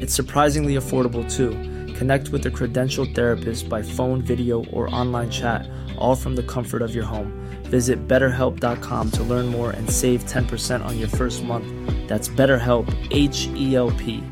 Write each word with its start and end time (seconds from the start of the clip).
It's 0.00 0.14
surprisingly 0.14 0.76
affordable 0.76 1.30
too. 1.30 1.50
Connect 1.98 2.30
with 2.30 2.46
a 2.46 2.50
credentialed 2.50 3.14
therapist 3.14 3.68
by 3.68 3.82
phone, 3.82 4.22
video, 4.22 4.64
or 4.72 4.88
online 4.94 5.30
chat, 5.30 5.68
all 5.98 6.16
from 6.16 6.36
the 6.36 6.42
comfort 6.42 6.80
of 6.82 6.94
your 6.94 7.04
home. 7.04 7.32
Visit 7.64 8.08
betterhelp.com 8.08 9.10
to 9.10 9.22
learn 9.22 9.46
more 9.46 9.70
and 9.72 9.90
save 9.90 10.24
10% 10.24 10.84
on 10.84 10.98
your 10.98 11.08
first 11.08 11.44
month. 11.44 11.66
That's 12.08 12.28
BetterHelp, 12.30 12.88
H 13.10 13.48
E 13.54 13.76
L 13.76 13.90
P. 13.90 14.22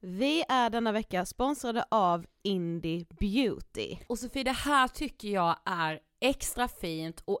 Vi 0.00 0.44
är 0.48 0.70
denna 0.70 0.92
vecka 0.92 1.26
sponsrade 1.26 1.84
av 1.90 2.26
Indie 2.44 3.06
Beauty. 3.20 3.96
Och 4.06 4.18
Sofie, 4.18 4.44
det 4.44 4.52
här 4.52 4.88
tycker 4.88 5.28
jag 5.28 5.56
är 5.64 5.98
extra 6.20 6.68
fint 6.68 7.22
och 7.24 7.40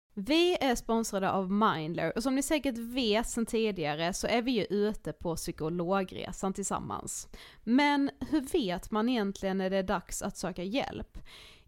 Vi 0.13 0.57
är 0.61 0.75
sponsrade 0.75 1.31
av 1.31 1.51
Mindler 1.51 2.13
och 2.15 2.23
som 2.23 2.35
ni 2.35 2.43
säkert 2.43 2.77
vet 2.77 3.27
sedan 3.27 3.45
tidigare 3.45 4.13
så 4.13 4.27
är 4.27 4.41
vi 4.41 4.51
ju 4.51 4.63
ute 4.63 5.13
på 5.13 5.35
psykologresan 5.35 6.53
tillsammans. 6.53 7.27
Men 7.63 8.11
hur 8.29 8.41
vet 8.41 8.91
man 8.91 9.09
egentligen 9.09 9.57
när 9.57 9.69
det 9.69 9.77
är 9.77 9.83
dags 9.83 10.21
att 10.21 10.37
söka 10.37 10.63
hjälp? 10.63 11.17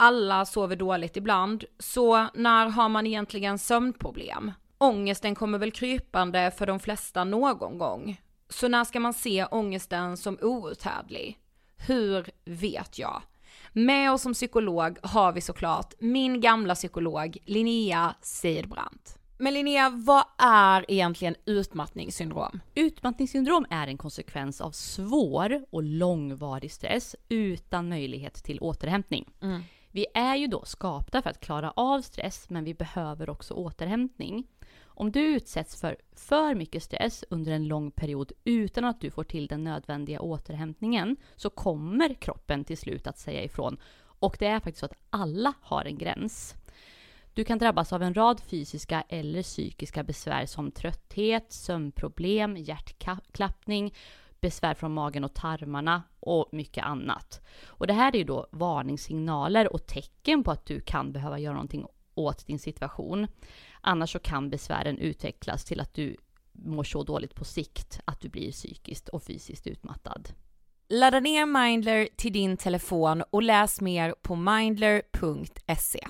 Alla 0.00 0.44
sover 0.44 0.76
dåligt 0.76 1.16
ibland, 1.16 1.64
så 1.78 2.26
när 2.34 2.68
har 2.68 2.88
man 2.88 3.06
egentligen 3.06 3.58
sömnproblem? 3.58 4.52
Ångesten 4.78 5.34
kommer 5.34 5.58
väl 5.58 5.70
krypande 5.70 6.52
för 6.58 6.66
de 6.66 6.80
flesta 6.80 7.24
någon 7.24 7.78
gång. 7.78 8.20
Så 8.48 8.68
när 8.68 8.84
ska 8.84 9.00
man 9.00 9.14
se 9.14 9.44
ångesten 9.44 10.16
som 10.16 10.38
outhärdlig? 10.42 11.38
Hur 11.76 12.30
vet 12.44 12.98
jag? 12.98 13.22
Med 13.72 14.12
oss 14.12 14.22
som 14.22 14.34
psykolog 14.34 14.98
har 15.02 15.32
vi 15.32 15.40
såklart 15.40 15.94
min 15.98 16.40
gamla 16.40 16.74
psykolog 16.74 17.38
Linnea 17.44 18.14
Seidbrant. 18.22 19.18
Men 19.38 19.54
Linnea, 19.54 19.90
vad 19.90 20.24
är 20.38 20.84
egentligen 20.88 21.34
utmattningssyndrom? 21.44 22.60
Utmattningssyndrom 22.74 23.66
är 23.70 23.86
en 23.86 23.98
konsekvens 23.98 24.60
av 24.60 24.70
svår 24.70 25.64
och 25.70 25.82
långvarig 25.82 26.72
stress 26.72 27.16
utan 27.28 27.88
möjlighet 27.88 28.34
till 28.34 28.60
återhämtning. 28.60 29.28
Mm. 29.42 29.62
Vi 29.90 30.06
är 30.14 30.36
ju 30.36 30.46
då 30.46 30.64
skapta 30.64 31.22
för 31.22 31.30
att 31.30 31.40
klara 31.40 31.70
av 31.70 32.00
stress, 32.00 32.50
men 32.50 32.64
vi 32.64 32.74
behöver 32.74 33.30
också 33.30 33.54
återhämtning. 33.54 34.46
Om 34.84 35.12
du 35.12 35.20
utsätts 35.20 35.80
för 35.80 35.96
för 36.12 36.54
mycket 36.54 36.82
stress 36.82 37.24
under 37.30 37.52
en 37.52 37.68
lång 37.68 37.90
period 37.90 38.32
utan 38.44 38.84
att 38.84 39.00
du 39.00 39.10
får 39.10 39.24
till 39.24 39.46
den 39.46 39.64
nödvändiga 39.64 40.20
återhämtningen 40.20 41.16
så 41.36 41.50
kommer 41.50 42.14
kroppen 42.14 42.64
till 42.64 42.78
slut 42.78 43.06
att 43.06 43.18
säga 43.18 43.42
ifrån. 43.42 43.78
Och 44.20 44.36
det 44.38 44.46
är 44.46 44.60
faktiskt 44.60 44.78
så 44.78 44.86
att 44.86 44.98
alla 45.10 45.54
har 45.60 45.84
en 45.84 45.98
gräns. 45.98 46.54
Du 47.34 47.44
kan 47.44 47.58
drabbas 47.58 47.92
av 47.92 48.02
en 48.02 48.14
rad 48.14 48.40
fysiska 48.40 49.04
eller 49.08 49.42
psykiska 49.42 50.02
besvär 50.02 50.46
som 50.46 50.70
trötthet, 50.70 51.52
sömnproblem, 51.52 52.56
hjärtklappning, 52.56 53.94
besvär 54.40 54.74
från 54.74 54.94
magen 54.94 55.24
och 55.24 55.34
tarmarna 55.34 56.02
och 56.20 56.48
mycket 56.52 56.84
annat. 56.84 57.40
Och 57.66 57.86
det 57.86 57.92
här 57.92 58.14
är 58.14 58.18
ju 58.18 58.24
då 58.24 58.46
varningssignaler 58.50 59.72
och 59.72 59.86
tecken 59.86 60.44
på 60.44 60.50
att 60.50 60.66
du 60.66 60.80
kan 60.80 61.12
behöva 61.12 61.38
göra 61.38 61.54
någonting 61.54 61.86
åt 62.14 62.46
din 62.46 62.58
situation. 62.58 63.26
Annars 63.80 64.12
så 64.12 64.18
kan 64.18 64.50
besvären 64.50 64.98
utvecklas 64.98 65.64
till 65.64 65.80
att 65.80 65.94
du 65.94 66.16
mår 66.52 66.84
så 66.84 67.02
dåligt 67.02 67.34
på 67.34 67.44
sikt 67.44 68.00
att 68.04 68.20
du 68.20 68.28
blir 68.28 68.52
psykiskt 68.52 69.08
och 69.08 69.22
fysiskt 69.22 69.66
utmattad. 69.66 70.28
Ladda 70.88 71.20
ner 71.20 71.46
Mindler 71.46 72.08
till 72.16 72.32
din 72.32 72.56
telefon 72.56 73.22
och 73.30 73.42
läs 73.42 73.80
mer 73.80 74.14
på 74.22 74.36
mindler.se. 74.36 76.06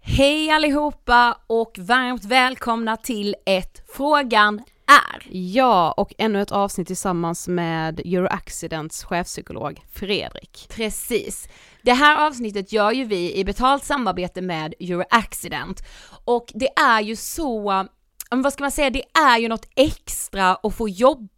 Hej 0.00 0.50
allihopa 0.50 1.38
och 1.46 1.78
varmt 1.78 2.24
välkomna 2.24 2.96
till 2.96 3.36
ett 3.46 3.82
Frågan 3.88 4.62
är. 4.88 5.26
Ja, 5.30 5.94
och 5.96 6.14
ännu 6.18 6.42
ett 6.42 6.52
avsnitt 6.52 6.86
tillsammans 6.86 7.48
med 7.48 8.00
Euroaccidents 8.00 9.04
chefpsykolog 9.04 9.80
Fredrik. 9.92 10.66
Precis. 10.70 11.48
Det 11.82 11.92
här 11.92 12.26
avsnittet 12.26 12.72
gör 12.72 12.92
ju 12.92 13.04
vi 13.04 13.34
i 13.36 13.44
betalt 13.44 13.84
samarbete 13.84 14.40
med 14.40 14.74
Euroaccident 14.80 15.82
och 16.24 16.52
det 16.54 16.68
är 16.78 17.00
ju 17.00 17.16
så 17.16 17.86
vad 18.30 18.52
ska 18.52 18.64
man 18.64 18.70
säga, 18.70 18.90
det 18.90 19.02
är 19.18 19.38
ju 19.38 19.48
något 19.48 19.68
extra 19.76 20.54
att 20.54 20.74
få 20.74 20.88
jobba 20.88 21.28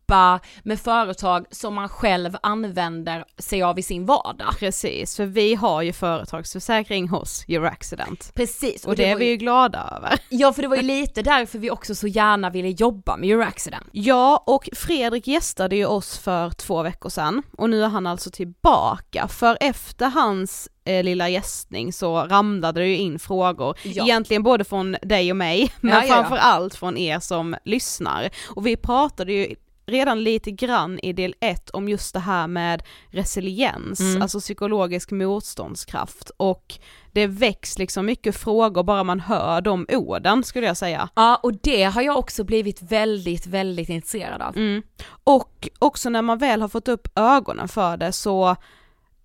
med 0.62 0.80
företag 0.80 1.46
som 1.50 1.74
man 1.74 1.88
själv 1.88 2.36
använder 2.42 3.24
sig 3.38 3.62
av 3.62 3.78
i 3.78 3.82
sin 3.82 4.06
vardag. 4.06 4.54
Precis, 4.58 5.16
för 5.16 5.26
vi 5.26 5.54
har 5.54 5.82
ju 5.82 5.92
företagsförsäkring 5.92 7.08
hos 7.08 7.44
Euroaccident. 7.48 8.34
Precis. 8.34 8.84
Och, 8.84 8.90
och 8.90 8.96
det, 8.96 9.02
det 9.02 9.10
är 9.10 9.16
vi 9.16 9.28
ju 9.28 9.36
glada 9.36 9.96
över. 9.96 10.18
Ja, 10.28 10.52
för 10.52 10.62
det 10.62 10.68
var 10.68 10.76
ju 10.76 10.82
lite 10.82 11.22
därför 11.22 11.58
vi 11.58 11.70
också 11.70 11.94
så 11.94 12.06
gärna 12.06 12.50
ville 12.50 12.68
jobba 12.68 13.16
med 13.16 13.30
Euroaccident. 13.30 13.86
Ja, 13.92 14.44
och 14.46 14.68
Fredrik 14.72 15.26
gästade 15.26 15.76
ju 15.76 15.86
oss 15.86 16.18
för 16.18 16.50
två 16.50 16.82
veckor 16.82 17.10
sedan 17.10 17.42
och 17.58 17.70
nu 17.70 17.84
är 17.84 17.88
han 17.88 18.06
alltså 18.06 18.30
tillbaka, 18.30 19.28
för 19.28 19.58
efter 19.60 20.06
hans 20.06 20.68
eh, 20.84 21.04
lilla 21.04 21.28
gästning 21.28 21.92
så 21.92 22.16
ramlade 22.16 22.80
det 22.80 22.86
ju 22.86 22.96
in 22.96 23.18
frågor, 23.18 23.78
ja. 23.82 24.04
egentligen 24.04 24.42
både 24.42 24.64
från 24.64 24.96
dig 25.02 25.30
och 25.30 25.36
mig, 25.36 25.72
men 25.80 25.94
ja, 25.94 26.04
ja, 26.04 26.14
framförallt 26.14 26.74
från 26.74 26.96
er 26.96 27.20
som 27.20 27.56
lyssnar. 27.64 28.30
Och 28.48 28.66
vi 28.66 28.76
pratade 28.76 29.32
ju 29.32 29.54
redan 29.90 30.22
lite 30.22 30.50
grann 30.50 30.98
i 31.02 31.12
del 31.12 31.34
1 31.40 31.70
om 31.70 31.88
just 31.88 32.14
det 32.14 32.20
här 32.20 32.46
med 32.46 32.82
resiliens, 33.08 34.00
mm. 34.00 34.22
alltså 34.22 34.40
psykologisk 34.40 35.10
motståndskraft 35.10 36.30
och 36.36 36.78
det 37.12 37.26
väcks 37.26 37.78
liksom 37.78 38.06
mycket 38.06 38.36
frågor 38.36 38.82
bara 38.82 39.04
man 39.04 39.20
hör 39.20 39.60
de 39.60 39.86
orden 39.88 40.44
skulle 40.44 40.66
jag 40.66 40.76
säga. 40.76 41.08
Ja 41.14 41.40
och 41.42 41.54
det 41.54 41.84
har 41.84 42.02
jag 42.02 42.18
också 42.18 42.44
blivit 42.44 42.82
väldigt, 42.82 43.46
väldigt 43.46 43.88
intresserad 43.88 44.42
av. 44.42 44.56
Mm. 44.56 44.82
Och 45.24 45.68
också 45.78 46.10
när 46.10 46.22
man 46.22 46.38
väl 46.38 46.62
har 46.62 46.68
fått 46.68 46.88
upp 46.88 47.08
ögonen 47.14 47.68
för 47.68 47.96
det 47.96 48.12
så 48.12 48.50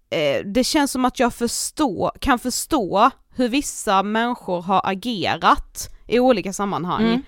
eh, 0.09 0.45
det 0.45 0.63
känns 0.63 0.91
som 0.91 1.05
att 1.05 1.19
jag 1.19 1.33
förstår, 1.33 2.11
kan 2.19 2.39
förstå 2.39 3.11
hur 3.35 3.49
vissa 3.49 4.03
människor 4.03 4.61
har 4.61 4.81
agerat 4.83 5.89
i 6.07 6.19
olika 6.19 6.53
sammanhang. 6.53 7.03
Mm 7.03 7.21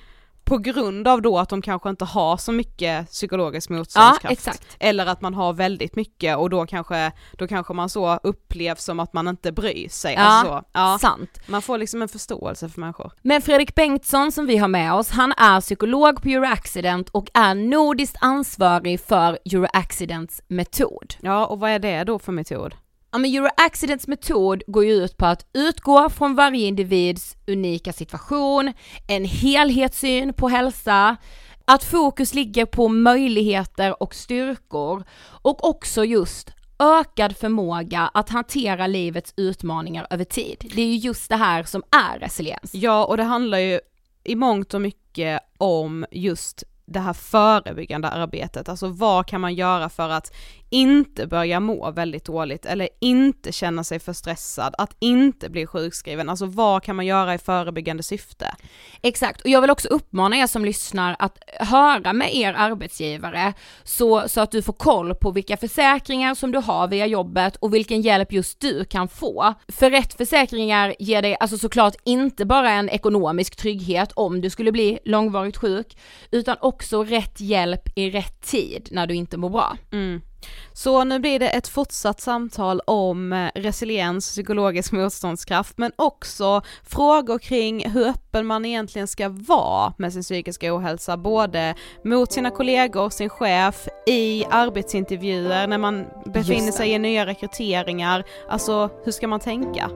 på 0.48 0.58
grund 0.58 1.08
av 1.08 1.22
då 1.22 1.40
att 1.40 1.50
de 1.50 1.62
kanske 1.62 1.90
inte 1.90 2.06
har 2.06 2.38
så 2.38 2.52
mycket 2.52 3.10
psykologisk 3.10 3.70
motståndskraft. 3.70 4.46
Ja, 4.46 4.54
eller 4.80 5.06
att 5.06 5.22
man 5.22 5.34
har 5.34 5.54
väldigt 5.54 5.96
mycket 5.96 6.38
och 6.38 6.50
då 6.50 6.66
kanske, 6.66 7.12
då 7.38 7.48
kanske 7.48 7.74
man 7.74 7.90
så 7.90 8.20
upplevs 8.24 8.84
som 8.84 9.00
att 9.00 9.14
man 9.14 9.28
inte 9.28 9.52
bryr 9.52 9.90
sig. 9.90 10.14
Ja, 10.14 10.22
alltså, 10.22 10.64
ja, 10.72 10.98
sant. 11.02 11.40
Man 11.48 11.62
får 11.62 11.78
liksom 11.78 12.02
en 12.02 12.08
förståelse 12.08 12.70
för 12.70 12.82
människor. 12.82 13.12
Men 13.22 13.42
Fredrik 13.42 13.76
Bengtsson 13.76 14.32
som 14.32 14.46
vi 14.46 14.58
har 14.58 14.68
med 14.68 14.94
oss, 14.94 15.10
han 15.10 15.32
är 15.32 15.62
psykolog 15.62 16.22
på 16.22 16.30
Euroaccident 16.30 17.10
och 17.10 17.30
är 17.34 17.56
nordiskt 17.56 18.18
ansvarig 18.22 19.00
för 19.00 19.40
Euroaccidents 19.46 20.42
metod. 20.48 21.14
Ja, 21.20 21.46
och 21.46 21.60
vad 21.60 21.70
är 21.70 21.80
det 21.80 22.04
då 22.04 22.20
för 22.20 22.32
metod? 22.32 22.76
Ja 23.12 23.18
men 23.18 23.36
Euroaccidents 23.36 24.08
metod 24.08 24.64
går 24.68 24.86
ju 24.86 24.92
ut 24.92 25.18
på 25.18 25.26
att 25.26 25.46
utgå 25.54 26.10
från 26.10 26.36
varje 26.36 26.68
individs 26.68 27.36
unika 27.48 27.94
situation, 27.94 28.74
en 29.08 29.26
helhetssyn 29.26 30.34
på 30.34 30.50
hälsa, 30.50 31.18
att 31.66 31.84
fokus 31.84 32.34
ligger 32.34 32.66
på 32.66 32.88
möjligheter 32.88 34.04
och 34.04 34.16
styrkor 34.16 35.04
och 35.42 35.70
också 35.70 36.06
just 36.06 36.52
ökad 36.80 37.38
förmåga 37.38 38.12
att 38.14 38.30
hantera 38.30 38.88
livets 38.88 39.34
utmaningar 39.38 40.08
över 40.10 40.24
tid. 40.24 40.72
Det 40.76 40.82
är 40.82 40.88
ju 40.88 40.96
just 40.96 41.30
det 41.30 41.36
här 41.36 41.64
som 41.64 41.84
är 41.92 42.20
resiliens. 42.20 42.74
Ja 42.74 43.06
och 43.06 43.18
det 43.18 43.24
handlar 43.24 43.58
ju 43.58 43.80
i 44.24 44.36
mångt 44.36 44.74
och 44.74 44.82
mycket 44.82 45.40
om 45.58 46.06
just 46.12 46.64
det 46.86 47.00
här 47.00 47.14
förebyggande 47.14 48.10
arbetet, 48.10 48.70
alltså 48.70 48.88
vad 48.88 49.28
kan 49.28 49.42
man 49.42 49.56
göra 49.56 49.90
för 49.90 50.10
att 50.10 50.34
inte 50.70 51.28
börja 51.28 51.60
må 51.60 51.92
väldigt 51.92 52.26
dåligt 52.26 52.66
eller 52.66 52.90
inte 53.02 53.52
känna 53.52 53.84
sig 53.84 54.00
för 54.00 54.14
stressad, 54.14 54.76
att 54.78 54.96
inte 55.00 55.50
bli 55.50 55.66
sjukskriven, 55.66 56.30
alltså 56.30 56.46
vad 56.46 56.84
kan 56.84 56.96
man 56.96 57.06
göra 57.06 57.34
i 57.34 57.38
förebyggande 57.38 58.04
syfte? 58.04 58.56
Exakt, 59.02 59.42
och 59.42 59.50
jag 59.50 59.62
vill 59.62 59.70
också 59.70 59.88
uppmana 59.88 60.38
er 60.38 60.48
som 60.48 60.66
lyssnar 60.66 61.16
att 61.20 61.38
höra 61.60 62.14
med 62.14 62.36
er 62.36 62.54
arbetsgivare 62.54 63.54
så, 63.84 64.24
så 64.28 64.42
att 64.42 64.52
du 64.52 64.62
får 64.62 64.74
koll 64.74 65.16
på 65.16 65.32
vilka 65.32 65.58
försäkringar 65.58 66.36
som 66.36 66.52
du 66.52 66.58
har 66.58 66.88
via 66.88 67.06
jobbet 67.06 67.56
och 67.56 67.74
vilken 67.74 68.02
hjälp 68.02 68.32
just 68.32 68.60
du 68.60 68.86
kan 68.86 69.08
få. 69.08 69.54
För 69.68 69.90
rätt 69.90 70.14
försäkringar 70.14 70.96
ger 71.00 71.22
dig 71.22 71.38
alltså 71.40 71.58
såklart 71.58 71.96
inte 72.04 72.46
bara 72.46 72.72
en 72.72 72.90
ekonomisk 72.90 73.56
trygghet 73.56 74.12
om 74.12 74.42
du 74.42 74.50
skulle 74.50 74.72
bli 74.72 75.00
långvarigt 75.06 75.58
sjuk, 75.58 75.98
utan 76.32 76.58
också 76.62 77.04
rätt 77.04 77.42
hjälp 77.42 77.90
i 77.96 78.10
rätt 78.10 78.42
tid 78.42 78.88
när 78.92 79.08
du 79.08 79.14
inte 79.14 79.38
mår 79.38 79.50
bra. 79.50 79.78
Mm. 79.92 80.22
Så 80.74 81.04
nu 81.04 81.20
blir 81.20 81.40
det 81.40 81.50
ett 81.50 81.68
fortsatt 81.68 82.22
samtal 82.22 82.82
om 82.86 83.34
eh, 83.34 83.50
resiliens, 83.56 84.30
psykologisk 84.30 84.92
motståndskraft, 84.92 85.78
men 85.78 85.92
också 85.96 86.62
frågor 86.84 87.40
kring 87.40 87.90
hur 87.90 88.08
öppen 88.08 88.46
man 88.46 88.66
egentligen 88.66 89.08
ska 89.08 89.30
vara 89.30 89.94
med 89.98 90.14
sin 90.14 90.24
psykiska 90.24 90.76
ohälsa, 90.76 91.18
både 91.18 91.76
mot 92.04 92.32
sina 92.32 92.52
kollegor, 92.52 93.10
sin 93.10 93.30
chef, 93.30 93.88
i 94.08 94.46
arbetsintervjuer, 94.50 95.68
när 95.68 95.78
man 95.78 96.06
befinner 96.26 96.72
sig 96.72 96.92
i 96.92 97.00
nya 97.00 97.26
rekryteringar, 97.26 98.24
alltså 98.50 98.90
hur 99.04 99.12
ska 99.12 99.28
man 99.28 99.40
tänka? 99.40 99.90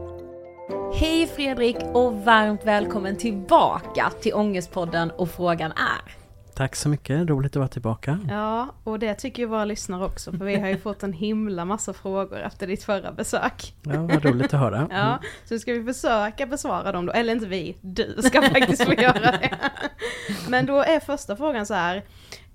Hej 0.94 1.28
Fredrik 1.28 1.78
och 1.94 2.14
varmt 2.14 2.66
välkommen 2.66 3.18
tillbaka 3.18 4.12
till 4.22 4.34
Ångestpodden 4.34 5.12
och 5.12 5.30
frågan 5.30 5.72
är 5.72 6.21
Tack 6.54 6.76
så 6.76 6.90
mycket, 6.90 7.30
roligt 7.30 7.52
att 7.52 7.56
vara 7.56 7.68
tillbaka. 7.68 8.20
Ja, 8.30 8.68
och 8.84 9.00
det 9.00 9.16
tycker 9.16 9.44
ju 9.44 9.48
våra 9.48 9.66
lyssnare 9.66 10.06
också, 10.06 10.32
för 10.32 10.46
vi 10.46 10.56
har 10.56 10.68
ju 10.68 10.78
fått 10.78 11.04
en 11.04 11.14
himla 11.14 11.66
massa 11.66 11.94
frågor 11.94 12.40
efter 12.40 12.68
ditt 12.68 12.84
förra 12.84 13.12
besök. 13.12 13.76
Ja, 13.84 14.02
vad 14.02 14.26
roligt 14.26 14.54
att 14.54 14.60
höra. 14.60 14.88
Ja, 14.92 15.20
så 15.46 15.60
ska 15.60 15.74
vi 15.74 15.94
försöka 15.94 16.46
besvara 16.46 16.92
dem 16.92 17.06
då, 17.06 17.14
eller 17.14 17.34
inte 17.34 17.46
vi, 17.46 17.78
du 17.82 18.16
ska 18.24 18.42
faktiskt 18.42 18.86
få 18.86 18.94
göra 18.94 19.20
det. 19.32 19.60
Men 20.50 20.66
då 20.66 20.80
är 20.80 21.00
första 21.00 21.36
frågan 21.36 21.66
så 21.66 21.74
här, 21.74 22.04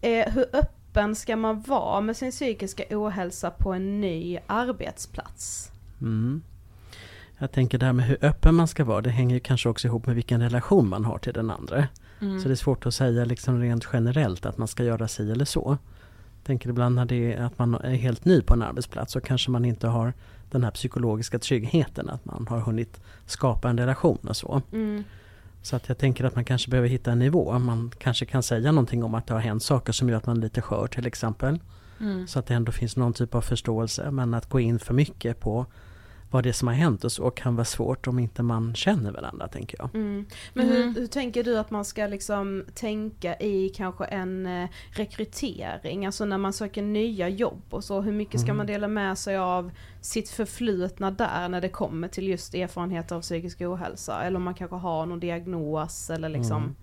eh, 0.01 0.33
hur 0.33 0.47
öppen 0.53 1.17
ska 1.17 1.37
man 1.37 1.61
vara 1.61 2.01
med 2.01 2.17
sin 2.17 2.31
psykiska 2.31 2.85
ohälsa 2.91 3.51
på 3.51 3.73
en 3.73 4.01
ny 4.01 4.39
arbetsplats? 4.47 5.71
Mm. 6.01 6.43
Jag 7.39 7.53
tänker 7.53 7.79
det 7.79 7.87
här 7.87 7.93
med 7.93 8.07
hur 8.07 8.19
öppen 8.25 8.55
man 8.55 8.69
ska 8.69 8.85
vara, 8.85 9.01
det 9.01 9.11
hänger 9.11 9.35
ju 9.35 9.41
kanske 9.41 9.69
också 9.69 9.89
ihop 9.89 10.07
med 10.07 10.15
vilken 10.15 10.43
relation 10.43 10.89
man 10.89 11.05
har 11.05 11.19
till 11.19 11.33
den 11.33 11.51
andra. 11.51 11.89
Mm. 12.21 12.41
Så 12.41 12.49
det 12.49 12.55
är 12.55 12.57
svårt 12.57 12.87
att 12.87 12.95
säga 12.95 13.25
liksom 13.25 13.61
rent 13.61 13.89
generellt 13.93 14.47
att 14.47 14.59
man 14.59 14.69
ska 14.69 14.85
göra 14.85 15.09
si 15.09 15.31
eller 15.31 15.45
så. 15.45 15.79
Jag 16.37 16.47
tänker 16.47 16.71
ibland 16.71 16.95
när 16.95 17.05
det 17.05 17.33
är 17.33 17.43
att 17.43 17.59
man 17.59 17.75
är 17.75 17.95
helt 17.95 18.25
ny 18.25 18.43
på 18.43 18.55
en 18.55 18.63
arbetsplats 18.63 19.13
så 19.13 19.21
kanske 19.21 19.51
man 19.51 19.65
inte 19.65 19.87
har 19.87 20.13
den 20.51 20.65
här 20.65 20.71
psykologiska 20.71 21.39
tryggheten 21.39 22.09
att 22.11 22.25
man 22.25 22.47
har 22.49 22.61
hunnit 22.61 23.01
skapa 23.27 23.71
en 23.71 23.79
relation 23.79 24.19
och 24.29 24.37
så. 24.37 24.63
Mm. 24.73 25.05
Så 25.63 25.77
att 25.77 25.89
jag 25.89 25.99
tänker 25.99 26.25
att 26.25 26.35
man 26.35 26.45
kanske 26.45 26.71
behöver 26.71 26.89
hitta 26.89 27.13
en 27.13 27.19
nivå. 27.19 27.59
Man 27.59 27.93
kanske 27.99 28.27
kan 28.27 28.43
säga 28.43 28.73
någonting 28.73 29.05
om 29.05 29.15
att 29.15 29.27
det 29.27 29.35
har 29.35 29.41
hänt 29.41 29.63
saker 29.63 29.93
som 29.93 30.09
gör 30.09 30.17
att 30.17 30.27
man 30.27 30.37
är 30.37 30.41
lite 30.41 30.63
skör 30.63 30.87
till 30.87 31.07
exempel. 31.07 31.59
Mm. 32.01 32.27
Så 32.27 32.39
att 32.39 32.47
det 32.47 32.55
ändå 32.55 32.73
finns 32.73 32.97
någon 32.97 33.13
typ 33.13 33.35
av 33.35 33.41
förståelse. 33.41 34.11
Men 34.11 34.35
att 34.35 34.49
gå 34.49 34.61
in 34.61 34.79
för 34.79 34.95
mycket 34.95 35.41
på 35.41 35.67
vad 36.31 36.43
det 36.43 36.49
är 36.49 36.53
som 36.53 36.69
har 36.69 36.75
hänt 36.75 37.05
och 37.05 37.13
så 37.13 37.31
kan 37.31 37.57
vara 37.57 37.65
svårt 37.65 38.07
om 38.07 38.19
inte 38.19 38.43
man 38.43 38.75
känner 38.75 39.13
varandra 39.13 39.49
tänker 39.49 39.79
jag. 39.79 39.95
Mm. 39.95 40.27
Men 40.55 40.69
hur, 40.69 40.83
mm. 40.83 40.95
hur, 40.95 41.07
tänker 41.07 41.45
du 41.45 41.59
att 41.59 41.71
man 41.71 41.85
ska 41.85 42.07
liksom 42.07 42.65
tänka 42.75 43.37
i 43.37 43.69
kanske 43.69 44.05
en 44.05 44.47
eh, 44.47 44.69
rekrytering, 44.91 46.07
alltså 46.07 46.25
när 46.25 46.39
man 46.39 46.53
söker 46.53 46.83
nya 46.83 47.29
jobb 47.29 47.63
och 47.71 47.85
så, 47.85 48.01
hur 48.01 48.13
mycket 48.13 48.41
ska 48.41 48.47
mm. 48.47 48.57
man 48.57 48.67
dela 48.67 48.89
med 48.89 49.19
sig 49.19 49.37
av 49.37 49.71
sitt 50.01 50.29
förflutna 50.29 51.11
där 51.11 51.49
när 51.49 51.61
det 51.61 51.69
kommer 51.69 52.09
till 52.09 52.29
just 52.29 52.55
erfarenheter 52.55 53.17
av 53.17 53.21
psykisk 53.21 53.61
ohälsa? 53.61 54.23
Eller 54.23 54.37
om 54.37 54.43
man 54.43 54.55
kanske 54.55 54.77
har 54.77 55.07
någon 55.07 55.21
diagnos 55.21 56.11
eller 56.11 56.29
liksom 56.29 56.63
mm. 56.63 56.75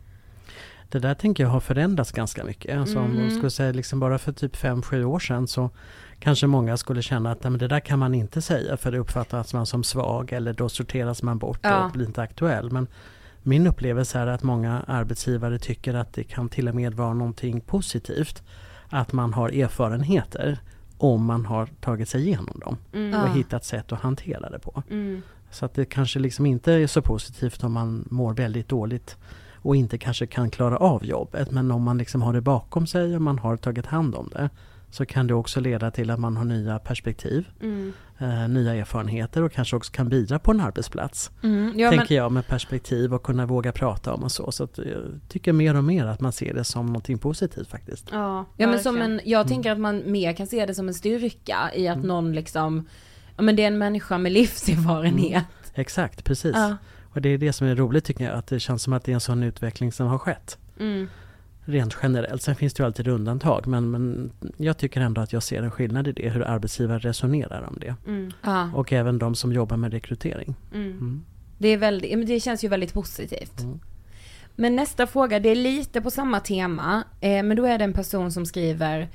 Det 0.94 1.00
där 1.00 1.14
tänker 1.14 1.44
jag 1.44 1.50
har 1.50 1.60
förändrats 1.60 2.12
ganska 2.12 2.44
mycket. 2.44 2.78
Alltså 2.78 3.00
om 3.00 3.14
man 3.14 3.18
mm. 3.18 3.32
skulle 3.32 3.50
säga 3.50 3.72
liksom 3.72 4.00
bara 4.00 4.18
för 4.18 4.32
typ 4.32 4.56
5-7 4.56 5.04
år 5.04 5.20
sedan 5.20 5.48
så 5.48 5.70
kanske 6.24 6.48
många 6.48 6.78
skulle 6.78 7.02
känna 7.02 7.32
att 7.32 7.44
men 7.44 7.58
det 7.58 7.68
där 7.68 7.80
kan 7.80 8.00
man 8.00 8.16
inte 8.16 8.42
säga 8.42 8.78
för 8.78 8.92
det 8.92 8.98
uppfattas 8.98 9.54
man 9.54 9.66
som 9.66 9.84
svag 9.84 10.32
eller 10.32 10.54
då 10.54 10.70
sorteras 10.70 11.24
man 11.24 11.38
bort 11.38 11.60
ja. 11.62 11.86
och 11.86 11.92
blir 11.92 12.06
inte 12.06 12.22
aktuell. 12.22 12.72
Men 12.72 12.88
min 13.42 13.68
upplevelse 13.68 14.20
är 14.20 14.28
att 14.28 14.44
många 14.44 14.84
arbetsgivare 14.88 15.60
tycker 15.60 15.94
att 15.94 16.14
det 16.14 16.24
kan 16.24 16.50
till 16.50 16.68
och 16.68 16.76
med 16.76 16.94
vara 16.94 17.14
någonting 17.14 17.62
positivt 17.62 18.44
att 18.90 19.14
man 19.14 19.34
har 19.34 19.50
erfarenheter 19.50 20.60
om 20.98 21.26
man 21.26 21.46
har 21.46 21.66
tagit 21.66 22.10
sig 22.10 22.22
igenom 22.22 22.60
dem 22.60 22.78
mm. 22.94 23.22
och 23.22 23.30
hittat 23.30 23.66
sätt 23.66 23.92
att 23.92 24.00
hantera 24.00 24.50
det 24.50 24.60
på. 24.60 24.84
Mm. 24.90 25.22
Så 25.52 25.66
att 25.66 25.74
det 25.74 25.86
kanske 25.86 26.20
liksom 26.20 26.46
inte 26.46 26.74
är 26.74 26.88
så 26.88 27.02
positivt 27.02 27.64
om 27.64 27.74
man 27.74 28.08
mår 28.12 28.34
väldigt 28.34 28.70
dåligt 28.70 29.18
och 29.54 29.76
inte 29.76 29.98
kanske 29.98 30.28
kan 30.28 30.50
klara 30.50 30.78
av 30.78 31.06
jobbet. 31.06 31.52
Men 31.52 31.72
om 31.72 31.84
man 31.84 31.98
liksom 31.98 32.22
har 32.22 32.34
det 32.34 32.42
bakom 32.42 32.88
sig 32.88 33.16
och 33.16 33.22
man 33.22 33.40
har 33.40 33.58
tagit 33.58 33.86
hand 33.86 34.16
om 34.16 34.30
det 34.34 34.50
så 34.94 35.06
kan 35.06 35.28
det 35.28 35.34
också 35.34 35.60
leda 35.60 35.92
till 35.92 36.10
att 36.10 36.20
man 36.20 36.38
har 36.38 36.46
nya 36.46 36.80
perspektiv, 36.80 37.48
Mm. 37.62 37.94
eh, 38.18 38.48
nya 38.48 38.76
erfarenheter 38.76 39.44
och 39.44 39.52
kanske 39.52 39.76
också 39.76 39.92
kan 39.92 40.10
bidra 40.10 40.40
på 40.40 40.52
en 40.52 40.60
arbetsplats. 40.62 41.32
Mm, 41.44 41.74
ja, 41.80 41.90
men, 41.90 42.00
tänker 42.00 42.16
jag 42.16 42.32
med 42.32 42.48
perspektiv 42.48 43.14
och 43.14 43.24
kunna 43.24 43.46
våga 43.46 43.72
prata 43.72 44.14
om 44.14 44.24
och 44.24 44.32
så. 44.32 44.52
Så 44.52 44.64
att 44.64 44.78
jag 44.78 45.20
tycker 45.28 45.54
mer 45.54 45.76
och 45.76 45.84
mer 45.84 46.06
att 46.06 46.22
man 46.22 46.32
ser 46.32 46.54
det 46.54 46.64
som 46.64 46.86
någonting 46.86 47.18
positivt 47.18 47.68
faktiskt. 47.68 48.08
Ja, 48.12 48.46
ja, 48.58 48.68
men 48.68 48.80
som 48.80 49.02
en, 49.02 49.22
jag 49.26 49.48
tänker 49.48 49.72
att 49.72 49.80
man 49.80 50.12
mer 50.12 50.34
kan 50.34 50.48
se 50.48 50.66
det 50.66 50.76
som 50.76 50.88
en 50.88 50.94
styrka 50.94 51.72
i 51.76 51.88
att 51.88 52.04
någon 52.04 52.34
liksom, 52.34 52.88
ja 53.36 53.44
men 53.44 53.56
det 53.56 53.64
är 53.64 53.68
en 53.68 53.78
människa 53.78 54.18
med 54.18 54.32
livserfarenhet. 54.32 55.46
Exakt, 55.74 56.24
precis. 56.24 56.56
Ja. 56.56 56.78
Och 57.14 57.22
det 57.22 57.30
är 57.30 57.38
det 57.38 57.54
som 57.54 57.68
är 57.68 57.76
roligt 57.76 58.06
tycker 58.06 58.24
jag, 58.26 58.34
att 58.34 58.48
det 58.48 58.60
känns 58.60 58.84
som 58.84 58.94
att 58.94 59.04
det 59.04 59.12
är 59.12 59.14
en 59.14 59.20
sån 59.22 59.44
utveckling 59.44 59.92
som 59.92 60.08
har 60.08 60.18
skett. 60.18 60.58
Mm. 60.80 61.08
Rent 61.66 61.98
generellt. 62.04 62.42
Sen 62.42 62.56
finns 62.56 62.74
det 62.74 62.82
ju 62.82 62.86
alltid 62.86 63.08
undantag 63.08 63.68
men, 63.68 63.92
men 63.92 64.32
jag 64.58 64.78
tycker 64.78 65.02
ändå 65.02 65.22
att 65.22 65.34
jag 65.34 65.44
ser 65.44 65.64
en 65.64 65.72
skillnad 65.72 66.08
i 66.08 66.12
det, 66.12 66.30
hur 66.30 66.42
arbetsgivare 66.42 67.00
resonerar 67.00 67.62
om 67.62 67.78
det. 67.82 67.96
Mm. 68.08 68.76
Och 68.76 68.94
även 68.94 69.18
de 69.18 69.36
som 69.36 69.54
jobbar 69.54 69.78
med 69.78 69.92
rekrytering. 69.92 70.56
Mm. 70.74 70.92
Mm. 70.92 71.26
Det, 71.58 71.68
är 71.68 71.78
väldigt, 71.78 72.28
det 72.28 72.40
känns 72.40 72.64
ju 72.64 72.68
väldigt 72.68 72.94
positivt. 72.94 73.62
Mm. 73.62 73.80
Men 74.56 74.76
nästa 74.76 75.08
fråga, 75.08 75.40
det 75.40 75.50
är 75.50 75.56
lite 75.56 76.02
på 76.02 76.12
samma 76.12 76.40
tema, 76.40 77.04
eh, 77.22 77.44
men 77.44 77.58
då 77.58 77.66
är 77.66 77.78
det 77.78 77.84
en 77.84 77.94
person 77.94 78.32
som 78.32 78.46
skriver 78.46 79.10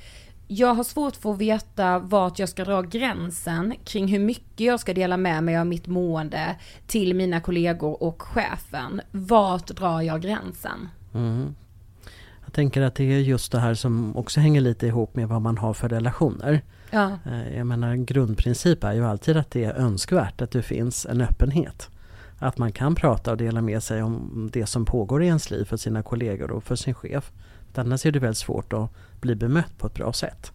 jag 0.50 0.74
har 0.74 0.84
svårt 0.84 1.16
för 1.16 1.32
att 1.32 1.38
veta 1.38 1.98
vart 1.98 2.38
jag 2.38 2.48
ska 2.48 2.64
dra 2.64 2.82
gränsen 2.82 3.74
kring 3.84 4.08
hur 4.08 4.18
mycket 4.18 4.60
jag 4.60 4.80
ska 4.80 4.94
dela 4.94 5.16
med 5.16 5.44
mig 5.44 5.58
av 5.58 5.66
mitt 5.66 5.86
mående 5.86 6.56
till 6.86 7.14
mina 7.14 7.40
kollegor 7.40 8.02
och 8.02 8.22
chefen. 8.22 9.00
Vart 9.10 9.66
drar 9.66 10.00
jag 10.00 10.22
gränsen? 10.22 10.88
Mm. 12.48 12.50
Jag 12.50 12.52
tänker 12.54 12.82
att 12.82 12.94
det 12.94 13.04
är 13.04 13.18
just 13.18 13.52
det 13.52 13.58
här 13.60 13.74
som 13.74 14.16
också 14.16 14.40
hänger 14.40 14.60
lite 14.60 14.86
ihop 14.86 15.16
med 15.16 15.28
vad 15.28 15.42
man 15.42 15.58
har 15.58 15.74
för 15.74 15.88
relationer. 15.88 16.62
Ja, 16.90 17.18
Eh, 17.26 17.56
Jag 17.56 17.66
menar 17.66 17.88
en 17.88 18.04
grundprincip 18.04 18.84
är 18.84 18.92
ju 18.92 19.04
alltid 19.06 19.36
att 19.36 19.50
det 19.50 19.64
är 19.64 19.74
önskvärt 19.74 20.42
att 20.42 20.50
det 20.50 20.62
finns 20.62 21.06
en 21.06 21.20
öppenhet. 21.20 21.88
Att 22.38 22.58
man 22.58 22.72
kan 22.72 22.94
prata 22.94 23.30
och 23.30 23.36
dela 23.36 23.60
med 23.62 23.82
sig 23.82 24.02
om 24.02 24.50
det 24.52 24.66
som 24.66 24.84
pågår 24.84 25.22
i 25.22 25.26
ens 25.26 25.50
liv 25.50 25.64
för 25.64 25.76
sina 25.76 26.02
kollegor 26.02 26.50
och 26.50 26.64
för 26.64 26.76
sin 26.76 26.94
chef. 26.94 27.32
Annars 27.74 28.06
är 28.06 28.12
det 28.12 28.18
väldigt 28.18 28.38
svårt 28.38 28.72
att 28.72 28.90
bli 29.20 29.34
bemött 29.34 29.78
på 29.78 29.86
ett 29.86 29.94
bra 29.94 30.12
sätt. 30.12 30.52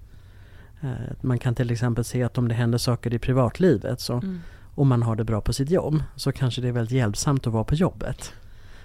Eh, 0.81 0.89
Man 1.21 1.39
kan 1.39 1.55
till 1.55 1.71
exempel 1.71 2.03
se 2.03 2.23
att 2.23 2.37
om 2.37 2.47
det 2.47 2.55
händer 2.55 2.77
saker 2.77 3.13
i 3.13 3.19
privatlivet 3.19 4.01
så, 4.01 4.21
och 4.75 4.85
man 4.87 5.03
har 5.03 5.15
det 5.15 5.23
bra 5.23 5.41
på 5.41 5.53
sitt 5.53 5.69
jobb 5.69 6.03
så 6.15 6.31
kanske 6.31 6.61
det 6.61 6.67
är 6.67 6.71
väldigt 6.71 6.97
hjälpsamt 6.97 7.47
att 7.47 7.53
vara 7.53 7.63
på 7.63 7.75
jobbet. 7.75 8.33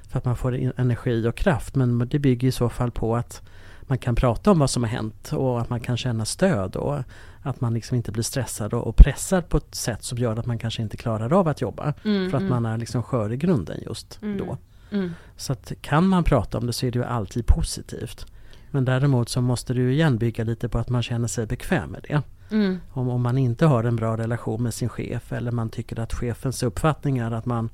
För 0.08 0.18
att 0.18 0.24
man 0.24 0.36
får 0.36 0.72
energi 0.80 1.28
och 1.28 1.36
kraft 1.36 1.74
men 1.74 2.08
det 2.08 2.18
bygger 2.18 2.48
i 2.48 2.52
så 2.52 2.68
fall 2.68 2.90
på 2.90 3.16
att 3.16 3.42
man 3.80 3.98
kan 3.98 4.14
prata 4.14 4.50
om 4.50 4.58
vad 4.58 4.70
som 4.70 4.82
har 4.82 4.90
hänt 4.90 5.32
och 5.32 5.60
att 5.60 5.70
man 5.70 5.80
kan 5.80 5.96
känna 5.96 6.24
stöd 6.24 6.76
och 6.76 6.98
att 7.42 7.60
man 7.60 7.74
liksom 7.74 7.96
inte 7.96 8.12
blir 8.12 8.22
stressad 8.22 8.74
och 8.74 8.96
pressad 8.96 9.48
på 9.48 9.56
ett 9.56 9.74
sätt 9.74 10.04
som 10.04 10.18
gör 10.18 10.36
att 10.36 10.46
man 10.46 10.58
kanske 10.58 10.82
inte 10.82 10.96
klarar 10.96 11.32
av 11.32 11.48
att 11.48 11.60
jobba. 11.60 11.94
för 12.02 12.34
att 12.34 12.42
man 12.42 12.66
är 12.66 12.78
liksom 12.78 13.02
skör 13.02 13.32
i 13.32 13.36
grunden 13.36 13.80
just 13.86 14.20
då. 14.20 14.58
Mm. 14.90 15.14
Så 15.36 15.52
att 15.52 15.72
kan 15.80 16.06
man 16.06 16.24
prata 16.24 16.58
om 16.58 16.66
det 16.66 16.72
så 16.72 16.86
är 16.86 16.90
det 16.90 16.98
ju 16.98 17.04
alltid 17.04 17.46
positivt. 17.46 18.26
Men 18.70 18.84
däremot 18.84 19.28
så 19.28 19.40
måste 19.40 19.72
ju 19.72 19.92
igen 19.92 20.18
bygga 20.18 20.44
lite 20.44 20.68
på 20.68 20.78
att 20.78 20.88
man 20.88 21.02
känner 21.02 21.28
sig 21.28 21.46
bekväm 21.46 21.90
med 21.90 22.04
det. 22.08 22.22
Mm. 22.50 22.80
Om, 22.90 23.08
om 23.08 23.22
man 23.22 23.38
inte 23.38 23.66
har 23.66 23.84
en 23.84 23.96
bra 23.96 24.16
relation 24.16 24.62
med 24.62 24.74
sin 24.74 24.88
chef 24.88 25.32
eller 25.32 25.50
man 25.52 25.70
tycker 25.70 26.00
att 26.00 26.14
chefens 26.14 26.62
uppfattning 26.62 27.18
är 27.18 27.30
att 27.30 27.46
man 27.46 27.70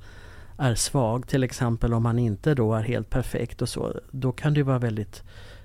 är 0.57 0.75
svag 0.75 1.27
till 1.27 1.43
exempel 1.43 1.93
om 1.93 2.03
man 2.03 2.19
inte 2.19 2.55
då 2.55 2.73
är 2.73 2.83
helt 2.83 3.09
perfekt 3.09 3.61
och 3.61 3.69
så. 3.69 3.99
Då 4.11 4.31
kan 4.31 4.53
det 4.53 4.63
vara 4.63 4.79
väldigt 4.79 5.23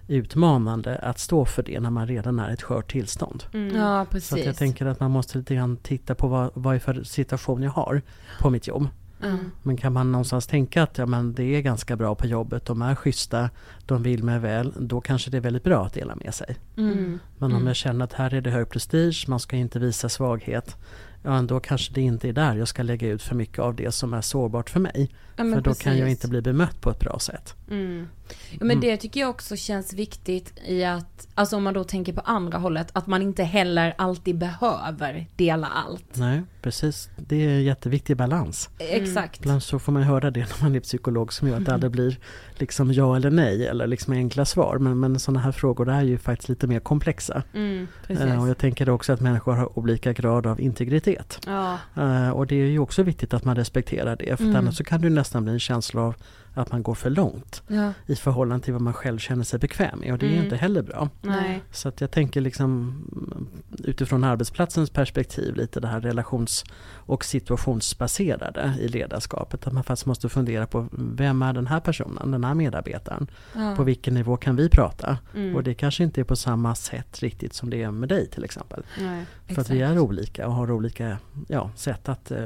utmanande 0.08 0.98
att 0.98 1.18
stå 1.18 1.44
för 1.44 1.62
det 1.62 1.80
när 1.80 1.90
man 1.90 2.06
redan 2.06 2.38
är 2.38 2.50
i 2.50 2.52
ett 2.52 2.62
skört 2.62 2.92
tillstånd. 2.92 3.44
Mm. 3.52 3.76
Ja, 3.76 4.06
Så 4.20 4.38
jag 4.38 4.56
tänker 4.56 4.86
att 4.86 5.00
man 5.00 5.10
måste 5.10 5.38
lite 5.38 5.54
grann 5.54 5.76
titta 5.76 6.14
på 6.14 6.28
vad, 6.28 6.50
vad 6.54 6.74
är 6.74 6.78
för 6.78 7.02
situation 7.02 7.62
jag 7.62 7.70
har 7.70 8.02
på 8.40 8.50
mitt 8.50 8.66
jobb. 8.66 8.88
Mm. 9.22 9.50
Men 9.62 9.76
kan 9.76 9.92
man 9.92 10.12
någonstans 10.12 10.46
tänka 10.46 10.82
att 10.82 10.98
ja, 10.98 11.06
men 11.06 11.34
det 11.34 11.42
är 11.42 11.60
ganska 11.60 11.96
bra 11.96 12.14
på 12.14 12.26
jobbet, 12.26 12.64
de 12.64 12.82
är 12.82 12.94
schyssta, 12.94 13.50
de 13.86 14.02
vill 14.02 14.24
mig 14.24 14.38
väl, 14.38 14.72
då 14.78 15.00
kanske 15.00 15.30
det 15.30 15.36
är 15.36 15.40
väldigt 15.40 15.64
bra 15.64 15.86
att 15.86 15.94
dela 15.94 16.16
med 16.16 16.34
sig. 16.34 16.56
Mm. 16.76 17.18
Men 17.38 17.52
om 17.52 17.66
jag 17.66 17.76
känner 17.76 18.04
att 18.04 18.12
här 18.12 18.34
är 18.34 18.40
det 18.40 18.50
hög 18.50 18.68
prestige, 18.68 19.24
man 19.28 19.40
ska 19.40 19.56
inte 19.56 19.78
visa 19.78 20.08
svaghet, 20.08 20.76
ja 21.22 21.42
då 21.42 21.60
kanske 21.60 21.94
det 21.94 22.00
inte 22.00 22.28
är 22.28 22.32
där 22.32 22.56
jag 22.56 22.68
ska 22.68 22.82
lägga 22.82 23.08
ut 23.08 23.22
för 23.22 23.34
mycket 23.34 23.58
av 23.58 23.74
det 23.74 23.92
som 23.92 24.14
är 24.14 24.20
sårbart 24.20 24.70
för 24.70 24.80
mig. 24.80 25.10
Ja, 25.36 25.44
för 25.44 25.60
då 25.60 25.74
kan 25.74 25.92
jag 25.92 26.06
precis. 26.06 26.18
inte 26.18 26.28
bli 26.28 26.42
bemött 26.42 26.80
på 26.80 26.90
ett 26.90 26.98
bra 26.98 27.18
sätt. 27.18 27.54
Mm. 27.70 28.08
Ja, 28.50 28.64
men 28.64 28.80
det 28.80 28.96
tycker 28.96 29.20
jag 29.20 29.30
också 29.30 29.56
känns 29.56 29.92
viktigt 29.94 30.52
i 30.66 30.84
att, 30.84 31.28
alltså 31.34 31.56
om 31.56 31.62
man 31.62 31.74
då 31.74 31.84
tänker 31.84 32.12
på 32.12 32.20
andra 32.20 32.58
hållet, 32.58 32.88
att 32.92 33.06
man 33.06 33.22
inte 33.22 33.44
heller 33.44 33.94
alltid 33.98 34.38
behöver 34.38 35.26
dela 35.36 35.66
allt. 35.66 36.16
Nej, 36.16 36.42
precis. 36.62 37.08
Det 37.16 37.44
är 37.44 37.48
en 37.48 37.62
jätteviktig 37.64 38.16
balans. 38.16 38.68
Exakt. 38.78 39.40
Ibland 39.40 39.62
så 39.62 39.78
får 39.78 39.92
man 39.92 40.02
höra 40.02 40.30
det 40.30 40.40
när 40.40 40.62
man 40.62 40.74
är 40.74 40.80
psykolog 40.80 41.32
som 41.32 41.48
gör 41.48 41.56
att 41.56 41.64
det 41.64 41.74
aldrig 41.74 41.92
blir 41.98 42.18
liksom 42.54 42.92
ja 42.92 43.16
eller 43.16 43.30
nej 43.30 43.66
eller 43.66 43.86
liksom 43.86 44.12
enkla 44.12 44.44
svar. 44.44 44.78
Men, 44.78 45.00
men 45.00 45.18
sådana 45.18 45.40
här 45.40 45.52
frågor 45.52 45.90
är 45.90 46.02
ju 46.02 46.18
faktiskt 46.18 46.48
lite 46.48 46.66
mer 46.66 46.80
komplexa. 46.80 47.42
Mm. 47.54 47.86
Eh, 48.08 48.42
och 48.42 48.48
jag 48.48 48.58
tänker 48.58 48.90
också 48.90 49.12
att 49.12 49.20
människor 49.20 49.52
har 49.52 49.78
olika 49.78 50.12
grad 50.12 50.46
av 50.46 50.60
integritet. 50.60 51.38
Ja. 51.46 51.78
Eh, 51.96 52.30
och 52.30 52.46
det 52.46 52.54
är 52.54 52.66
ju 52.66 52.78
också 52.78 53.02
viktigt 53.02 53.34
att 53.34 53.44
man 53.44 53.56
respekterar 53.56 54.16
det. 54.16 54.36
För 54.36 54.44
Mm. 54.44 54.56
annars 54.56 54.76
så 54.76 54.84
kan 54.84 55.00
det 55.00 55.08
ju 55.08 55.14
nästan 55.14 55.44
bli 55.44 55.52
en 55.52 55.60
känsla 55.60 56.00
av 56.02 56.14
att 56.54 56.72
man 56.72 56.82
går 56.82 56.94
för 56.94 57.10
långt 57.10 57.59
Ja. 57.66 57.92
i 58.06 58.16
förhållande 58.16 58.64
till 58.64 58.72
vad 58.72 58.82
man 58.82 58.92
själv 58.92 59.18
känner 59.18 59.44
sig 59.44 59.58
bekväm 59.58 59.98
med. 59.98 60.12
Och 60.12 60.18
det 60.18 60.26
är 60.26 60.30
ju 60.30 60.34
Mm. 60.34 60.44
inte 60.44 60.56
heller 60.56 60.82
bra. 60.82 61.08
Nej. 61.22 61.62
Så 61.72 61.88
att 61.88 62.00
jag 62.00 62.10
tänker 62.10 62.40
liksom 62.40 62.70
mm, 63.12 63.48
utifrån 63.84 64.24
arbetsplatsens 64.24 64.90
perspektiv 64.90 65.54
lite 65.56 65.80
det 65.80 65.88
här 65.88 66.00
relations 66.00 66.64
och 66.92 67.24
situationsbaserade 67.24 68.74
i 68.80 68.88
ledarskapet. 68.88 69.66
Att 69.66 69.72
man 69.72 69.84
faktiskt 69.84 70.06
måste 70.06 70.28
fundera 70.28 70.66
på 70.66 70.86
vem 70.92 71.42
är 71.42 71.52
den 71.52 71.66
här 71.66 71.80
personen, 71.80 72.30
den 72.30 72.44
här 72.44 72.54
medarbetaren? 72.54 73.30
Ja. 73.54 73.74
På 73.76 73.82
vilken 73.82 74.14
nivå 74.14 74.36
kan 74.36 74.56
vi 74.56 74.68
prata? 74.68 75.18
Mm. 75.34 75.56
Och 75.56 75.62
det 75.62 75.74
kanske 75.74 76.04
inte 76.04 76.20
är 76.20 76.24
på 76.24 76.36
samma 76.36 76.74
sätt 76.74 77.18
riktigt 77.22 77.54
som 77.54 77.70
det 77.70 77.82
är 77.82 77.90
med 77.90 78.08
dig 78.08 78.26
till 78.28 78.44
exempel. 78.44 78.82
Nej. 79.00 79.24
För 79.46 79.60
att 79.60 79.70
vi 79.70 79.82
är 79.82 79.98
olika 79.98 80.46
och 80.46 80.52
har 80.54 80.70
olika 80.70 81.18
ja, 81.48 81.70
sätt 81.76 82.08
att 82.08 82.30
eh, 82.30 82.38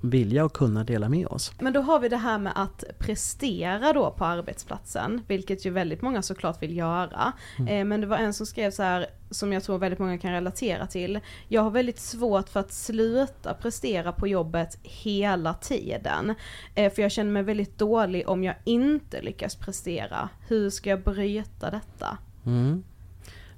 vilja 0.00 0.44
och 0.44 0.52
kunna 0.52 0.84
dela 0.84 1.08
med 1.08 1.26
oss. 1.26 1.52
Men 1.60 1.72
då 1.72 1.80
har 1.80 2.00
vi 2.00 2.08
det 2.08 2.16
här 2.16 2.38
med 2.38 2.52
att 2.56 2.84
prestera 2.98 3.92
då 3.92 4.10
på 4.10 4.24
arbetsplatsen, 4.40 5.20
vilket 5.28 5.66
ju 5.66 5.70
väldigt 5.70 6.02
många 6.02 6.22
såklart 6.22 6.62
vill 6.62 6.76
göra. 6.76 7.32
Eh, 7.68 7.84
men 7.84 8.00
det 8.00 8.06
var 8.06 8.16
en 8.16 8.34
som 8.34 8.46
skrev 8.46 8.70
så 8.70 8.82
här, 8.82 9.06
som 9.30 9.52
jag 9.52 9.62
tror 9.62 9.78
väldigt 9.78 9.98
många 9.98 10.18
kan 10.18 10.32
relatera 10.32 10.86
till. 10.86 11.20
Jag 11.48 11.62
har 11.62 11.70
väldigt 11.70 11.98
svårt 11.98 12.48
för 12.48 12.60
att 12.60 12.72
sluta 12.72 13.54
prestera 13.54 14.12
på 14.12 14.28
jobbet 14.28 14.78
hela 14.82 15.54
tiden. 15.54 16.34
Eh, 16.74 16.92
för 16.92 17.02
jag 17.02 17.12
känner 17.12 17.30
mig 17.30 17.42
väldigt 17.42 17.78
dålig 17.78 18.28
om 18.28 18.44
jag 18.44 18.54
inte 18.64 19.22
lyckas 19.22 19.56
prestera. 19.56 20.28
Hur 20.48 20.70
ska 20.70 20.90
jag 20.90 21.02
bryta 21.02 21.70
detta? 21.70 22.18
Mm. 22.46 22.82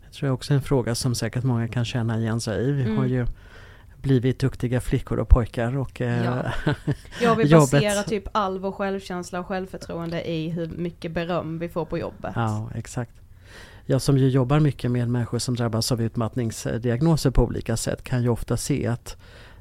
Det 0.06 0.12
tror 0.16 0.26
jag 0.26 0.34
också 0.34 0.54
en 0.54 0.62
fråga 0.62 0.94
som 0.94 1.14
säkert 1.14 1.44
många 1.44 1.68
kan 1.68 1.84
känna 1.84 2.18
igen 2.18 2.40
sig 2.40 2.68
i. 2.68 2.72
Vi 2.72 2.82
har 2.82 2.90
Mm. 2.90 3.08
ju 3.10 3.26
blivit 4.02 4.38
duktiga 4.38 4.80
flickor 4.80 5.18
och 5.18 5.28
pojkar 5.28 5.76
och 5.76 6.00
eh, 6.00 6.24
Ja. 6.24 6.42
Jag 7.22 7.36
vill 7.36 7.50
basera 7.50 8.02
typ 8.02 8.24
all 8.32 8.58
vår 8.58 8.72
självkänsla 8.72 9.40
och 9.40 9.46
självförtroende 9.46 10.30
i 10.30 10.48
hur 10.50 10.68
mycket 10.68 11.12
beröm 11.12 11.58
vi 11.58 11.68
får 11.68 11.84
på 11.84 11.98
jobbet. 11.98 12.32
Ja, 12.34 12.70
exakt. 12.74 13.12
Jag 13.86 14.02
som 14.02 14.18
ju 14.18 14.28
jobbar 14.28 14.60
mycket 14.60 14.90
med 14.90 15.08
människor 15.08 15.38
som 15.38 15.54
drabbas 15.56 15.92
av 15.92 16.02
utmattningsdiagnoser 16.02 17.30
på 17.30 17.42
olika 17.44 17.76
sätt 17.76 18.02
kan 18.04 18.22
ju 18.22 18.28
ofta 18.28 18.56
se 18.56 18.86
att 18.86 19.16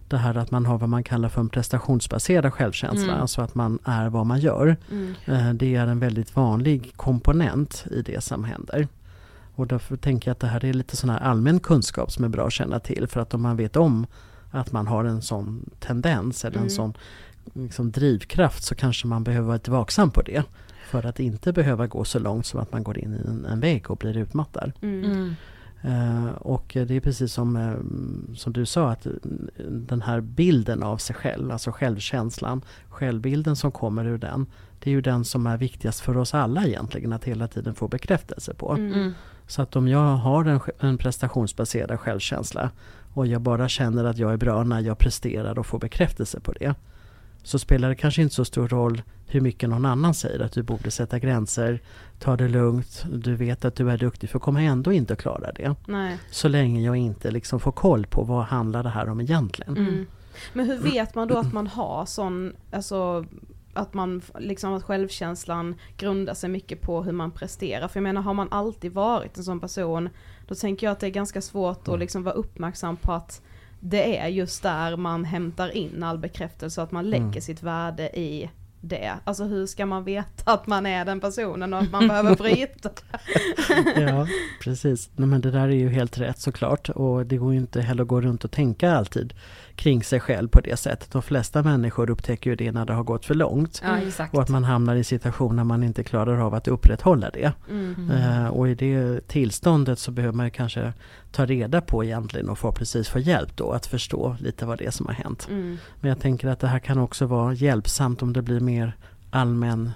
det 0.07 0.17
här 0.17 0.37
att 0.37 0.51
man 0.51 0.65
har 0.65 0.77
vad 0.77 0.89
man 0.89 1.03
kallar 1.03 1.29
för 1.29 1.41
en 1.41 1.49
prestationsbaserad 1.49 2.53
självkänsla, 2.53 3.03
Mm. 3.11 3.21
alltså 3.21 3.41
att 3.41 3.55
man 3.55 3.79
är 3.83 4.09
vad 4.09 4.25
man 4.25 4.39
gör. 4.39 4.77
Mm. 4.91 5.13
Eh, 5.25 5.53
Det 5.53 5.75
är 5.75 5.87
en 5.87 5.99
väldigt 5.99 6.35
vanlig 6.35 6.93
komponent 6.95 7.85
i 7.91 8.01
det 8.01 8.23
som 8.23 8.43
händer. 8.43 8.87
Och 9.55 9.67
därför 9.67 9.97
tänker 9.97 10.29
jag 10.29 10.33
att 10.33 10.39
det 10.39 10.47
här 10.47 10.65
är 10.65 10.73
lite 10.73 10.95
sån 10.97 11.09
här 11.09 11.19
allmän 11.19 11.59
kunskap 11.59 12.11
som 12.11 12.23
är 12.25 12.29
bra 12.29 12.47
att 12.47 12.53
känna 12.53 12.79
till 12.79 13.07
för 13.07 13.19
att 13.19 13.33
om 13.33 13.41
man 13.41 13.57
vet 13.57 13.75
om 13.75 14.05
att 14.51 14.71
man 14.71 14.87
har 14.87 15.05
en 15.05 15.21
sån 15.21 15.69
tendens 15.79 16.45
eller 16.45 16.57
en 16.57 16.61
Mm. 16.61 16.69
sån 16.69 16.93
liksom, 17.53 17.91
drivkraft 17.91 18.63
så 18.63 18.75
kanske 18.75 19.07
man 19.07 19.23
behöver 19.23 19.45
vara 19.47 19.55
lite 19.57 19.71
vaksam 19.71 20.11
på 20.11 20.21
det. 20.21 20.43
För 20.89 21.05
att 21.05 21.19
inte 21.19 21.53
behöva 21.53 21.87
gå 21.87 22.03
så 22.03 22.19
långt 22.19 22.45
som 22.45 22.59
att 22.59 22.71
man 22.71 22.83
går 22.83 22.97
in 22.97 23.13
i 23.13 23.27
en, 23.27 23.45
en 23.45 23.59
vägg 23.59 23.91
och 23.91 23.97
blir 23.97 24.17
utmattad. 24.17 24.71
Mm. 24.81 25.35
Mm. 25.81 26.27
Eh, 26.27 26.33
och 26.33 26.71
det 26.73 26.91
är 26.91 26.99
precis 26.99 27.33
som, 27.33 27.55
eh, 27.55 28.35
som 28.35 28.53
du 28.53 28.65
sa 28.65 28.91
att 28.91 29.07
den 29.69 30.01
här 30.01 30.21
bilden 30.21 30.83
av 30.83 30.97
sig 30.97 31.15
själv, 31.15 31.51
alltså 31.51 31.71
självkänslan, 31.71 32.61
självbilden 32.89 33.55
som 33.55 33.71
kommer 33.71 34.05
ur 34.05 34.17
den, 34.17 34.45
det 34.79 34.89
är 34.89 34.91
ju 34.91 35.01
den 35.01 35.25
som 35.25 35.47
är 35.47 35.57
viktigast 35.57 35.99
för 35.99 36.17
oss 36.17 36.33
alla 36.33 36.65
egentligen 36.65 37.13
att 37.13 37.23
hela 37.23 37.47
tiden 37.47 37.75
få 37.75 37.87
bekräftelse 37.87 38.53
på. 38.53 38.73
Mm. 38.73 39.13
Så 39.47 39.61
att 39.61 39.75
om 39.75 39.87
jag 39.87 40.15
har 40.15 40.45
en, 40.45 40.59
en 40.79 40.97
prestationsbaserad 40.97 41.99
självkänsla 41.99 42.71
och 43.13 43.27
jag 43.27 43.41
bara 43.41 43.69
känner 43.69 44.05
att 44.05 44.17
jag 44.17 44.33
är 44.33 44.37
bra 44.37 44.63
när 44.63 44.79
jag 44.79 44.97
presterar 44.97 45.59
och 45.59 45.65
får 45.65 45.79
bekräftelse 45.79 46.39
på 46.39 46.51
det. 46.51 46.75
Så 47.43 47.59
spelar 47.59 47.89
det 47.89 47.95
kanske 47.95 48.21
inte 48.21 48.35
så 48.35 48.45
stor 48.45 48.67
roll 48.67 49.01
hur 49.27 49.41
mycket 49.41 49.69
någon 49.69 49.85
annan 49.85 50.13
säger 50.13 50.39
att 50.39 50.51
du 50.51 50.63
borde 50.63 50.91
sätta 50.91 51.19
gränser, 51.19 51.79
ta 52.19 52.37
det 52.37 52.47
lugnt, 52.47 53.05
du 53.11 53.35
vet 53.35 53.65
att 53.65 53.75
du 53.75 53.91
är 53.91 53.97
duktig 53.97 54.29
för 54.29 54.39
kommer 54.39 54.61
ändå 54.61 54.91
inte 54.91 55.13
att 55.13 55.19
klara 55.19 55.51
det. 55.51 55.75
Nej. 55.87 56.17
Så 56.31 56.47
länge 56.47 56.81
jag 56.81 56.95
inte 56.95 57.31
liksom 57.31 57.59
får 57.59 57.71
koll 57.71 58.05
på 58.05 58.23
vad 58.23 58.45
handlar 58.45 58.83
det 58.83 58.89
här 58.89 59.09
om 59.09 59.21
egentligen. 59.21 59.77
Mm. 59.77 60.07
Men 60.53 60.65
hur 60.65 60.77
vet 60.77 61.15
man 61.15 61.27
då 61.27 61.37
att 61.37 61.53
man 61.53 61.67
har 61.67 62.05
sån, 62.05 62.53
alltså 62.71 63.25
att 63.73 63.93
man 63.93 64.21
liksom 64.39 64.73
att 64.73 64.83
självkänslan 64.83 65.75
grundar 65.97 66.33
sig 66.33 66.49
mycket 66.49 66.81
på 66.81 67.03
hur 67.03 67.11
man 67.11 67.31
presterar. 67.31 67.87
För 67.87 67.99
jag 67.99 68.03
menar 68.03 68.21
har 68.21 68.33
man 68.33 68.47
alltid 68.51 68.91
varit 68.91 69.37
en 69.37 69.43
sån 69.43 69.59
person, 69.59 70.09
då 70.47 70.55
tänker 70.55 70.87
jag 70.87 70.91
att 70.91 70.99
det 70.99 71.07
är 71.07 71.11
ganska 71.11 71.41
svårt 71.41 71.87
att 71.87 71.99
liksom 71.99 72.23
vara 72.23 72.35
uppmärksam 72.35 72.97
på 72.97 73.11
att 73.11 73.41
det 73.83 74.17
är 74.17 74.27
just 74.27 74.63
där 74.63 74.97
man 74.97 75.25
hämtar 75.25 75.77
in 75.77 76.03
all 76.03 76.17
bekräftelse, 76.17 76.81
att 76.81 76.91
man 76.91 77.09
lägger 77.09 77.25
Mm. 77.25 77.41
sitt 77.41 77.63
värde 77.63 78.19
i 78.19 78.49
det. 78.81 79.11
Alltså 79.23 79.43
hur 79.43 79.65
ska 79.65 79.85
man 79.85 80.03
veta 80.03 80.51
att 80.53 80.67
man 80.67 80.85
är 80.85 81.05
den 81.05 81.19
personen 81.19 81.73
och 81.73 81.79
att 81.79 81.91
man 81.91 82.07
behöver 82.07 82.35
bryta 82.35 82.89
Ja, 84.01 84.27
precis. 84.61 85.09
Nej, 85.15 85.27
men 85.27 85.41
det 85.41 85.51
där 85.51 85.67
är 85.67 85.71
ju 85.71 85.89
helt 85.89 86.17
rätt 86.17 86.39
såklart 86.39 86.89
och 86.89 87.25
det 87.25 87.37
går 87.37 87.53
ju 87.53 87.59
inte 87.59 87.81
heller 87.81 88.01
att 88.03 88.07
gå 88.09 88.21
runt 88.21 88.43
och 88.43 88.51
tänka 88.51 88.91
alltid 88.91 89.33
kring 89.75 90.03
sig 90.03 90.19
själv 90.19 90.47
på 90.47 90.61
det 90.61 90.77
sättet. 90.77 91.11
De 91.11 91.21
flesta 91.21 91.63
människor 91.63 92.09
upptäcker 92.09 92.49
ju 92.49 92.55
det 92.55 92.71
när 92.71 92.85
det 92.85 92.93
har 92.93 93.03
gått 93.03 93.25
för 93.25 93.35
långt 93.35 93.81
Ja, 93.83 94.27
och 94.31 94.41
att 94.41 94.49
man 94.49 94.63
hamnar 94.63 94.95
i 94.95 95.03
situationer 95.03 95.57
där 95.57 95.63
man 95.63 95.83
inte 95.83 96.03
klarar 96.03 96.37
av 96.37 96.53
att 96.53 96.67
upprätthålla 96.67 97.29
det. 97.29 97.53
Mm. 97.69 98.11
Eh, 98.11 98.47
och 98.47 98.69
i 98.69 98.75
det 98.75 99.27
tillståndet 99.27 99.99
så 99.99 100.11
behöver 100.11 100.35
man 100.35 100.51
kanske 100.51 100.93
ta 101.31 101.45
reda 101.45 101.81
på 101.81 102.03
egentligen 102.03 102.49
och 102.49 102.59
förhoppningsvis 102.59 103.09
få 103.09 103.19
hjälp 103.19 103.57
då 103.57 103.71
att 103.71 103.85
förstå 103.85 104.35
lite 104.39 104.65
vad 104.65 104.77
det 104.77 104.85
är 104.85 104.91
som 104.91 105.05
har 105.05 105.13
hänt. 105.13 105.47
Mm. 105.49 105.77
Men 105.99 106.09
jag 106.09 106.19
tänker 106.19 106.47
att 106.47 106.59
det 106.59 106.67
här 106.67 106.79
kan 106.79 106.97
också 106.97 107.25
vara 107.25 107.53
hjälpsamt 107.53 108.21
om 108.21 108.33
det 108.33 108.41
blir 108.41 108.59
mer 108.59 108.95
allmän 109.29 109.91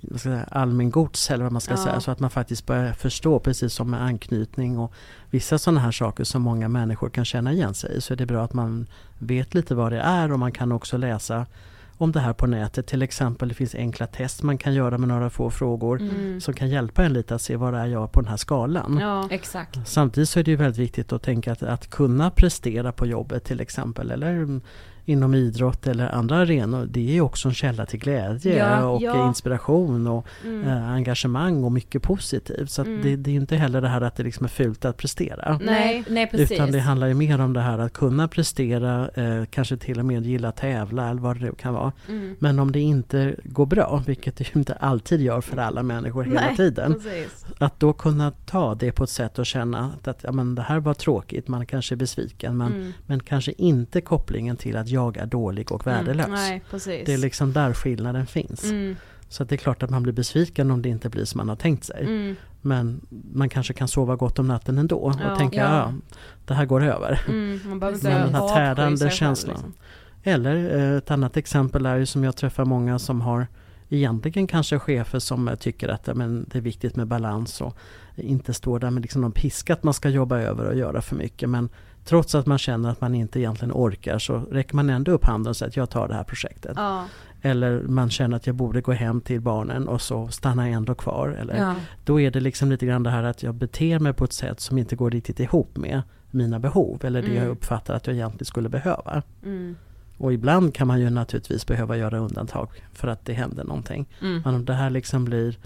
vad 0.00 0.20
ska 0.20 0.28
jag 0.30 0.38
säga, 0.38 0.48
allmängods 0.50 1.30
eller 1.30 1.44
vad 1.44 1.52
man 1.52 1.60
ska 1.60 1.72
Ja. 1.72 1.84
säga. 1.84 2.00
Så 2.00 2.10
att 2.10 2.20
man 2.20 2.30
faktiskt 2.30 2.66
börjar 2.66 2.92
förstå 2.92 3.38
precis 3.38 3.72
som 3.72 3.90
med 3.90 4.02
anknytning 4.02 4.78
och 4.78 4.92
vissa 5.30 5.58
sådana 5.58 5.80
här 5.80 5.90
saker 5.92 6.24
som 6.24 6.42
många 6.42 6.68
människor 6.68 7.10
kan 7.10 7.24
känna 7.24 7.52
igen 7.52 7.74
sig 7.74 7.96
i. 7.96 8.00
Så 8.00 8.12
är 8.12 8.16
det 8.16 8.26
bra 8.26 8.44
att 8.44 8.52
man 8.52 8.86
vet 9.18 9.54
lite 9.54 9.74
vad 9.74 9.92
det 9.92 10.00
är 10.00 10.32
och 10.32 10.38
man 10.38 10.52
kan 10.52 10.72
också 10.72 10.96
läsa 10.96 11.46
om 12.00 12.12
det 12.12 12.20
här 12.20 12.32
på 12.32 12.46
nätet. 12.46 12.86
Till 12.86 13.02
exempel 13.02 13.48
det 13.48 13.54
finns 13.54 13.74
enkla 13.74 14.06
test 14.06 14.42
man 14.42 14.58
kan 14.58 14.74
göra 14.74 14.98
med 14.98 15.08
några 15.08 15.30
få 15.30 15.50
frågor 15.50 16.00
Mm. 16.00 16.40
som 16.40 16.54
kan 16.54 16.68
hjälpa 16.68 17.04
en 17.04 17.12
lite 17.12 17.34
att 17.34 17.42
se 17.42 17.56
vad 17.56 17.72
det 17.74 17.78
är 17.78 17.86
jag 17.86 18.12
på 18.12 18.20
den 18.20 18.30
här 18.30 18.36
skalan. 18.36 18.98
Ja. 19.00 19.28
Exakt. 19.30 19.78
Samtidigt 19.88 20.28
så 20.28 20.38
är 20.40 20.44
det 20.44 20.50
ju 20.50 20.56
väldigt 20.56 20.78
viktigt 20.78 21.12
att 21.12 21.22
tänka 21.22 21.52
att, 21.52 21.62
att 21.62 21.90
kunna 21.90 22.30
prestera 22.30 22.92
på 22.92 23.06
jobbet 23.06 23.44
till 23.44 23.60
exempel 23.60 24.10
eller 24.10 24.60
inom 25.08 25.34
idrott 25.34 25.86
eller 25.86 26.14
andra 26.14 26.36
arenor. 26.36 26.86
Det 26.90 27.00
är 27.08 27.12
ju 27.12 27.20
också 27.20 27.48
en 27.48 27.54
källa 27.54 27.86
till 27.86 28.00
glädje 28.00 28.58
Ja, 28.58 28.84
och 28.84 29.02
ja. 29.02 29.28
inspiration 29.28 30.06
och 30.06 30.26
Mm. 30.44 30.68
eh, 30.68 30.88
engagemang 30.90 31.64
och 31.64 31.72
mycket 31.72 32.02
positivt. 32.02 32.70
Så 32.70 32.80
att 32.82 32.86
Mm. 32.88 33.02
det, 33.02 33.16
det 33.16 33.30
är 33.30 33.32
ju 33.32 33.40
inte 33.40 33.56
heller 33.56 33.80
det 33.80 33.88
här 33.88 34.00
att 34.00 34.16
det 34.16 34.22
liksom 34.22 34.44
är 34.44 34.48
fult 34.48 34.84
att 34.84 34.96
prestera. 34.96 35.60
Nej, 35.62 36.04
nej 36.08 36.26
precis. 36.30 36.50
Utan 36.52 36.72
det 36.72 36.80
handlar 36.80 37.06
ju 37.06 37.14
mer 37.14 37.40
om 37.40 37.52
det 37.52 37.60
här 37.60 37.78
att 37.78 37.92
kunna 37.92 38.28
prestera, 38.28 39.08
eh, 39.08 39.44
kanske 39.50 39.76
till 39.76 39.98
och 39.98 40.04
med 40.04 40.26
gilla 40.26 40.52
tävla 40.52 41.08
eller 41.10 41.20
vad 41.20 41.40
det 41.40 41.56
kan 41.58 41.74
vara. 41.74 41.92
Mm. 42.08 42.36
Men 42.38 42.58
om 42.58 42.72
det 42.72 42.80
inte 42.80 43.34
går 43.44 43.66
bra, 43.66 44.02
vilket 44.06 44.36
det 44.36 44.44
ju 44.54 44.58
inte 44.60 44.74
alltid 44.74 45.20
gör 45.20 45.40
för 45.40 45.56
alla 45.56 45.82
människor 45.82 46.24
hela 46.24 46.40
Nej, 46.40 46.56
tiden. 46.56 46.92
Precis. 46.94 47.46
Att 47.58 47.80
då 47.80 47.92
kunna 47.92 48.30
ta 48.46 48.74
det 48.74 48.92
på 48.92 49.04
ett 49.04 49.10
sätt 49.10 49.38
och 49.38 49.46
känna 49.46 49.92
att, 50.00 50.08
att 50.08 50.18
ja, 50.22 50.32
men 50.32 50.54
det 50.54 50.62
här 50.62 50.80
var 50.80 50.94
tråkigt, 50.94 51.48
man 51.48 51.66
kanske 51.66 51.94
är 51.94 51.96
besviken 51.96 52.56
men, 52.56 52.72
Mm. 52.72 52.92
men 53.06 53.20
kanske 53.20 53.52
inte 53.52 54.00
kopplingen 54.00 54.56
till 54.56 54.76
att 54.76 54.88
jag 54.98 55.16
är 55.16 55.26
dålig 55.26 55.72
och 55.72 55.86
värdelös. 55.86 56.26
Nej, 56.28 56.62
precis. 56.70 57.06
Det 57.06 57.12
är 57.14 57.18
liksom 57.18 57.52
där 57.52 57.72
skillnaden 57.74 58.26
finns. 58.26 58.64
Mm. 58.64 58.96
Så 59.28 59.44
det 59.44 59.54
är 59.54 59.56
klart 59.56 59.82
att 59.82 59.90
man 59.90 60.02
blir 60.02 60.12
besviken 60.12 60.70
om 60.70 60.82
det 60.82 60.88
inte 60.88 61.08
blir 61.08 61.24
som 61.24 61.38
man 61.38 61.48
har 61.48 61.56
tänkt 61.56 61.84
sig. 61.84 62.00
Mm. 62.04 62.36
Men 62.62 63.00
man 63.32 63.48
kanske 63.48 63.72
kan 63.74 63.88
sova 63.88 64.16
gott 64.16 64.38
om 64.38 64.48
natten 64.48 64.78
ändå 64.78 64.96
och 64.96 65.14
Ja. 65.24 65.36
tänka 65.36 65.56
Ja. 65.60 65.64
ja. 65.74 65.92
det 66.46 66.54
här 66.54 66.64
går 66.66 66.84
över. 66.84 67.20
Mm. 67.28 67.60
Man 67.68 67.80
behöver 67.80 67.98
Men 68.02 68.12
inte 68.12 68.24
den 68.24 68.34
här 68.34 68.54
tärande 68.54 69.10
känslan. 69.10 69.54
liksom. 69.54 69.72
Eller 70.22 70.76
eh, 70.78 70.96
ett 70.98 71.10
annat 71.10 71.36
exempel 71.36 71.86
är 71.86 71.96
ju 71.96 72.06
som 72.06 72.24
jag 72.24 72.36
träffar 72.36 72.64
många 72.64 72.98
som 72.98 73.20
har 73.20 73.46
egentligen 73.88 74.46
kanske 74.46 74.78
chefer 74.78 75.18
som 75.18 75.50
tycker 75.60 75.88
att 75.88 76.16
men 76.16 76.46
det 76.52 76.58
är 76.58 76.62
viktigt 76.62 76.96
med 76.96 77.06
balans 77.06 77.60
och 77.60 77.76
inte 78.16 78.54
står 78.54 78.78
där 78.78 78.90
med 78.90 79.02
liksom 79.02 79.20
någon 79.22 79.32
piska 79.32 79.72
att 79.72 79.82
man 79.82 79.94
ska 79.94 80.08
jobba 80.08 80.38
över 80.38 80.64
och 80.64 80.76
göra 80.76 81.02
för 81.02 81.16
mycket. 81.16 81.48
Men 81.50 81.68
trots 82.08 82.34
att 82.34 82.46
man 82.46 82.58
känner 82.58 82.90
att 82.90 83.00
man 83.00 83.14
inte 83.14 83.40
egentligen 83.40 83.72
orkar 83.72 84.18
så 84.18 84.38
räcker 84.38 84.76
man 84.76 84.90
ändå 84.90 85.12
upp 85.12 85.24
handen 85.24 85.50
och 85.50 85.56
säger 85.56 85.70
att 85.70 85.76
jag 85.76 85.90
tar 85.90 86.08
det 86.08 86.14
här 86.14 86.24
projektet. 86.24 86.72
Ja. 86.76 87.04
Eller 87.42 87.82
man 87.82 88.10
känner 88.10 88.36
att 88.36 88.46
jag 88.46 88.56
borde 88.56 88.80
gå 88.80 88.92
hem 88.92 89.20
till 89.20 89.40
barnen 89.40 89.88
och 89.88 90.00
så 90.02 90.28
stannar 90.28 90.64
jag 90.66 90.72
ändå 90.72 90.94
kvar. 90.94 91.28
Eller, 91.28 91.56
Ja. 91.56 91.74
Då 92.04 92.20
är 92.20 92.30
det 92.30 92.40
liksom 92.40 92.70
lite 92.70 92.86
grann 92.86 93.02
det 93.02 93.10
här 93.10 93.22
att 93.22 93.42
jag 93.42 93.54
beter 93.54 93.98
mig 93.98 94.12
på 94.12 94.24
ett 94.24 94.32
sätt 94.32 94.60
som 94.60 94.78
inte 94.78 94.96
går 94.96 95.10
riktigt 95.10 95.40
ihop 95.40 95.76
med 95.76 96.02
mina 96.30 96.58
behov 96.58 97.00
eller 97.04 97.22
det 97.22 97.28
Mm. 97.28 97.42
jag 97.42 97.50
uppfattar 97.50 97.94
att 97.94 98.06
jag 98.06 98.16
egentligen 98.16 98.44
skulle 98.44 98.68
behöva. 98.68 99.22
Mm. 99.44 99.76
Och 100.18 100.32
ibland 100.32 100.74
kan 100.74 100.86
man 100.86 101.00
ju 101.00 101.10
naturligtvis 101.10 101.66
behöva 101.66 101.96
göra 101.96 102.18
undantag 102.18 102.68
för 102.92 103.08
att 103.08 103.24
det 103.24 103.32
händer 103.32 103.64
någonting. 103.64 104.08
Mm. 104.20 104.42
Men 104.44 104.54
om 104.54 104.64
det 104.64 104.72
här 104.74 104.90
liksom 104.90 105.24
blir, 105.24 105.58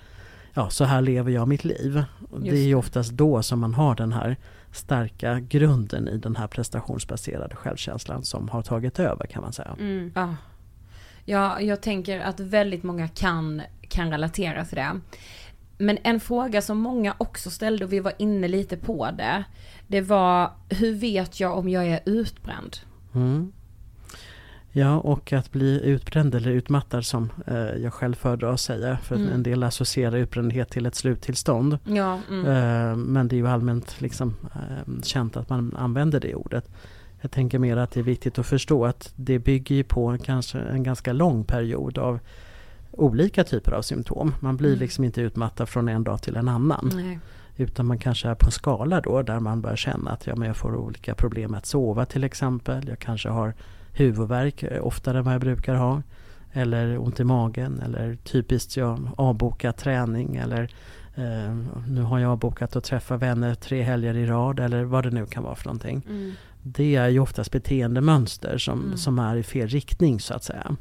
ja 0.54 0.70
så 0.70 0.84
här 0.84 1.00
lever 1.02 1.32
jag 1.32 1.48
mitt 1.48 1.64
liv. 1.64 2.04
Och 2.30 2.40
det 2.40 2.46
Just 2.46 2.58
är 2.58 2.66
ju 2.66 2.74
oftast 2.74 3.12
då 3.12 3.42
som 3.42 3.60
man 3.60 3.74
har 3.74 3.94
den 3.94 4.12
här 4.12 4.36
starka 4.72 5.40
grunden 5.40 6.08
i 6.08 6.18
den 6.18 6.36
här 6.36 6.46
prestationsbaserade 6.46 7.56
självkänslan 7.56 8.24
som 8.24 8.48
har 8.48 8.62
tagit 8.62 8.98
över 8.98 9.26
kan 9.26 9.42
man 9.42 9.52
säga. 9.52 9.76
Mm. 9.78 10.12
Ja. 10.14 10.36
ja, 11.24 11.60
jag 11.60 11.80
tänker 11.80 12.20
att 12.20 12.40
väldigt 12.40 12.82
många 12.82 13.08
kan, 13.08 13.62
kan 13.88 14.10
relatera 14.10 14.64
till 14.64 14.76
det. 14.76 15.00
Men 15.78 15.98
en 16.02 16.20
fråga 16.20 16.62
som 16.62 16.78
många 16.78 17.14
också 17.18 17.50
ställde 17.50 17.84
och 17.84 17.92
vi 17.92 18.00
var 18.00 18.12
inne 18.18 18.48
lite 18.48 18.76
på 18.76 19.10
det. 19.10 19.44
Det 19.86 20.00
var, 20.00 20.50
hur 20.68 20.94
vet 20.94 21.40
jag 21.40 21.58
om 21.58 21.68
jag 21.68 21.86
är 21.86 22.00
utbränd? 22.04 22.76
Mm. 23.14 23.52
Ja, 24.74 24.96
och 24.98 25.32
att 25.32 25.52
bli 25.52 25.80
utbränd 25.84 26.34
eller 26.34 26.50
utmattad 26.50 27.04
som 27.04 27.30
eh, 27.46 27.56
jag 27.56 27.92
själv 27.94 28.14
föredrar 28.14 28.52
att 28.52 28.60
säga. 28.60 28.96
För 29.02 29.16
Mm. 29.16 29.32
en 29.32 29.42
del 29.42 29.62
associerar 29.62 30.16
utbrändhet 30.16 30.70
till 30.70 30.86
ett 30.86 30.94
sluttillstånd. 30.94 31.78
Ja, 31.84 32.18
mm. 32.30 32.46
Eh, 32.46 32.96
men 32.96 33.28
det 33.28 33.34
är 33.34 33.38
ju 33.38 33.48
allmänt 33.48 34.00
liksom, 34.00 34.34
eh, 34.54 35.02
känt 35.02 35.36
att 35.36 35.48
man 35.48 35.74
använder 35.78 36.20
det 36.20 36.34
ordet. 36.34 36.68
Jag 37.20 37.30
tänker 37.30 37.58
mer 37.58 37.76
att 37.76 37.90
det 37.90 38.00
är 38.00 38.04
viktigt 38.04 38.38
att 38.38 38.46
förstå 38.46 38.84
att 38.84 39.12
det 39.16 39.38
bygger 39.38 39.74
ju 39.74 39.84
på 39.84 40.18
kanske 40.24 40.58
en 40.58 40.82
ganska 40.82 41.12
lång 41.12 41.44
period 41.44 41.98
av 41.98 42.18
olika 42.90 43.44
typer 43.44 43.72
av 43.72 43.82
symptom. 43.82 44.34
Man 44.40 44.56
blir 44.56 44.68
Mm. 44.70 44.80
liksom 44.80 45.04
inte 45.04 45.20
utmattad 45.20 45.68
från 45.68 45.88
en 45.88 46.04
dag 46.04 46.22
till 46.22 46.36
en 46.36 46.48
annan. 46.48 46.90
Nej. 46.94 47.18
Utan 47.56 47.86
man 47.86 47.98
kanske 47.98 48.28
är 48.28 48.34
på 48.34 48.46
en 48.46 48.52
skala 48.52 49.00
då 49.00 49.22
där 49.22 49.40
man 49.40 49.60
börjar 49.60 49.76
känna 49.76 50.10
att 50.10 50.26
ja, 50.26 50.36
men 50.36 50.46
jag 50.48 50.56
får 50.56 50.76
olika 50.76 51.14
problem 51.14 51.50
med 51.50 51.58
att 51.58 51.66
sova 51.66 52.04
till 52.04 52.24
exempel. 52.24 52.88
Jag 52.88 52.98
kanske 52.98 53.28
har 53.28 53.54
huvudvärk 53.92 54.64
oftare 54.80 55.18
än 55.18 55.24
vad 55.24 55.34
jag 55.34 55.40
brukar 55.40 55.74
ha. 55.74 56.02
Eller 56.52 56.98
ont 56.98 57.20
i 57.20 57.24
magen 57.24 57.80
eller 57.84 58.14
typiskt 58.16 58.76
jag 58.76 59.08
avbokar 59.16 59.72
träning 59.72 60.36
eller 60.36 60.62
eh, 61.14 61.56
nu 61.88 62.02
har 62.02 62.18
jag 62.18 62.30
avbokat 62.32 62.76
att 62.76 62.84
träffa 62.84 63.16
vänner 63.16 63.54
tre 63.54 63.82
helger 63.82 64.14
i 64.14 64.26
rad 64.26 64.60
eller 64.60 64.84
vad 64.84 65.04
det 65.04 65.10
nu 65.10 65.26
kan 65.26 65.42
vara 65.42 65.54
för 65.54 65.64
någonting. 65.66 66.02
Mm. 66.08 66.32
Det 66.62 66.96
är 66.96 67.08
ju 67.08 67.20
oftast 67.20 67.52
beteendemönster 67.52 68.58
som, 68.58 68.80
Mm. 68.84 68.96
som 68.96 69.18
är 69.18 69.36
i 69.36 69.42
fel 69.42 69.68
riktning 69.68 70.20
så 70.20 70.34
att 70.34 70.44
säga. 70.44 70.76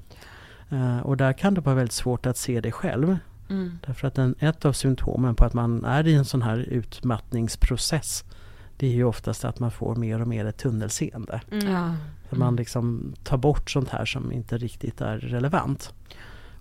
Eh, 0.69 0.99
och 0.99 1.17
där 1.17 1.33
kan 1.33 1.53
det 1.53 1.61
vara 1.61 1.75
väldigt 1.75 1.93
svårt 1.93 2.25
att 2.25 2.37
se 2.37 2.61
det 2.61 2.71
själv. 2.71 3.17
Mm. 3.49 3.79
Därför 3.85 4.07
att 4.07 4.17
en, 4.17 4.35
ett 4.39 4.65
av 4.65 4.73
symptomen 4.73 5.35
på 5.35 5.45
att 5.45 5.53
man 5.53 5.85
är 5.85 6.07
i 6.07 6.13
en 6.13 6.25
sån 6.25 6.41
här 6.41 6.57
utmattningsprocess 6.57 8.23
det 8.81 8.87
är 8.87 8.91
ju 8.91 9.03
oftast 9.03 9.45
att 9.45 9.59
man 9.59 9.71
får 9.71 9.95
mer 9.95 10.21
och 10.21 10.27
mer 10.27 10.45
ett 10.45 10.57
tunnelseende. 10.57 11.41
Mm. 11.51 11.71
Ja. 11.71 11.95
För 12.29 12.35
man 12.35 12.55
liksom 12.55 13.13
tar 13.23 13.37
bort 13.37 13.69
sånt 13.69 13.89
här 13.89 14.05
som 14.05 14.31
inte 14.31 14.57
riktigt 14.57 15.01
är 15.01 15.17
relevant. 15.17 15.93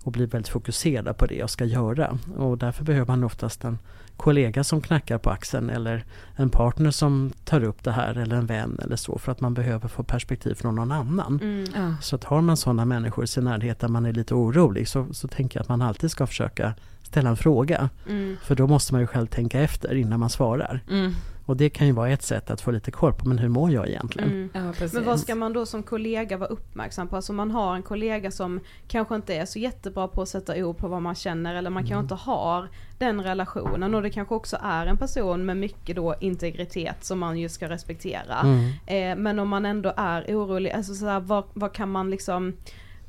Och 0.03 0.11
blir 0.11 0.27
väldigt 0.27 0.49
fokuserad 0.49 1.17
på 1.17 1.25
det 1.25 1.35
jag 1.35 1.49
ska 1.49 1.65
göra. 1.65 2.17
Och 2.37 2.57
därför 2.57 2.83
behöver 2.83 3.07
man 3.07 3.23
oftast 3.23 3.63
en 3.63 3.79
kollega 4.17 4.63
som 4.63 4.81
knackar 4.81 5.17
på 5.17 5.29
axeln 5.29 5.69
eller 5.69 6.05
en 6.35 6.49
partner 6.49 6.91
som 6.91 7.31
tar 7.45 7.63
upp 7.63 7.83
det 7.83 7.91
här 7.91 8.17
eller 8.17 8.35
en 8.35 8.45
vän 8.45 8.79
eller 8.83 8.95
så 8.95 9.17
för 9.17 9.31
att 9.31 9.41
man 9.41 9.53
behöver 9.53 9.87
få 9.87 10.03
perspektiv 10.03 10.53
från 10.53 10.75
någon 10.75 10.91
annan. 10.91 11.39
Mm. 11.41 11.65
Ja. 11.75 11.95
Så 12.01 12.15
att 12.15 12.23
har 12.23 12.41
man 12.41 12.57
sådana 12.57 12.85
människor 12.85 13.23
i 13.23 13.27
sin 13.27 13.43
närhet 13.43 13.79
där 13.79 13.87
man 13.87 14.05
är 14.05 14.13
lite 14.13 14.33
orolig 14.33 14.87
så, 14.87 15.07
så 15.13 15.27
tänker 15.27 15.59
jag 15.59 15.61
att 15.61 15.69
man 15.69 15.81
alltid 15.81 16.11
ska 16.11 16.27
försöka 16.27 16.73
ställa 17.11 17.29
en 17.29 17.37
fråga. 17.37 17.89
Mm. 18.09 18.37
För 18.43 18.55
då 18.55 18.67
måste 18.67 18.93
man 18.93 19.01
ju 19.01 19.07
själv 19.07 19.27
tänka 19.27 19.61
efter 19.61 19.95
innan 19.95 20.19
man 20.19 20.29
svarar. 20.29 20.83
Mm. 20.89 21.13
Och 21.45 21.57
det 21.57 21.69
kan 21.69 21.87
ju 21.87 21.93
vara 21.93 22.09
ett 22.09 22.23
sätt 22.23 22.51
att 22.51 22.61
få 22.61 22.71
lite 22.71 22.91
koll 22.91 23.13
på, 23.13 23.27
men 23.27 23.37
hur 23.37 23.49
mår 23.49 23.71
jag 23.71 23.87
egentligen? 23.87 24.29
Mm. 24.29 24.49
Ja. 24.53 24.87
Men 24.93 25.05
vad 25.05 25.19
ska 25.19 25.35
man 25.35 25.53
då 25.53 25.65
som 25.65 25.83
kollega 25.83 26.37
vara 26.37 26.49
uppmärksam 26.49 27.07
på? 27.07 27.15
Alltså 27.15 27.33
man 27.33 27.51
har 27.51 27.75
en 27.75 27.83
kollega 27.83 28.31
som 28.31 28.59
kanske 28.87 29.15
inte 29.15 29.35
är 29.35 29.45
så 29.45 29.59
jättebra 29.59 30.07
på 30.07 30.21
att 30.21 30.29
sätta 30.29 30.65
ord 30.65 30.77
på 30.77 30.87
vad 30.87 31.01
man 31.01 31.15
känner 31.15 31.55
eller 31.55 31.69
man 31.69 31.87
kanske 31.87 32.03
inte 32.03 32.15
har 32.15 32.69
den 32.97 33.23
relationen 33.23 33.95
och 33.95 34.01
det 34.01 34.09
kanske 34.09 34.35
också 34.35 34.57
är 34.63 34.85
en 34.85 34.97
person 34.97 35.45
med 35.45 35.57
mycket 35.57 35.95
då 35.95 36.15
integritet 36.19 37.03
som 37.05 37.19
man 37.19 37.39
ju 37.39 37.49
ska 37.49 37.69
respektera. 37.69 38.39
Mm. 38.39 38.71
Eh, 38.85 39.23
men 39.23 39.39
om 39.39 39.49
man 39.49 39.65
ändå 39.65 39.93
är 39.97 40.21
orolig, 40.21 40.71
alltså 40.71 40.93
sådär, 40.93 41.19
vad, 41.19 41.43
vad 41.53 41.73
kan 41.73 41.91
man 41.91 42.09
liksom 42.09 42.53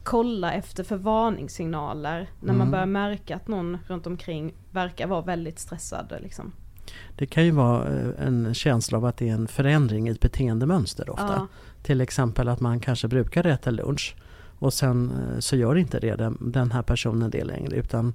kolla 0.05 0.53
efter 0.53 0.85
för 0.85 0.97
varningssignaler 0.97 2.31
när 2.41 2.53
man 2.53 2.57
Mm. 2.61 2.71
börjar 2.71 2.87
märka 2.87 3.37
att 3.37 3.49
någon 3.49 3.79
runt 3.87 4.07
omkring 4.07 4.55
verkar 4.71 5.07
vara 5.07 5.23
väldigt 5.23 5.59
stressad 5.59 6.12
liksom. 6.21 6.53
Det 7.17 7.27
kan 7.27 7.45
ju 7.45 7.51
vara 7.51 7.88
eh, 7.88 8.27
en 8.27 8.55
känsla 8.55 8.99
av 8.99 9.05
att 9.05 9.17
det 9.17 9.29
är 9.29 9.35
en 9.35 9.49
förändring 9.49 10.09
i 10.09 10.11
ett 10.11 10.21
beteendemönster 10.21 11.11
ofta. 11.11 11.33
Ja. 11.37 11.47
Till 11.83 12.01
exempel 12.01 12.49
att 12.49 12.61
man 12.61 12.81
kanske 12.81 13.09
brukar 13.09 13.47
äta 13.47 13.71
lunch 13.71 14.17
och 14.59 14.73
sen 14.75 15.11
eh, 15.11 15.38
så 15.38 15.57
gör 15.57 15.77
inte 15.79 16.01
det 16.01 16.17
den, 16.41 16.71
här 16.73 16.83
personen 16.83 17.31
det 17.31 17.45
längre 17.45 17.77
utan 17.77 18.15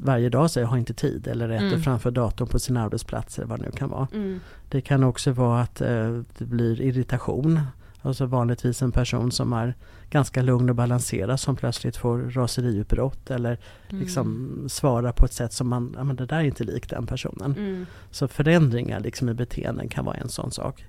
varje 0.00 0.28
dag 0.28 0.50
säger 0.50 0.64
jag 0.64 0.70
har 0.70 0.76
inte 0.78 0.94
tid 0.94 1.26
eller 1.26 1.48
äter 1.48 1.66
Mm. 1.66 1.80
framför 1.82 2.10
datorn 2.10 2.48
på 2.48 2.58
sin 2.58 2.76
arbetsplats 2.76 3.38
eller 3.38 3.48
vad 3.48 3.58
det 3.60 3.64
nu 3.64 3.70
kan 3.70 3.90
vara. 3.90 4.08
Mm. 4.14 4.40
Det 4.68 4.80
kan 4.80 5.04
också 5.04 5.32
vara 5.32 5.60
att 5.60 5.80
eh, 5.80 6.20
det 6.38 6.44
blir 6.44 6.80
irritation. 6.80 7.60
Alltså 8.02 8.26
vanligtvis 8.26 8.82
en 8.82 8.92
person 8.92 9.32
som 9.32 9.52
är 9.52 9.74
ganska 10.10 10.42
lugn 10.42 10.70
och 10.70 10.76
balanserad 10.76 11.40
som 11.40 11.56
plötsligt 11.56 11.96
får 11.96 12.18
raseriutbrott 12.18 13.30
eller 13.30 13.58
liksom 13.88 14.58
svarar 14.68 15.12
på 15.12 15.24
ett 15.24 15.32
sätt 15.32 15.52
som 15.52 15.68
man, 15.68 15.94
ja 15.98 16.04
men 16.04 16.16
det 16.16 16.26
där 16.26 16.36
är 16.36 16.42
inte 16.44 16.64
likt 16.64 16.90
den 16.90 17.06
personen. 17.06 17.54
Mm. 17.58 17.86
Så 18.10 18.28
förändringar 18.28 19.00
liksom 19.00 19.28
i 19.28 19.34
beteenden 19.34 19.88
kan 19.88 20.04
vara 20.04 20.16
en 20.16 20.28
sån 20.28 20.50
sak. 20.50 20.84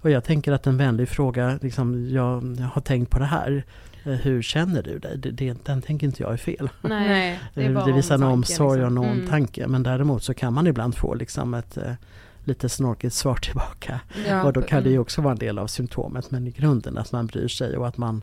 Och 0.00 0.10
jag 0.10 0.24
tänker 0.24 0.52
att 0.52 0.66
en 0.66 0.76
vänlig 0.76 1.08
fråga, 1.08 1.58
liksom, 1.62 2.08
jag, 2.10 2.56
jag 2.58 2.66
har 2.66 2.80
tänkt 2.82 3.10
på 3.10 3.18
det 3.18 3.24
här. 3.24 3.64
Eh, 4.04 4.12
Hur 4.12 4.42
känner 4.42 4.82
du 4.82 4.98
dig? 4.98 5.18
Det, 5.18 5.30
det, 5.30 5.64
den 5.64 5.82
tänker 5.82 6.06
inte 6.06 6.22
jag 6.22 6.32
är 6.32 6.36
fel. 6.36 6.68
Nej, 6.82 7.40
det 7.54 7.64
är 7.64 7.70
Eh, 7.76 7.86
det 7.86 7.92
visar 7.92 8.14
en 8.14 8.22
omsorg 8.22 8.84
och 8.84 8.90
liksom. 8.90 9.04
en 9.04 9.10
Mm. 9.12 9.20
omtanke. 9.24 9.66
Men 9.66 9.82
däremot 9.82 10.22
så 10.22 10.34
kan 10.34 10.52
man 10.54 10.66
ibland 10.66 10.94
få 10.96 11.14
liksom 11.14 11.54
ett 11.54 11.76
eh, 11.76 11.92
lite 12.44 12.68
snorkigt 12.68 13.14
svar 13.14 13.36
tillbaka. 13.36 14.00
Ja, 14.28 14.44
och 14.44 14.52
då 14.52 14.62
kan 14.62 14.82
det 14.82 14.88
ju 14.88 14.94
mm. 14.94 15.02
också 15.02 15.22
vara 15.22 15.32
en 15.32 15.38
del 15.38 15.58
av 15.58 15.66
symptomet. 15.66 16.30
Men 16.30 16.46
i 16.46 16.50
grunden 16.50 16.98
att 16.98 17.12
man 17.12 17.26
bryr 17.26 17.48
sig 17.48 17.76
och 17.76 17.88
att 17.88 17.96
man 17.96 18.22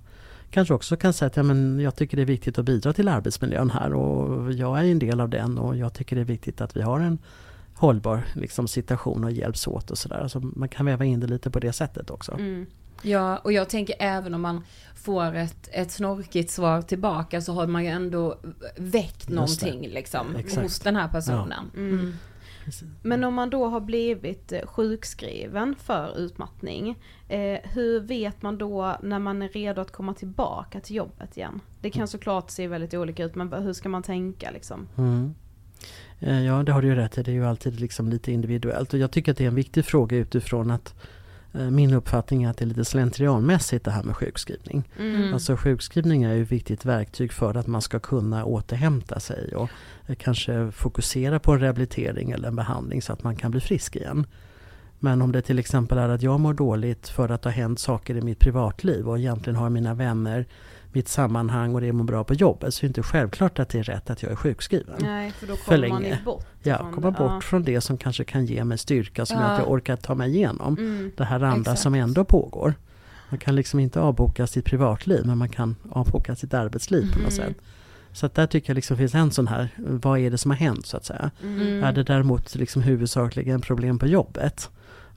kanske 0.51 0.73
också 0.73 0.95
kan 0.95 1.13
säga 1.13 1.27
att 1.27 1.37
ja, 1.37 1.43
men 1.43 1.79
jag 1.79 1.95
tycker 1.95 2.17
det 2.17 2.23
är 2.23 2.27
viktigt 2.27 2.59
att 2.59 2.65
bidra 2.65 2.93
till 2.93 3.07
arbetsmiljön 3.07 3.69
här 3.69 3.93
och 3.93 4.53
jag 4.53 4.79
är 4.79 4.83
en 4.83 4.99
del 4.99 5.21
av 5.21 5.29
den 5.29 5.57
och 5.57 5.77
jag 5.77 5.93
tycker 5.93 6.15
det 6.15 6.21
är 6.21 6.25
viktigt 6.25 6.61
att 6.61 6.77
vi 6.77 6.81
har 6.81 6.99
en 6.99 7.17
hållbar 7.73 8.23
liksom, 8.33 8.67
situation 8.67 9.23
och 9.23 9.31
hjälps 9.31 9.67
åt 9.67 9.91
och 9.91 9.97
sådär. 9.97 10.19
Alltså, 10.19 10.39
man 10.39 10.69
kan 10.69 10.85
väva 10.85 11.05
in 11.05 11.19
det 11.19 11.27
lite 11.27 11.51
på 11.51 11.59
det 11.59 11.73
sättet 11.73 12.09
också. 12.09 12.31
Mm. 12.31 12.65
Ja, 13.01 13.37
och 13.37 13.53
jag 13.53 13.69
tänker 13.69 13.95
även 13.99 14.33
om 14.33 14.41
man 14.41 14.63
får 14.95 15.35
ett, 15.35 15.69
ett 15.71 15.91
snorkigt 15.91 16.51
svar 16.51 16.81
tillbaka 16.81 17.41
så 17.41 17.53
har 17.53 17.67
man 17.67 17.83
ju 17.83 17.89
ändå 17.89 18.37
väckt 18.75 19.27
det. 19.27 19.33
någonting 19.33 19.87
liksom 19.87 20.35
hos 20.55 20.79
den 20.79 20.95
här 20.95 21.07
personen. 21.07 21.71
Mm. 21.75 22.13
Men 23.01 23.23
om 23.23 23.33
man 23.33 23.49
då 23.49 23.65
har 23.67 23.79
blivit 23.79 24.51
eh, 24.51 24.61
sjukskriven 24.65 25.75
för 25.75 26.17
utmattning, 26.17 26.89
eh, 27.29 27.59
hur 27.63 27.99
vet 27.99 28.41
man 28.41 28.57
då 28.57 28.97
när 29.03 29.19
man 29.19 29.41
är 29.41 29.49
redo 29.49 29.81
att 29.81 29.91
komma 29.91 30.13
tillbaka 30.13 30.79
till 30.79 30.95
jobbet 30.95 31.37
igen? 31.37 31.61
Det 31.81 31.89
kan 31.89 32.07
såklart 32.07 32.49
se 32.49 32.67
väldigt 32.67 32.93
olika 32.93 33.23
ut, 33.23 33.35
men 33.35 33.53
hur 33.53 33.73
ska 33.73 33.89
man 33.89 34.03
tänka 34.03 34.51
liksom? 34.51 34.87
Mm. 34.97 35.35
Eh, 36.19 36.45
Ja, 36.45 36.63
det 36.63 36.71
har 36.71 36.81
du 36.81 36.87
ju 36.87 36.95
rätt 36.95 37.17
i. 37.17 37.23
Det 37.23 37.31
är 37.31 37.35
ju 37.35 37.45
alltid 37.45 37.79
liksom 37.79 38.09
lite 38.09 38.31
individuellt. 38.31 38.93
Och 38.93 38.99
jag 38.99 39.11
tycker 39.11 39.31
att 39.31 39.37
det 39.37 39.43
är 39.43 39.47
en 39.47 39.55
viktig 39.55 39.85
fråga 39.85 40.17
utifrån 40.17 40.71
att 40.71 40.95
min 41.57 41.93
uppfattning 41.93 42.43
är 42.43 42.49
att 42.49 42.57
det 42.57 42.65
är 42.65 42.67
lite 42.67 42.85
slentrianmässigt 42.85 43.85
det 43.85 43.91
här 43.91 44.03
med 44.03 44.15
sjukskrivning. 44.15 44.89
Mm. 44.99 45.33
Alltså 45.33 45.55
sjukskrivning 45.55 46.23
är 46.23 46.33
ju 46.33 46.43
ett 46.43 46.51
viktigt 46.51 46.85
verktyg 46.85 47.33
för 47.33 47.57
att 47.57 47.67
man 47.67 47.81
ska 47.81 47.99
kunna 47.99 48.45
återhämta 48.45 49.19
sig 49.19 49.55
och 49.55 49.69
eh, 50.07 50.15
kanske 50.15 50.71
fokusera 50.71 51.39
på 51.39 51.51
en 51.53 51.59
rehabilitering 51.59 52.31
eller 52.31 52.47
en 52.47 52.55
behandling 52.55 53.01
så 53.01 53.13
att 53.13 53.23
man 53.23 53.35
kan 53.35 53.51
bli 53.51 53.59
frisk 53.59 53.95
igen. 53.95 54.27
Men 54.99 55.21
om 55.21 55.31
det 55.31 55.41
till 55.41 55.59
exempel 55.59 55.97
är 55.97 56.09
att 56.09 56.21
jag 56.21 56.39
mår 56.39 56.53
dåligt 56.53 57.09
för 57.09 57.29
att 57.29 57.41
det 57.41 57.49
har 57.49 57.55
hänt 57.55 57.79
saker 57.79 58.15
i 58.15 58.21
mitt 58.21 58.39
privatliv 58.39 59.09
och 59.09 59.19
egentligen 59.19 59.57
har 59.57 59.69
mina 59.69 59.93
vänner, 59.93 60.45
mitt 60.97 61.07
sammanhang 61.07 61.75
och 61.75 61.81
det 61.81 61.93
mår 61.93 62.03
bra 62.03 62.23
på 62.23 62.33
jobbet 62.33 62.73
så 62.73 62.79
är 62.79 62.81
det 62.81 62.87
inte 62.87 63.03
självklart 63.03 63.59
att 63.59 63.69
det 63.69 63.79
är 63.79 63.83
rätt 63.83 64.09
att 64.09 64.23
jag 64.23 64.31
är 64.31 64.35
sjukskriven. 64.35 64.95
Nej, 64.99 65.31
för 65.31 65.47
då 65.47 65.55
För 65.55 65.65
kommer 65.65 65.89
man 65.89 66.01
ju 66.03 66.09
länge. 66.09 66.21
bort. 66.25 66.45
Ja, 66.63 66.91
komma 66.95 67.11
bort 67.11 67.31
Ja. 67.31 67.41
från 67.41 67.63
det 67.63 67.81
som 67.81 67.97
kanske 67.97 68.23
kan 68.23 68.45
ge 68.45 68.63
mig 68.63 68.77
styrka 68.77 69.25
som 69.25 69.37
Ja. 69.37 69.43
gör 69.43 69.53
att 69.53 69.59
jag 69.59 69.71
orkar 69.71 69.95
ta 69.95 70.15
mig 70.15 70.29
igenom 70.35 70.77
Mm. 70.77 71.11
det 71.17 71.23
här 71.23 71.41
andra 71.43 71.59
Exakt. 71.71 71.79
som 71.79 71.93
ändå 71.95 72.23
pågår. 72.23 72.73
Man 73.29 73.39
kan 73.39 73.55
liksom 73.55 73.79
inte 73.79 73.99
avboka 73.99 74.47
sitt 74.47 74.65
privatliv 74.65 75.25
men 75.25 75.37
man 75.37 75.49
kan 75.49 75.75
avboka 75.89 76.35
sitt 76.35 76.53
arbetsliv 76.53 77.01
på 77.13 77.19
något 77.19 77.37
Mm. 77.37 77.47
sätt. 77.53 77.57
Så 78.11 78.25
att 78.25 78.35
där 78.35 78.47
tycker 78.47 78.69
jag 78.69 78.75
liksom 78.75 78.97
finns 78.97 79.15
en 79.15 79.31
sån 79.31 79.47
här, 79.47 79.69
vad 79.77 80.19
är 80.19 80.31
det 80.31 80.37
som 80.37 80.51
har 80.51 80.57
hänt 80.57 80.85
så 80.85 80.97
att 80.97 81.05
säga. 81.05 81.31
Mm. 81.43 81.83
Är 81.83 81.91
det 81.93 82.03
däremot 82.03 82.55
liksom 82.55 82.81
huvudsakligen 82.81 83.61
problem 83.61 83.99
på 83.99 84.07
jobbet? 84.07 84.69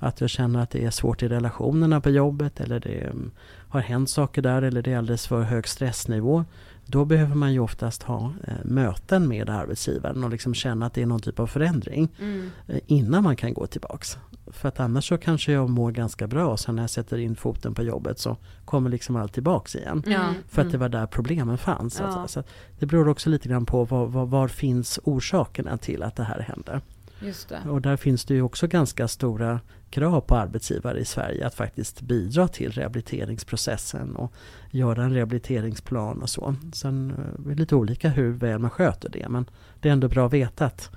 Att 0.03 0.21
jag 0.21 0.31
känner 0.31 0.63
att 0.63 0.71
det 0.71 0.85
är 0.85 0.91
svårt 0.91 1.23
i 1.23 1.29
relationerna 1.29 2.01
på 2.01 2.11
jobbet 2.11 2.61
eller 2.61 2.81
det 2.81 3.01
mm, 3.01 3.31
har 3.69 3.81
hänt 3.81 4.11
saker 4.11 4.43
där 4.43 4.63
eller 4.63 4.83
det 4.83 4.93
är 4.93 4.99
alldeles 4.99 5.27
för 5.27 5.43
hög 5.43 5.69
stressnivå. 5.69 6.45
Då 6.87 7.05
behöver 7.05 7.35
man 7.35 7.53
ju 7.53 7.61
oftast 7.61 8.03
ha 8.03 8.33
eh, 8.47 8.55
möten 8.65 9.29
med 9.29 9.51
arbetsgivaren 9.51 10.25
och 10.25 10.31
liksom 10.31 10.55
känna 10.55 10.87
att 10.87 10.95
det 10.95 11.03
är 11.03 11.07
någon 11.07 11.21
typ 11.21 11.41
av 11.41 11.47
förändring 11.47 12.09
Mm. 12.21 12.51
eh, 12.69 12.79
innan 12.87 13.23
man 13.23 13.37
kan 13.37 13.55
gå 13.55 13.67
tillbaks. 13.67 14.19
För 14.47 14.69
att 14.69 14.81
annars 14.81 15.09
så 15.09 15.19
kanske 15.19 15.53
jag 15.53 15.71
mår 15.71 15.91
ganska 15.91 16.27
bra 16.27 16.47
och 16.47 16.61
sen 16.61 16.77
när 16.77 16.83
jag 16.83 16.91
sätter 16.91 17.19
in 17.19 17.37
foten 17.37 17.75
på 17.75 17.83
jobbet 17.83 18.19
så 18.19 18.37
kommer 18.65 18.91
liksom 18.91 19.17
allt 19.17 19.33
tillbaks 19.33 19.77
igen. 19.77 20.03
Ja. 20.07 20.35
För 20.49 20.63
att 20.63 20.71
det 20.73 20.79
var 20.79 20.89
där 20.89 21.07
problemen 21.07 21.59
fanns. 21.59 21.95
så 21.95 22.05
att 22.05 22.11
Ja. 22.11 22.29
säga. 22.29 22.29
Så 22.29 22.43
det 22.79 22.87
beror 22.87 23.09
också 23.09 23.31
lite 23.31 23.49
grann 23.49 23.67
på 23.67 23.85
var, 23.85 24.07
var, 24.07 24.27
var 24.27 24.49
finns 24.49 24.99
orsakerna 25.05 25.77
till 25.77 26.03
att 26.03 26.17
det 26.17 26.25
här 26.25 26.41
händer. 26.41 26.81
Just 27.21 27.49
det. 27.49 27.71
Och 27.71 27.81
där 27.81 27.97
finns 27.97 28.25
det 28.25 28.35
ju 28.35 28.43
också 28.43 28.67
ganska 28.67 29.09
stora 29.09 29.61
krav 29.91 30.21
på 30.21 30.37
arbetsgivare 30.37 30.99
i 30.99 31.05
Sverige 31.05 31.47
att 31.47 31.55
faktiskt 31.55 32.01
bidra 32.01 32.49
till 32.49 32.73
rehabiliteringsprocessen 32.73 34.17
och 34.17 34.33
göra 34.71 35.05
en 35.05 35.15
rehabiliteringsplan 35.15 36.23
och 36.23 36.31
så. 36.31 36.55
Sen 36.73 37.11
eh, 37.11 37.51
är 37.51 37.55
det 37.55 37.61
lite 37.61 37.75
olika 37.75 38.09
hur 38.09 38.33
väl 38.33 38.59
man 38.59 38.71
sköter 38.71 39.09
det 39.09 39.29
men 39.29 39.45
det 39.81 39.89
är 39.89 39.93
ändå 39.93 40.09
bra 40.09 40.27
att 40.27 40.33
veta 40.33 40.67
att 40.67 40.91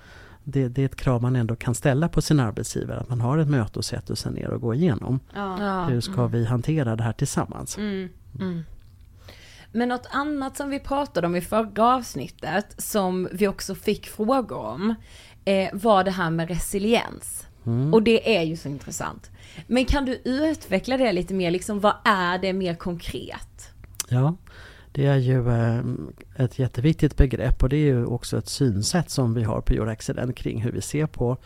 det, 0.43 0.67
det 0.67 0.81
är 0.81 0.85
ett 0.85 0.95
krav 0.95 1.21
man 1.21 1.35
ändå 1.35 1.55
kan 1.55 1.75
ställa 1.75 2.09
på 2.09 2.21
sin 2.21 2.39
arbetsgivare 2.39 2.99
att 2.99 3.09
man 3.09 3.21
har 3.21 3.37
ett 3.37 3.47
möte 3.47 3.79
och 3.79 3.85
sätter 3.85 4.15
sig 4.15 4.31
ner 4.31 4.49
och 4.49 4.61
går 4.61 4.75
igenom. 4.75 5.19
Ja. 5.35 5.57
Ja. 5.59 5.85
Hur 5.85 6.01
ska 6.01 6.27
vi 6.27 6.45
hantera 6.45 6.95
det 6.95 7.03
här 7.03 7.13
tillsammans? 7.13 7.77
Mm. 7.77 8.09
Mm. 8.39 8.63
Men 9.75 9.89
något 9.89 10.07
annat 10.11 10.57
som 10.57 10.69
vi 10.69 10.79
pratade 10.79 11.27
om 11.27 11.35
i 11.35 11.41
förra 11.41 11.95
avsnittet 11.95 12.75
som 12.77 13.29
vi 13.31 13.47
också 13.47 13.75
fick 13.75 14.07
frågor 14.07 14.57
om 14.57 14.95
eh, 15.45 15.69
var 15.73 16.03
det 16.03 16.11
här 16.11 16.29
med 16.29 16.47
resiliens. 16.47 17.47
Mm. 17.65 17.93
Och 17.93 18.03
det 18.03 18.37
är 18.37 18.43
ju 18.43 18.57
så 18.57 18.69
intressant. 18.69 19.31
Men 19.67 19.85
kan 19.85 20.05
du 20.05 20.21
utveckla 20.23 20.97
det 20.97 21.11
lite 21.11 21.33
mer, 21.33 21.51
liksom 21.51 21.79
vad 21.79 21.95
är 22.05 22.37
det 22.37 22.53
mer 22.53 22.75
konkret? 22.75 23.69
Ja, 24.09 24.35
det 24.91 25.05
är 25.05 25.17
ju 25.17 25.49
eh, 25.49 25.83
ett 26.35 26.59
jätteviktigt 26.59 27.17
begrepp 27.17 27.63
och 27.63 27.69
det 27.69 27.77
är 27.77 27.85
ju 27.85 28.05
också 28.05 28.37
ett 28.37 28.49
synsätt 28.49 29.09
som 29.09 29.33
vi 29.33 29.43
har 29.43 29.61
på 29.61 29.73
Euraccident 29.73 30.35
kring 30.35 30.61
hur 30.61 30.71
vi 30.71 30.81
ser 30.81 31.05
på 31.05 31.37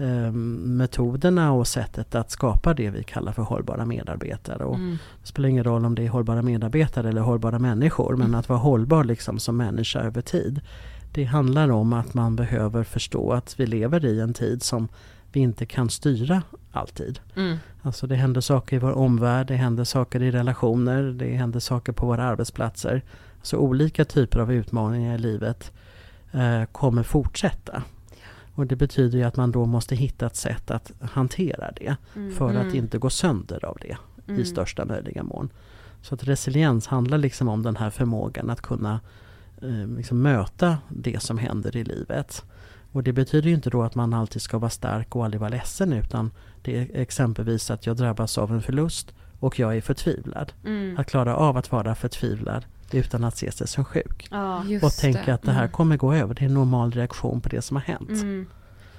eh, 0.00 0.32
metoderna 0.32 1.52
och 1.52 1.66
sättet 1.66 2.14
att 2.14 2.30
skapa 2.30 2.74
det 2.74 2.90
vi 2.90 3.02
kallar 3.02 3.32
för 3.32 3.42
hållbara 3.42 3.84
medarbetare. 3.84 4.64
Och 4.64 4.74
Mm. 4.74 4.98
Det 5.22 5.26
spelar 5.26 5.48
ingen 5.48 5.64
roll 5.64 5.84
om 5.84 5.94
det 5.94 6.04
är 6.04 6.08
hållbara 6.08 6.42
medarbetare 6.42 7.08
eller 7.08 7.20
hållbara 7.20 7.58
människor 7.58 8.16
men 8.16 8.34
att 8.34 8.48
vara 8.48 8.58
hållbar 8.58 9.04
liksom 9.04 9.38
som 9.38 9.56
människa 9.56 10.00
över 10.00 10.22
tid. 10.22 10.60
Det 11.12 11.24
handlar 11.24 11.70
om 11.70 11.92
att 11.92 12.14
man 12.14 12.36
behöver 12.36 12.84
förstå 12.84 13.32
att 13.32 13.60
vi 13.60 13.66
lever 13.66 14.04
i 14.04 14.20
en 14.20 14.34
tid 14.34 14.62
som 14.62 14.88
vi 15.32 15.40
inte 15.40 15.66
kan 15.66 15.90
styra 15.90 16.42
alltid. 16.72 17.20
Mm. 17.36 17.58
Alltså 17.82 18.06
det 18.06 18.16
händer 18.16 18.40
saker 18.40 18.76
i 18.76 18.78
vår 18.78 18.92
omvärld, 18.92 19.46
det 19.46 19.56
händer 19.56 19.84
saker 19.84 20.22
i 20.22 20.30
relationer, 20.30 21.02
det 21.02 21.36
händer 21.36 21.60
saker 21.60 21.92
på 21.92 22.06
våra 22.06 22.24
arbetsplatser. 22.24 23.02
Så 23.42 23.56
olika 23.56 24.04
typer 24.04 24.38
av 24.38 24.52
utmaningar 24.52 25.14
i 25.14 25.18
livet 25.18 25.72
eh, 26.32 26.64
kommer 26.72 27.02
fortsätta. 27.02 27.82
Och 28.54 28.66
det 28.66 28.76
betyder 28.76 29.18
ju 29.18 29.24
att 29.24 29.36
man 29.36 29.50
då 29.50 29.66
måste 29.66 29.94
hitta 29.94 30.26
ett 30.26 30.36
sätt 30.36 30.70
att 30.70 30.92
hantera 31.00 31.72
det 31.76 31.96
för 32.38 32.54
att 32.54 32.74
inte 32.74 32.98
gå 32.98 33.10
sönder 33.10 33.64
av 33.64 33.78
det 33.80 33.96
i 34.32 34.44
största 34.44 34.84
möjliga 34.84 35.22
mån. 35.22 35.50
Så 36.02 36.14
att 36.14 36.24
resiliens 36.24 36.86
handlar 36.86 37.18
liksom 37.18 37.48
om 37.48 37.62
den 37.62 37.76
här 37.76 37.90
förmågan 37.90 38.50
att 38.50 38.60
kunna 38.60 39.00
eh, 39.62 39.86
liksom 39.96 40.22
möta 40.22 40.78
det 40.88 41.22
som 41.22 41.38
händer 41.38 41.76
i 41.76 41.84
livet. 41.84 42.44
Och 42.92 43.02
det 43.02 43.12
betyder 43.12 43.48
ju 43.48 43.54
inte 43.54 43.70
då 43.70 43.82
att 43.82 43.94
man 43.94 44.14
alltid 44.14 44.42
ska 44.42 44.58
vara 44.58 44.70
stark 44.70 45.16
och 45.16 45.24
aldrig 45.24 45.40
vara 45.40 45.50
ledsen 45.50 45.92
utan 45.92 46.30
det 46.62 46.76
är 46.76 47.00
exempelvis 47.00 47.70
att 47.70 47.86
jag 47.86 47.96
drabbas 47.96 48.38
av 48.38 48.52
en 48.52 48.62
förlust 48.62 49.14
och 49.40 49.58
jag 49.58 49.76
är 49.76 49.80
förtvivlad. 49.80 50.52
Mm. 50.64 50.98
Att 50.98 51.06
klara 51.06 51.36
av 51.36 51.56
att 51.56 51.72
vara 51.72 51.94
förtvivlad 51.94 52.64
utan 52.94 53.24
att 53.24 53.36
se 53.36 53.52
sig 53.52 53.68
som 53.68 53.84
sjuk. 53.84 54.28
Ja. 54.30 54.64
Och 54.82 54.92
tänka 54.92 55.34
att 55.34 55.42
det 55.42 55.52
här 55.52 55.60
Mm. 55.60 55.72
kommer 55.72 55.96
gå 55.96 56.14
över. 56.14 56.34
Det 56.34 56.42
är 56.44 56.46
en 56.48 56.54
normal 56.54 56.90
reaktion 56.92 57.40
på 57.40 57.48
det 57.48 57.62
som 57.62 57.76
har 57.76 57.82
hänt. 57.84 58.10
Mm. 58.10 58.46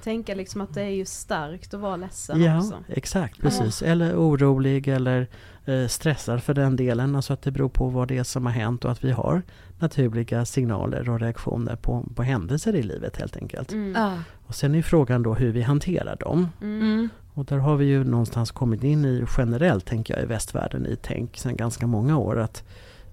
Tänka 0.04 0.36
liksom 0.36 0.62
att 0.62 0.74
det 0.74 0.82
är 0.82 0.90
ju 0.90 1.06
starkt 1.06 1.74
att 1.74 1.80
vara 1.80 1.96
ledsen 1.96 2.42
Ja, 2.44 2.58
också. 2.58 2.76
exakt. 2.88 3.40
Precis. 3.42 3.82
Eller 3.82 4.16
orolig 4.16 4.88
eller 4.88 5.28
eh, 5.66 5.88
stressad 5.88 6.44
för 6.44 6.54
den 6.54 6.76
delen. 6.76 7.16
Alltså 7.16 7.34
att 7.34 7.42
det 7.42 7.52
beror 7.52 7.70
på 7.70 7.88
vad 7.90 8.08
det 8.08 8.18
är 8.18 8.24
som 8.24 8.46
har 8.46 8.54
hänt 8.54 8.86
och 8.86 8.92
att 8.92 9.04
vi 9.04 9.12
har 9.12 9.42
naturliga 9.80 10.46
signaler 10.46 11.10
och 11.10 11.20
reaktioner 11.20 11.76
på, 11.76 12.06
på 12.16 12.24
händelser 12.24 12.76
i 12.76 12.84
livet 12.84 13.18
helt 13.18 13.38
enkelt. 13.38 13.72
Mm. 13.72 13.94
Ja. 14.02 14.18
Och 14.48 14.56
sen 14.56 14.76
är 14.76 14.82
frågan 14.82 15.24
då 15.24 15.34
hur 15.34 15.52
vi 15.52 15.62
hanterar 15.62 16.16
dem. 16.16 16.48
Mm. 16.62 17.10
Och 17.34 17.46
där 17.46 17.58
har 17.58 17.76
vi 17.76 17.86
ju 17.86 18.04
någonstans 18.04 18.52
kommit 18.52 18.84
in 18.84 19.06
i 19.06 19.26
generellt, 19.38 19.86
tänker 19.86 20.14
jag, 20.14 20.24
i 20.24 20.26
västvärlden 20.26 20.86
i 20.86 20.98
tänk 21.02 21.38
sedan 21.38 21.56
ganska 21.56 21.88
många 21.88 22.18
år 22.18 22.40
att 22.40 22.64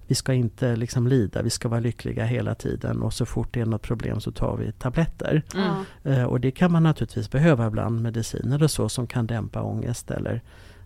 vi 0.09 0.15
ska 0.15 0.33
inte 0.33 0.75
liksom 0.75 1.07
lida, 1.07 1.41
vi 1.41 1.49
ska 1.49 1.69
vara 1.69 1.79
lyckliga 1.79 2.25
hela 2.25 2.55
tiden 2.55 3.01
och 3.01 3.13
så 3.13 3.25
fort 3.25 3.53
det 3.53 3.61
är 3.61 3.65
något 3.65 3.81
problem 3.81 4.21
så 4.21 4.31
tar 4.31 4.57
vi 4.57 4.71
tabletter. 4.71 5.43
Ja. 5.53 5.83
Eh, 6.11 6.23
och 6.23 6.39
det 6.39 6.51
kan 6.51 6.71
man 6.71 6.83
naturligtvis 6.83 7.31
behöva 7.31 7.67
ibland, 7.67 8.01
mediciner 8.01 8.63
och 8.63 8.71
så 8.71 8.89
som 8.89 9.07
kan 9.07 9.27
dämpa 9.27 9.61
ångest 9.61 10.11
eller 10.11 10.41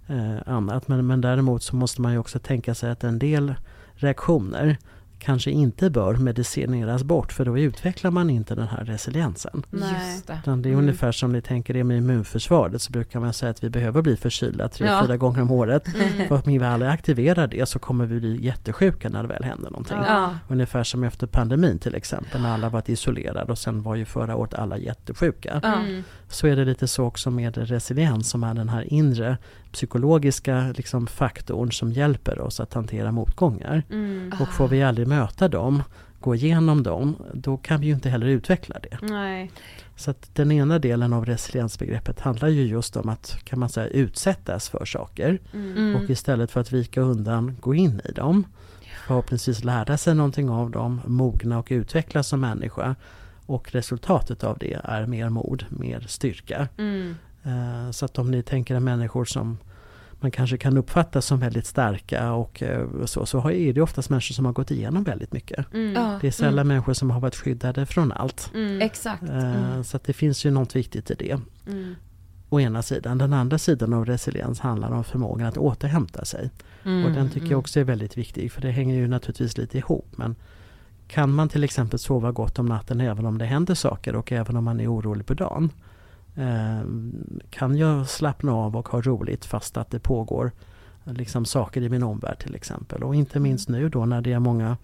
eh, 0.07 0.37
annat. 0.45 0.87
Men, 0.87 1.07
men 1.07 1.21
däremot 1.21 1.63
så 1.63 1.75
måste 1.75 2.01
man 2.01 2.11
ju 2.11 2.17
också 2.17 2.39
tänka 2.39 2.75
sig 2.75 2.91
att 2.91 3.03
en 3.03 3.19
del 3.19 3.55
reaktioner 3.93 4.77
kanske 5.23 5.51
inte 5.51 5.89
bör 5.89 6.13
medicineras 6.15 7.03
bort 7.03 7.31
för 7.33 7.45
då 7.45 7.57
utvecklar 7.57 8.11
man 8.11 8.29
inte 8.29 8.55
den 8.55 8.67
här 8.67 8.85
resiliensen. 8.85 9.63
Nej. 9.69 9.93
Just 10.13 10.27
det. 10.27 10.37
Utan 10.41 10.61
det 10.61 10.69
är 10.69 10.73
Mm. 10.73 10.83
ungefär 10.83 11.11
som 11.11 11.31
ni 11.31 11.41
tänker 11.41 11.73
det 11.73 11.83
med 11.83 11.97
immunförsvaret 11.97 12.81
så 12.81 12.91
brukar 12.91 13.19
man 13.19 13.33
säga 13.33 13.49
att 13.49 13.63
vi 13.63 13.69
behöver 13.69 14.01
bli 14.01 14.15
förkylda 14.17 14.69
tre, 14.69 14.87
Ja. 14.87 15.01
fyra 15.05 15.17
gånger 15.17 15.41
om 15.41 15.51
året. 15.51 15.87
Mm. 15.95 16.27
För 16.27 16.35
att 16.35 16.47
om 16.47 16.53
vi 16.59 16.65
aldrig 16.65 16.91
aktiverar 16.91 17.47
det 17.47 17.65
så 17.69 17.79
kommer 17.79 18.05
vi 18.05 18.19
bli 18.19 18.45
jättesjuka 18.45 19.09
när 19.09 19.21
det 19.21 19.27
väl 19.29 19.43
händer 19.43 19.69
någonting. 19.69 19.97
Ja. 20.07 20.29
Ungefär 20.47 20.83
som 20.83 21.03
efter 21.03 21.27
pandemin 21.27 21.79
till 21.79 21.95
exempel 21.95 22.41
när 22.41 22.53
alla 22.53 22.69
varit 22.69 22.89
isolerade 22.89 23.51
och 23.51 23.57
sen 23.57 23.83
var 23.83 23.95
ju 23.95 24.05
förra 24.05 24.35
året 24.35 24.53
alla 24.53 24.77
jättesjuka. 24.77 25.61
Mm. 25.63 26.03
Så 26.33 26.47
är 26.47 26.55
det 26.55 26.65
lite 26.65 26.87
så 26.87 27.03
också 27.03 27.31
med 27.31 27.57
resiliens 27.57 28.29
som 28.29 28.43
är 28.43 28.53
den 28.53 28.69
här 28.69 28.93
inre 28.93 29.37
psykologiska 29.71 30.73
liksom, 30.77 31.07
faktorn 31.07 31.71
som 31.71 31.91
hjälper 31.91 32.39
oss 32.39 32.59
att 32.59 32.73
hantera 32.73 33.11
motgångar. 33.11 33.83
Mm. 33.89 34.33
Och 34.41 34.47
får 34.47 34.67
vi 34.67 34.83
aldrig 34.83 35.07
möta 35.07 35.47
dem, 35.47 35.83
gå 36.19 36.35
igenom 36.35 36.83
dem, 36.83 37.15
då 37.33 37.57
kan 37.57 37.81
vi 37.81 37.87
ju 37.87 37.93
inte 37.93 38.09
heller 38.09 38.27
utveckla 38.27 38.75
det. 38.79 38.97
Nej. 39.01 39.51
Så 39.95 40.11
att 40.11 40.35
den 40.35 40.51
ena 40.51 40.79
delen 40.79 41.13
av 41.13 41.25
resiliensbegreppet 41.25 42.19
handlar 42.19 42.47
ju 42.47 42.63
just 42.67 42.95
om 42.97 43.09
att 43.09 43.37
kan 43.43 43.59
man 43.59 43.69
säga 43.69 43.87
utsättas 43.87 44.69
för 44.69 44.85
saker 44.85 45.39
Mm. 45.53 45.77
Mm. 45.77 45.95
och 45.95 46.09
istället 46.09 46.51
för 46.51 46.61
att 46.61 46.71
vika 46.71 47.01
undan 47.01 47.57
gå 47.61 47.75
in 47.75 48.01
i 48.09 48.11
dem. 48.11 48.43
Förhoppningsvis 49.07 49.63
lära 49.63 49.97
sig 49.97 50.15
någonting 50.15 50.49
av 50.49 50.71
dem, 50.71 51.01
mogna 51.05 51.59
och 51.59 51.67
utvecklas 51.69 52.27
som 52.27 52.39
människa. 52.39 52.95
Och 53.45 53.71
resultatet 53.73 54.43
av 54.43 54.57
det 54.57 54.73
är 54.83 55.05
mer 55.05 55.29
mod, 55.29 55.65
mer 55.69 55.99
styrka. 56.07 56.67
Mm. 56.77 57.15
Eh, 57.43 57.91
Så 57.91 58.05
att 58.05 58.17
om 58.19 58.31
ni 58.31 58.43
tänker 58.43 58.75
er 58.75 58.79
människor 58.79 59.25
som 59.25 59.57
man 60.19 60.31
kanske 60.31 60.57
kan 60.57 60.77
uppfatta 60.77 61.21
som 61.21 61.39
väldigt 61.39 61.65
starka 61.65 62.33
och 62.33 62.63
eh, 62.63 62.87
så, 63.05 63.25
så 63.25 63.39
har- 63.39 63.51
är 63.51 63.73
det 63.73 63.81
oftast 63.81 64.09
människor 64.09 64.33
som 64.33 64.45
har 64.45 64.53
gått 64.53 64.71
igenom 64.71 65.03
väldigt 65.03 65.33
mycket. 65.33 65.73
Mm. 65.73 65.93
Det 66.21 66.27
är 66.27 66.31
sällan 66.31 66.67
människor 66.67 66.93
som 66.93 67.11
har 67.11 67.19
varit 67.19 67.35
skyddade 67.35 67.85
från 67.85 68.11
allt. 68.11 68.51
Mm. 68.53 68.81
Exakt. 68.81 69.23
Eh, 69.23 69.55
Mm. 69.55 69.83
Så 69.83 69.97
att 69.97 70.03
det 70.03 70.13
finns 70.13 70.45
ju 70.45 70.51
något 70.51 70.75
viktigt 70.75 71.11
i 71.11 71.15
det. 71.15 71.39
Mm. 71.67 71.95
Å 72.49 72.59
ena 72.59 72.81
sidan. 72.81 73.17
Den 73.17 73.33
andra 73.33 73.57
sidan 73.57 73.93
av 73.93 74.05
resiliens 74.05 74.59
handlar 74.59 74.91
om 74.91 75.03
förmågan 75.03 75.47
att 75.47 75.57
återhämta 75.57 76.25
sig. 76.25 76.49
Mm. 76.85 77.05
Och 77.05 77.11
den 77.11 77.29
tycker 77.29 77.47
jag 77.47 77.59
också 77.59 77.79
är 77.79 77.83
väldigt 77.83 78.17
viktig 78.17 78.51
för 78.51 78.61
det 78.61 78.71
hänger 78.71 78.95
ju 78.95 79.07
naturligtvis 79.07 79.57
lite 79.57 79.77
ihop. 79.77 80.07
Men 80.15 80.35
kan 81.13 81.33
man 81.33 81.49
till 81.49 81.63
exempel 81.63 81.99
sova 81.99 82.31
gott 82.31 82.59
om 82.59 82.65
natten 82.65 83.01
även 83.01 83.25
om 83.25 83.37
det 83.37 83.45
händer 83.45 83.75
saker 83.75 84.15
och 84.15 84.31
även 84.31 84.57
om 84.57 84.63
man 84.63 84.79
är 84.79 84.93
orolig 84.93 85.25
på 85.25 85.33
dagen? 85.33 85.69
Eh, 86.35 86.81
kan 87.49 87.77
jag 87.77 88.09
slappna 88.09 88.53
av 88.53 88.75
och 88.75 88.89
ha 88.89 89.01
roligt 89.01 89.45
fast 89.45 89.77
att 89.77 89.91
det 89.91 89.99
pågår 89.99 90.51
liksom 91.03 91.45
saker 91.45 91.81
i 91.81 91.89
min 91.89 92.03
omvärld 92.03 92.39
till 92.39 92.55
exempel. 92.55 93.03
Och 93.03 93.15
inte 93.15 93.39
minst 93.39 93.69
nu 93.69 93.89
då 93.89 94.05
när 94.05 94.21
det 94.21 94.31
är 94.31 94.39
många 94.39 94.77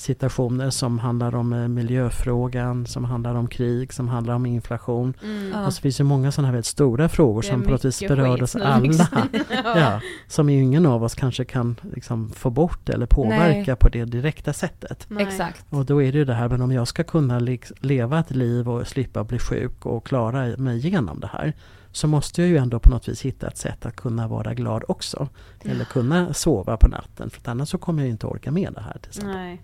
situationer 0.00 0.70
som 0.70 0.98
handlar 0.98 1.34
om 1.34 1.52
eh, 1.52 1.68
miljöfrågan, 1.68 2.86
som 2.86 3.04
handlar 3.04 3.34
om 3.34 3.48
krig, 3.48 3.92
som 3.92 4.08
handlar 4.08 4.34
om 4.34 4.46
inflation. 4.46 5.14
Mm. 5.22 5.50
Ja. 5.52 5.58
Alltså 5.58 5.78
det 5.78 5.82
finns 5.82 6.00
ju 6.00 6.04
många 6.04 6.32
sådana 6.32 6.48
här 6.48 6.52
väldigt 6.52 6.66
stora 6.66 7.08
frågor 7.08 7.42
Det 7.42 7.48
som 7.48 7.62
på 7.62 7.70
något 7.70 7.84
vis 7.84 8.00
berör 8.00 8.42
oss 8.42 8.56
alla. 8.56 8.78
liksom. 8.78 9.06
ja, 9.64 10.00
som 10.28 10.50
ju 10.50 10.62
ingen 10.62 10.86
av 10.86 11.04
oss 11.04 11.14
kanske 11.14 11.44
kan 11.44 11.76
liksom 11.94 12.30
få 12.30 12.50
bort 12.50 12.88
eller 12.88 13.06
påverka 13.06 13.72
Nej. 13.72 13.76
på 13.76 13.88
det 13.88 14.04
direkta 14.04 14.52
sättet. 14.52 15.06
Nej. 15.08 15.22
Exakt. 15.22 15.64
Och 15.70 15.84
då 15.84 16.02
är 16.02 16.12
det 16.12 16.18
ju 16.18 16.24
det 16.24 16.34
här, 16.34 16.48
men 16.48 16.62
om 16.62 16.72
jag 16.72 16.88
ska 16.88 17.04
kunna 17.04 17.38
leva 17.80 18.18
ett 18.18 18.30
liv 18.30 18.68
och 18.68 18.86
slippa 18.86 19.24
bli 19.24 19.38
sjuk 19.38 19.86
och 19.86 20.06
klara 20.06 20.56
mig 20.56 20.76
igenom 20.76 21.20
det 21.20 21.30
här 21.32 21.54
så 21.92 22.06
måste 22.06 22.42
jag 22.42 22.48
ju 22.48 22.56
ändå 22.56 22.78
på 22.78 22.90
något 22.90 23.08
vis 23.08 23.22
hitta 23.22 23.48
ett 23.48 23.58
sätt 23.58 23.86
att 23.86 23.96
kunna 23.96 24.28
vara 24.28 24.54
glad 24.54 24.84
också. 24.88 25.28
Eller 25.64 25.84
kunna 25.84 26.34
sova 26.34 26.76
på 26.76 26.88
natten, 26.88 27.30
för 27.30 27.40
att 27.40 27.48
annars 27.48 27.68
så 27.68 27.78
kommer 27.78 28.02
jag 28.02 28.10
inte 28.10 28.26
orka 28.26 28.50
med 28.50 28.72
det 28.74 28.80
här. 28.80 28.98
Till 28.98 29.08
exempel. 29.08 29.36
Nej. 29.36 29.62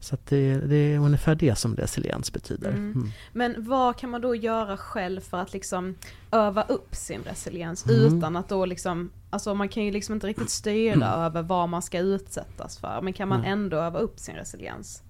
Så 0.00 0.16
det, 0.28 0.54
det 0.56 0.76
är 0.76 0.98
ungefär 0.98 1.34
det 1.34 1.58
som 1.58 1.76
resiliens 1.76 2.32
betyder. 2.32 2.68
Mm. 2.68 2.92
Mm. 2.92 3.08
Men 3.32 3.54
vad 3.58 3.96
kan 3.98 4.10
man 4.10 4.20
då 4.20 4.34
göra 4.34 4.76
själv 4.76 5.20
för 5.20 5.36
att 5.36 5.52
liksom 5.52 5.94
öva 6.30 6.62
upp 6.62 6.94
sin 6.94 7.20
resiliens 7.24 7.86
Mm. 7.86 8.18
utan 8.18 8.36
att 8.36 8.48
då 8.48 8.66
liksom, 8.66 9.10
alltså 9.30 9.54
man 9.54 9.68
kan 9.68 9.84
ju 9.84 9.90
liksom 9.90 10.14
inte 10.14 10.26
riktigt 10.26 10.50
styra 10.50 11.06
över 11.06 11.42
vad 11.42 11.68
man 11.68 11.82
ska 11.82 11.98
utsättas 11.98 12.78
för, 12.78 13.00
men 13.02 13.12
kan 13.12 13.28
man 13.28 13.44
ändå 13.44 13.76
öva 13.76 13.98
upp 13.98 14.18
sin 14.18 14.34
resiliens? 14.34 15.02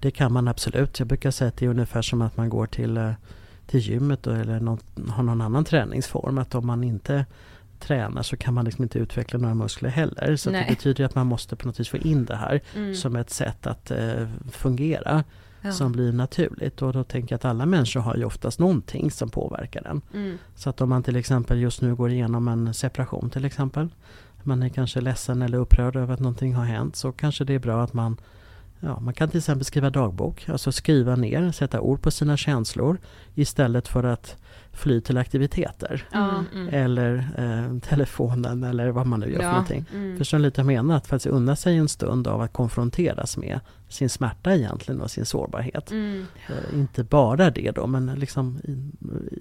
Det 0.00 0.10
kan 0.10 0.32
man 0.32 0.48
absolut. 0.48 0.98
Jag 0.98 1.08
brukar 1.08 1.30
säga 1.30 1.48
att 1.48 1.56
det 1.56 1.64
är 1.64 1.70
ungefär 1.70 2.02
som 2.02 2.22
att 2.22 2.36
man 2.36 2.48
går 2.48 2.66
till, 2.66 2.96
eh, 2.96 3.12
till 3.66 3.80
gymmet 3.80 4.26
eller 4.26 4.60
någon, 4.60 4.78
har 5.08 5.22
någon 5.22 5.40
annan 5.40 5.64
träningsform. 5.64 6.38
Att 6.38 6.54
om 6.54 6.66
man 6.66 6.84
inte 6.84 7.26
tränar 7.82 8.22
så 8.22 8.36
kan 8.36 8.54
man 8.54 8.64
liksom 8.64 8.82
inte 8.82 8.98
utveckla 8.98 9.38
några 9.38 9.54
muskler 9.54 9.90
heller. 9.90 10.36
Så 10.36 10.50
det 10.50 10.66
betyder 10.68 11.04
att 11.04 11.14
man 11.14 11.26
måste 11.26 11.56
på 11.56 11.66
något 11.66 11.80
vis 11.80 11.88
få 11.88 11.96
in 11.96 12.24
det 12.24 12.36
här 12.36 12.60
Mm. 12.76 12.94
som 12.94 13.16
ett 13.16 13.30
sätt 13.30 13.66
att 13.66 13.90
eh, 13.90 14.28
fungera 14.50 15.24
Ja. 15.64 15.72
som 15.72 15.92
blir 15.92 16.12
naturligt. 16.12 16.82
Och 16.82 16.92
då 16.92 17.04
tänker 17.04 17.32
jag 17.32 17.36
att 17.36 17.44
alla 17.44 17.66
människor 17.66 18.00
har 18.00 18.16
ju 18.16 18.24
oftast 18.24 18.58
någonting 18.58 19.10
som 19.10 19.30
påverkar 19.30 19.82
den. 19.82 20.02
Mm. 20.14 20.38
Så 20.54 20.70
att 20.70 20.80
om 20.80 20.88
man 20.88 21.02
till 21.02 21.16
exempel 21.16 21.60
just 21.60 21.80
nu 21.82 21.94
går 21.94 22.10
igenom 22.10 22.48
en 22.48 22.74
separation 22.74 23.30
till 23.30 23.44
exempel. 23.44 23.88
Man 24.42 24.62
är 24.62 24.68
kanske 24.68 25.00
ledsen 25.00 25.42
eller 25.42 25.58
upprörd 25.58 25.96
över 25.96 26.14
att 26.14 26.20
någonting 26.20 26.54
har 26.54 26.64
hänt. 26.64 26.96
Så 26.96 27.12
kanske 27.12 27.44
det 27.44 27.54
är 27.54 27.58
bra 27.58 27.82
att 27.84 27.92
man 27.92 28.16
Ja, 28.84 29.00
man 29.00 29.14
kan 29.14 29.28
till 29.28 29.38
exempel 29.38 29.64
skriva 29.64 29.90
dagbok, 29.90 30.48
alltså 30.48 30.72
skriva 30.72 31.16
ner, 31.16 31.52
sätta 31.52 31.80
ord 31.80 32.02
på 32.02 32.10
sina 32.10 32.36
känslor 32.36 32.98
istället 33.34 33.88
för 33.88 34.04
att 34.04 34.36
fly 34.72 35.00
till 35.00 35.18
aktiviteter. 35.18 36.08
Ja. 36.12 36.30
Mm, 36.30 36.44
mm. 36.54 36.74
Eller 36.74 37.28
eh, 37.38 37.78
telefonen 37.88 38.64
eller 38.64 38.88
vad 38.90 39.06
man 39.06 39.20
nu 39.20 39.26
gör 39.26 39.38
för 39.38 39.44
Ja. 39.44 39.50
någonting. 39.50 39.84
Mm. 39.94 40.18
Förstår 40.18 40.38
ni 40.38 40.44
lite 40.44 40.60
jag 40.60 40.66
menar? 40.66 40.96
Att 40.96 41.06
faktiskt 41.06 41.34
unna 41.34 41.56
sig 41.56 41.76
en 41.76 41.88
stund 41.88 42.28
av 42.28 42.40
att 42.40 42.52
konfronteras 42.52 43.36
med 43.36 43.60
sin 43.88 44.08
smärta 44.08 44.54
egentligen 44.54 45.00
och 45.00 45.10
sin 45.10 45.26
sårbarhet. 45.26 45.90
Mm. 45.90 46.26
Eh, 46.48 46.78
inte 46.78 47.04
bara 47.04 47.50
det 47.50 47.70
då, 47.70 47.86
men 47.86 48.06
liksom 48.06 48.58
i, 48.64 48.92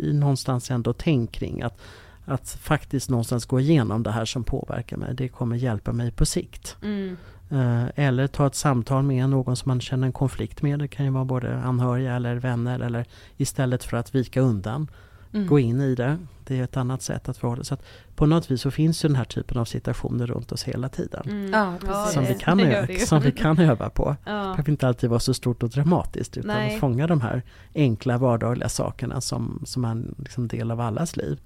i 0.10 0.14
någonstans 0.14 0.72
ändå 0.72 0.94
tänk 0.94 1.32
kring 1.32 1.62
att, 1.62 1.80
att 2.26 2.50
faktiskt 2.50 3.10
någonstans 3.10 3.46
gå 3.46 3.60
igenom 3.60 4.04
det 4.04 4.12
här 4.12 4.26
som 4.26 4.44
påverkar 4.44 4.98
mig. 4.98 5.16
Det 5.16 5.28
kommer 5.28 5.56
hjälpa 5.56 5.92
mig 5.94 6.12
på 6.12 6.26
sikt. 6.26 6.78
Mm. 6.84 7.18
Eh, 7.52 7.84
eller 7.96 8.28
ta 8.28 8.48
ett 8.48 8.56
samtal 8.56 9.04
med 9.04 9.30
någon 9.30 9.56
som 9.56 9.70
man 9.70 9.82
känner 9.82 10.08
en 10.08 10.14
konflikt 10.14 10.62
med. 10.62 10.80
Det 10.80 10.88
kan 10.88 11.06
ju 11.06 11.12
vara 11.12 11.26
både 11.26 11.58
anhöriga 11.58 12.16
eller 12.16 12.36
vänner. 12.36 12.80
Eller 12.80 13.06
istället 13.38 13.84
för 13.84 13.98
att 13.98 14.16
vika 14.16 14.42
undan, 14.42 14.88
Mm. 15.34 15.48
gå 15.48 15.60
in 15.60 15.82
i 15.82 15.96
det. 15.96 16.18
Det 16.48 16.60
är 16.60 16.64
ett 16.64 16.78
annat 16.78 17.02
sätt 17.02 17.30
att 17.30 17.38
förhålla 17.38 17.64
sig. 17.64 17.78
På 18.16 18.26
något 18.26 18.52
vis 18.52 18.62
så 18.62 18.72
finns 18.72 19.06
ju 19.06 19.10
den 19.10 19.16
här 19.16 19.24
typen 19.24 19.58
av 19.58 19.66
situationer 19.66 20.28
runt 20.28 20.52
oss 20.52 20.64
hela 20.64 20.90
tiden. 20.90 21.22
Mm. 21.26 21.52
Ja. 21.88 22.06
Som, 22.06 22.26
vi 22.26 22.34
kan 22.34 22.60
öva, 22.60 22.88
som 23.06 23.22
vi 23.22 23.32
kan 23.32 23.60
öva 23.60 23.90
på. 23.90 24.16
Ja. 24.26 24.32
Det 24.32 24.42
behöver 24.42 24.70
inte 24.70 24.88
alltid 24.88 25.10
vara 25.10 25.20
så 25.20 25.34
stort 25.34 25.64
och 25.64 25.70
dramatiskt 25.70 26.38
utan 26.38 26.48
Nej. 26.58 26.74
att 26.74 26.80
fånga 26.80 27.08
de 27.08 27.22
här 27.22 27.42
enkla 27.76 28.18
vardagliga 28.18 28.70
sakerna 28.70 29.22
som, 29.22 29.62
som 29.66 29.86
är 29.86 29.90
en 29.92 30.16
liksom 30.18 30.48
del 30.48 30.72
av 30.72 30.82
allas 30.82 31.18
liv. 31.18 31.40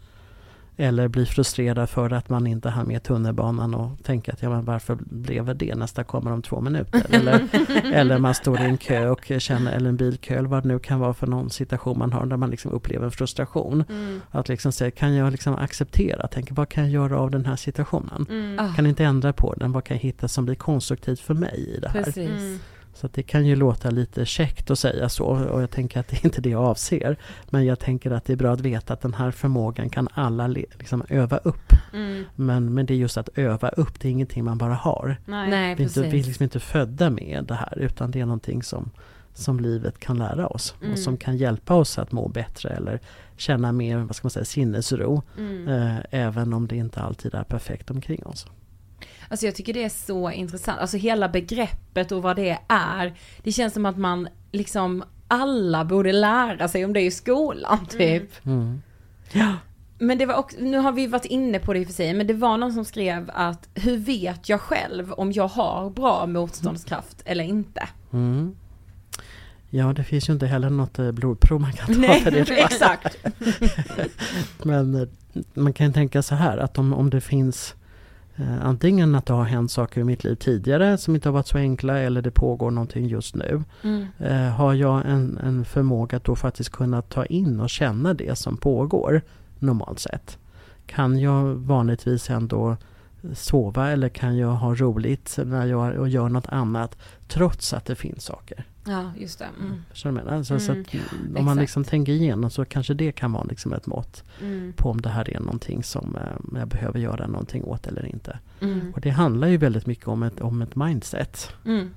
Eller 0.78 1.08
bli 1.08 1.26
frustrerad 1.26 1.90
för 1.90 2.14
att 2.14 2.30
man 2.30 2.48
inte 2.48 2.70
har 2.70 2.84
med 2.84 3.04
tunnelbanan 3.04 3.74
och 3.74 4.04
tänka 4.04 4.32
att 4.32 4.42
ja, 4.42 4.50
men 4.50 4.66
varför 4.66 4.98
blev 5.02 5.58
det 5.58 5.76
nästa 5.76 6.04
kommer 6.04 6.32
om 6.32 6.42
två 6.42 6.62
minuter. 6.62 7.06
Eller, 7.10 7.48
eller 7.94 8.18
man 8.18 8.34
står 8.34 8.62
i 8.62 8.64
en 8.64 8.78
kö 8.78 9.10
och 9.10 9.32
känner, 9.38 9.72
eller 9.72 9.90
en 9.90 9.98
bilkö 9.98 10.36
eller 10.38 10.50
vad 10.50 10.64
det 10.64 10.68
nu 10.68 10.80
kan 10.80 11.00
vara 11.00 11.14
för 11.14 11.28
någon 11.28 11.50
situation 11.50 12.00
man 12.00 12.14
har 12.14 12.26
där 12.26 12.38
man 12.38 12.50
liksom 12.50 12.72
upplever 12.72 13.06
en 13.06 13.12
frustration. 13.12 13.84
Mm. 13.90 14.22
Att 14.32 14.50
liksom 14.50 14.72
säga, 14.72 14.92
kan 14.92 15.14
jag 15.16 15.32
liksom 15.32 15.56
acceptera, 15.56 16.28
tänka 16.28 16.54
vad 16.54 16.70
kan 16.70 16.84
jag 16.84 16.94
göra 16.94 17.20
av 17.20 17.32
den 17.32 17.46
här 17.46 17.56
situationen? 17.56 18.26
Mm. 18.30 18.60
Ah, 18.60 18.74
Kan 18.76 18.86
inte 18.86 19.04
ändra 19.04 19.34
på 19.34 19.54
den, 19.54 19.72
vad 19.72 19.84
kan 19.84 19.98
jag 19.98 20.02
hitta 20.02 20.28
som 20.28 20.46
blir 20.46 20.56
konstruktivt 20.56 21.20
för 21.20 21.34
mig 21.34 21.76
i 21.78 21.80
det 21.80 21.90
här? 21.90 22.04
precis. 22.04 22.62
Så 22.96 23.06
att 23.06 23.14
det 23.14 23.24
kan 23.24 23.46
ju 23.46 23.56
låta 23.56 23.90
lite 23.90 24.26
käckt 24.26 24.72
att 24.72 24.80
säga 24.80 25.10
så 25.10 25.26
och 25.26 25.62
jag 25.62 25.72
tänker 25.72 26.00
att 26.00 26.08
det 26.08 26.16
är 26.16 26.26
inte 26.26 26.42
det 26.42 26.50
jag 26.50 26.64
avser. 26.64 27.18
Men 27.50 27.66
jag 27.66 27.80
tänker 27.80 28.12
att 28.12 28.26
det 28.26 28.34
är 28.34 28.38
bra 28.38 28.54
att 28.54 28.62
veta 28.62 28.94
att 28.94 29.02
den 29.02 29.14
här 29.14 29.32
förmågan 29.32 29.90
kan 29.90 30.08
alla 30.14 30.48
liksom 30.48 31.04
öva 31.10 31.38
upp. 31.38 31.72
Mm. 31.94 32.24
Men, 32.36 32.74
men 32.74 32.86
det 32.86 32.94
är 32.94 32.98
just 32.98 33.18
att 33.18 33.30
öva 33.36 33.70
upp, 33.70 34.00
det 34.00 34.08
är 34.08 34.12
ingenting 34.12 34.44
man 34.44 34.58
bara 34.58 34.74
har. 34.74 35.18
Nej. 35.26 35.50
Nej, 35.50 35.76
Vi 35.76 35.84
är, 35.84 35.88
inte, 35.88 36.02
vi 36.02 36.20
är 36.20 36.24
liksom 36.24 36.44
inte 36.44 36.60
födda 36.60 37.10
med 37.10 37.46
det 37.48 37.56
här 37.56 37.78
utan 37.80 38.12
det 38.12 38.20
är 38.20 38.26
någonting 38.26 38.64
som, 38.64 38.92
som 39.34 39.60
livet 39.60 40.00
kan 40.00 40.18
lära 40.18 40.48
oss. 40.48 40.76
Mm. 40.82 40.94
Och 40.94 41.00
som 41.00 41.18
kan 41.18 41.38
hjälpa 41.38 41.74
oss 41.74 42.00
att 42.00 42.12
må 42.12 42.28
bättre 42.28 42.70
eller 42.70 43.00
känna 43.38 43.72
mer 43.72 43.98
vad 43.98 44.16
ska 44.16 44.26
man 44.26 44.32
säga, 44.32 44.46
sinnesro. 44.46 45.24
Mm. 45.38 45.68
Eh, 45.68 45.98
även 46.12 46.54
om 46.54 46.68
det 46.68 46.76
inte 46.76 47.02
alltid 47.02 47.36
är 47.36 47.44
perfekt 47.44 47.92
omkring 47.92 48.26
oss. 48.26 48.48
Alltså 49.30 49.46
jag 49.46 49.56
tycker 49.56 49.74
det 49.74 49.84
är 49.84 49.90
så 49.90 50.32
intressant, 50.32 50.80
alltså 50.80 50.98
hela 50.98 51.30
begreppet 51.30 52.12
och 52.12 52.22
vad 52.22 52.36
det 52.36 52.58
är. 52.68 53.14
Det 53.44 53.52
känns 53.52 53.74
som 53.74 53.86
att 53.86 53.98
man 53.98 54.28
liksom 54.52 55.04
alla 55.28 55.86
borde 55.86 56.12
lära 56.12 56.68
sig 56.68 56.86
om 56.86 56.94
det 56.94 57.02
i 57.02 57.12
skolan 57.12 57.86
typ. 57.86 58.46
Mm. 58.46 58.82
Ja, 59.32 59.54
Men 59.98 60.18
det 60.18 60.26
var 60.26 60.36
också, 60.36 60.58
nu 60.60 60.78
har 60.78 60.92
vi 60.92 61.08
varit 61.08 61.26
inne 61.26 61.60
på 61.60 61.74
det 61.74 61.80
i 61.80 61.84
och 61.84 61.88
för 61.88 61.94
sig, 61.94 62.14
men 62.14 62.28
det 62.28 62.34
var 62.34 62.58
någon 62.58 62.74
som 62.74 62.86
skrev 62.86 63.32
att 63.34 63.70
hur 63.74 63.98
vet 63.98 64.50
jag 64.50 64.62
själv 64.62 65.12
om 65.14 65.32
jag 65.32 65.48
har 65.48 65.90
bra 65.90 66.26
motståndskraft 66.26 67.22
eller 67.26 67.44
inte? 67.44 67.88
Mm. 68.14 68.56
Ja, 69.70 69.94
det 69.94 70.04
finns 70.04 70.30
ju 70.30 70.34
inte 70.34 70.48
heller 70.48 70.70
något 70.70 71.00
eh, 71.00 71.12
blodprov 71.12 71.62
man 71.62 71.74
kan 71.74 71.94
ta 71.96 72.02
Nej, 72.02 72.22
för 72.22 72.32
det. 72.32 72.40
exakt. 72.64 73.18
Men 74.64 74.96
eh, 74.96 75.08
man 75.54 75.74
kan 75.74 75.94
tänka 75.94 76.22
så 76.22 76.36
här 76.36 76.58
att 76.58 76.78
om, 76.78 76.94
om 76.94 77.10
det 77.10 77.22
finns 77.22 77.76
antingen 78.62 79.16
att 79.16 79.26
det 79.26 79.34
har 79.34 79.44
hänt 79.44 79.72
saker 79.72 80.02
i 80.02 80.04
mitt 80.04 80.24
liv 80.24 80.36
tidigare 80.36 80.98
som 80.98 81.16
inte 81.16 81.30
har 81.30 81.34
varit 81.34 81.48
så 81.48 81.58
enkla 81.58 82.00
eller 82.00 82.22
det 82.22 82.32
pågår 82.32 82.72
någonting 82.72 83.08
just 83.08 83.36
nu. 83.36 83.64
Mm. 83.84 84.08
Eh, 84.20 84.52
har 84.56 84.74
jag 84.74 85.06
en, 85.06 85.38
en 85.38 85.66
förmåga 85.66 86.18
att 86.18 86.24
då 86.24 86.36
faktiskt 86.36 86.70
kunna 86.70 87.02
ta 87.02 87.26
in 87.26 87.60
och 87.60 87.70
känna 87.70 88.14
det 88.14 88.38
som 88.38 88.58
pågår 88.58 89.22
normalt 89.60 90.00
sett? 90.00 90.38
Kan 90.86 91.20
jag 91.20 91.44
vanligtvis 91.56 92.30
ändå 92.30 92.78
sova 93.34 93.92
eller 93.92 94.10
kan 94.10 94.38
jag 94.38 94.54
ha 94.54 94.76
roligt 94.76 95.38
när 95.46 95.66
jag 95.66 95.96
och 95.96 96.10
gör 96.10 96.30
något 96.30 96.48
annat 96.48 96.98
trots 97.28 97.74
att 97.74 97.86
det 97.86 97.96
finns 97.96 98.24
saker? 98.24 98.66
Ja, 98.88 99.12
just 99.18 99.40
det. 99.40 99.48
Mm. 99.60 99.84
Förstår 99.90 100.10
du 100.10 100.14
vad 100.16 100.22
jag 100.24 100.30
menar? 100.32 100.44
Så, 100.44 100.60
så 100.60 100.72
Mm, 100.72 100.82
att, 100.82 100.94
om 100.94 101.28
exakt. 101.30 101.46
man 101.46 101.58
liksom 101.58 101.84
tänker 101.84 102.14
igenom 102.14 102.50
så 102.50 102.66
kanske 102.66 102.94
det 102.94 103.12
kan 103.12 103.32
vara 103.32 103.44
liksom 103.44 103.74
ett 103.74 103.86
mått 103.88 104.24
Mm. 104.42 104.74
på 104.74 104.90
om 104.90 105.02
det 105.02 105.10
här 105.10 105.30
är 105.36 105.40
någonting 105.40 105.84
som 105.84 106.16
eh, 106.16 106.60
jag 106.60 106.68
behöver 106.68 107.00
göra 107.00 107.28
någonting 107.28 107.64
åt 107.64 107.88
eller 107.88 108.06
inte. 108.06 108.40
Mm. 108.62 108.92
Och 108.96 109.02
det 109.02 109.10
handlar 109.10 109.48
ju 109.48 109.58
väldigt 109.58 109.86
mycket 109.86 110.08
om 110.08 110.24
ett, 110.24 110.42
om 110.42 110.62
ett 110.62 110.76
mindset. 110.76 111.50
Mm. 111.66 111.90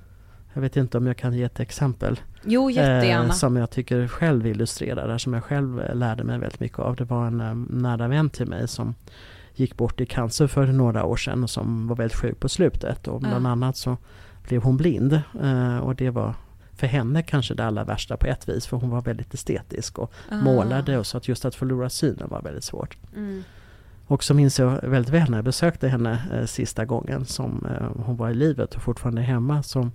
Jag 0.53 0.61
vet 0.61 0.77
inte 0.77 0.97
om 0.97 1.07
jag 1.07 1.17
kan 1.17 1.33
ge 1.33 1.43
ett 1.43 1.59
exempel 1.59 2.19
Jo, 2.45 2.69
jättegärna. 2.69 3.25
eh, 3.25 3.31
som 3.31 3.55
jag 3.55 3.69
tycker 3.71 4.07
själv 4.07 4.47
illustrerar 4.47 5.17
som 5.17 5.33
jag 5.33 5.43
själv 5.43 5.79
eh, 5.81 5.95
lärde 5.95 6.23
mig 6.23 6.39
väldigt 6.39 6.59
mycket 6.59 6.79
av. 6.79 6.95
Det 6.95 7.03
var 7.03 7.27
en 7.27 7.41
eh, 7.41 7.53
nära 7.69 8.07
vän 8.07 8.29
till 8.29 8.47
mig 8.47 8.67
som 8.67 8.95
gick 9.55 9.77
bort 9.77 10.01
i 10.01 10.05
cancer 10.05 10.47
för 10.47 10.67
några 10.67 11.05
år 11.05 11.15
sedan 11.17 11.43
och 11.43 11.49
som 11.49 11.87
var 11.87 11.95
väldigt 11.95 12.17
sjuk 12.17 12.39
på 12.39 12.49
slutet. 12.49 13.07
Och 13.07 13.19
bland 13.19 13.47
annat 13.47 13.77
så 13.77 13.97
blev 14.47 14.61
hon 14.63 14.77
blind 14.77 15.21
eh, 15.41 15.77
och 15.77 15.95
det 15.95 16.09
var 16.09 16.33
för 16.79 16.87
henne 16.87 17.23
kanske 17.23 17.53
det 17.53 17.65
allra 17.65 17.83
värsta 17.83 18.17
på 18.17 18.27
ett 18.27 18.49
vis 18.49 18.67
för 18.67 18.77
hon 18.77 18.89
var 18.89 19.01
väldigt 19.01 19.33
estetisk 19.33 19.99
och 19.99 20.13
Ah. 20.29 20.35
målade 20.35 20.97
och 20.97 21.07
så 21.07 21.17
att 21.17 21.27
just 21.27 21.45
att 21.45 21.55
förlora 21.55 21.89
synen 21.89 22.27
var 22.29 22.41
väldigt 22.41 22.63
svårt. 22.63 22.97
Mm. 23.15 23.43
Och 24.07 24.23
så 24.23 24.33
minns 24.33 24.59
jag 24.59 24.81
väldigt 24.81 25.13
väl 25.13 25.29
när 25.29 25.37
jag 25.37 25.45
besökte 25.45 25.87
henne 25.87 26.21
eh, 26.33 26.45
sista 26.45 26.85
gången 26.85 27.25
som 27.25 27.65
eh, 27.65 28.03
hon 28.05 28.17
var 28.17 28.29
i 28.29 28.33
livet 28.33 28.75
och 28.75 28.81
fortfarande 28.81 29.21
hemma. 29.21 29.63
Så 29.63 29.89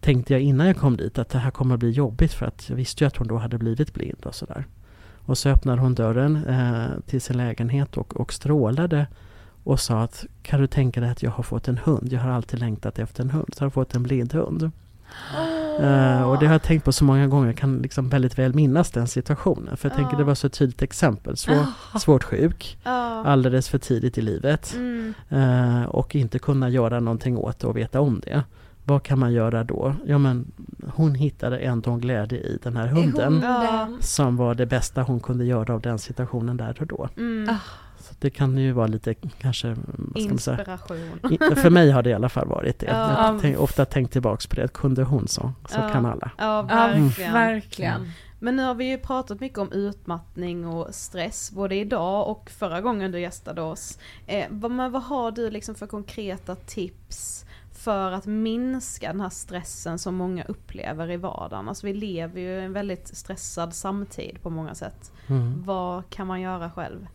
tänkte 0.00 0.32
jag 0.32 0.42
innan 0.42 0.66
jag 0.66 0.76
kom 0.76 0.96
dit 0.96 1.18
att 1.18 1.28
det 1.28 1.38
här 1.38 1.50
kommer 1.50 1.74
att 1.74 1.80
bli 1.80 1.90
jobbigt 1.90 2.32
för 2.32 2.46
att 2.46 2.68
jag 2.68 2.76
visste 2.76 3.04
ju 3.04 3.08
att 3.08 3.16
hon 3.16 3.28
då 3.28 3.36
hade 3.36 3.58
blivit 3.58 3.94
blind 3.94 4.26
och 4.26 4.34
sådär. 4.34 4.64
Och 5.26 5.38
så 5.38 5.48
öppnade 5.48 5.80
hon 5.80 5.94
dörren 5.94 6.36
eh, 6.46 7.00
till 7.06 7.20
sin 7.20 7.36
lägenhet 7.36 7.96
och, 7.96 8.16
och 8.16 8.32
strålade 8.32 9.06
och 9.64 9.80
sa 9.80 10.02
att 10.02 10.24
kan 10.42 10.60
du 10.60 10.66
tänka 10.66 11.00
dig 11.00 11.10
att 11.10 11.22
jag 11.22 11.30
har 11.30 11.42
fått 11.42 11.68
en 11.68 11.78
hund? 11.78 12.12
Jag 12.12 12.20
har 12.20 12.30
alltid 12.30 12.60
längtat 12.60 12.98
efter 12.98 13.22
en 13.22 13.30
hund. 13.30 13.54
Så 13.54 13.60
har 13.60 13.66
jag 13.66 13.72
fått 13.72 13.94
en 13.94 14.02
blind 14.02 14.32
hund. 14.32 14.70
Eh, 15.80 16.22
och 16.22 16.38
det 16.38 16.46
har 16.46 16.54
jag 16.54 16.62
tänkt 16.62 16.84
på 16.84 16.92
så 16.92 17.04
många 17.04 17.26
gånger. 17.26 17.46
Jag 17.46 17.56
kan 17.56 17.82
liksom 17.82 18.08
väldigt 18.08 18.38
väl 18.38 18.54
minnas 18.54 18.90
den 18.90 19.08
situationen. 19.08 19.76
För 19.76 19.88
jag 19.88 19.96
tänker 19.96 20.16
det 20.16 20.24
var 20.24 20.34
så 20.34 20.46
ett 20.46 20.52
tydligt 20.52 20.82
exempel. 20.82 21.36
Svår, 21.36 21.66
svårt 21.98 22.24
sjuk, 22.24 22.78
alldeles 23.24 23.68
för 23.68 23.78
tidigt 23.78 24.18
i 24.18 24.20
livet. 24.20 24.74
Mm. 24.74 25.14
Eh, 25.28 25.82
och 25.82 26.16
inte 26.16 26.38
kunna 26.38 26.68
göra 26.68 27.00
någonting 27.00 27.36
åt 27.36 27.58
det 27.58 27.66
och 27.66 27.76
veta 27.76 28.00
om 28.00 28.20
det. 28.24 28.42
Vad 28.84 29.02
kan 29.02 29.18
man 29.18 29.32
göra 29.32 29.64
då? 29.64 29.94
Ja 30.06 30.18
men 30.18 30.52
hon 30.94 31.14
hittade 31.14 31.58
ändå 31.58 31.90
en 31.90 32.00
glädje 32.00 32.38
i 32.38 32.58
den 32.62 32.76
här 32.76 32.86
hunden. 32.86 33.40
Ja. 33.44 33.88
Som 34.00 34.36
var 34.36 34.54
det 34.54 34.66
bästa 34.66 35.02
hon 35.02 35.20
kunde 35.20 35.44
göra 35.44 35.74
av 35.74 35.80
den 35.80 35.98
situationen 35.98 36.56
där 36.56 36.76
och 36.80 36.86
då. 36.86 37.08
Mm. 37.16 37.48
Ah, 37.50 37.58
Så 37.98 38.14
det 38.18 38.30
kan 38.30 38.58
ju 38.58 38.72
vara 38.72 38.86
lite 38.86 39.14
kanske, 39.14 39.76
vad 39.86 40.22
ska 40.22 40.28
man 40.30 40.38
säga? 40.38 40.56
Inspiration. 40.58 40.98
I- 41.52 41.54
För 41.56 41.70
mig 41.70 41.90
har 41.90 42.02
det 42.02 42.10
i 42.10 42.14
alla 42.14 42.28
fall 42.28 42.48
varit 42.48 42.78
det. 42.78 42.86
Ja. 42.86 42.92
Jag 42.98 43.32
har 43.32 43.38
tänkt, 43.38 43.58
ofta 43.58 43.84
tänkt 43.84 44.12
tillbaks 44.12 44.46
på 44.46 44.56
det. 44.56 44.68
Kunde 44.72 45.02
hon 45.02 45.28
så, 45.28 45.52
så 45.68 45.78
Ja. 45.80 45.88
kan 45.88 46.06
alla. 46.06 46.30
Ja, 46.38 46.62
verkligen. 46.62 47.32
verkligen. 47.32 48.10
Men 48.38 48.56
nu 48.56 48.62
har 48.62 48.74
vi 48.74 48.84
ju 48.90 48.98
pratat 48.98 49.40
mycket 49.40 49.58
om 49.58 49.72
utmattning 49.72 50.66
och 50.66 50.94
stress, 50.94 51.52
både 51.52 51.74
idag 51.74 52.28
och 52.28 52.50
förra 52.50 52.80
gången 52.80 53.12
du 53.12 53.20
gästade 53.20 53.60
oss. 53.62 53.98
Eh, 54.26 54.44
vad, 54.50 54.70
men 54.70 54.92
vad 54.92 55.02
har 55.02 55.30
du 55.30 55.50
liksom 55.50 55.74
för 55.74 55.86
konkreta 55.86 56.54
tips 56.54 57.44
för 57.82 58.12
att 58.12 58.26
minska 58.26 59.06
den 59.06 59.20
här 59.20 59.30
stressen 59.30 59.98
som 59.98 60.14
många 60.14 60.44
upplever 60.44 61.10
i 61.10 61.16
vardagen? 61.16 61.68
Alltså 61.68 61.86
vi 61.86 61.94
lever 61.94 62.40
ju 62.40 62.48
i 62.48 62.64
en 62.64 62.72
väldigt 62.72 63.16
stressad 63.16 63.74
samtid 63.74 64.42
på 64.42 64.50
många 64.50 64.74
sätt. 64.74 65.12
Mm. 65.26 65.62
Vad 65.62 66.10
kan 66.10 66.26
man 66.26 66.40
göra 66.40 66.70
själv? 66.70 67.06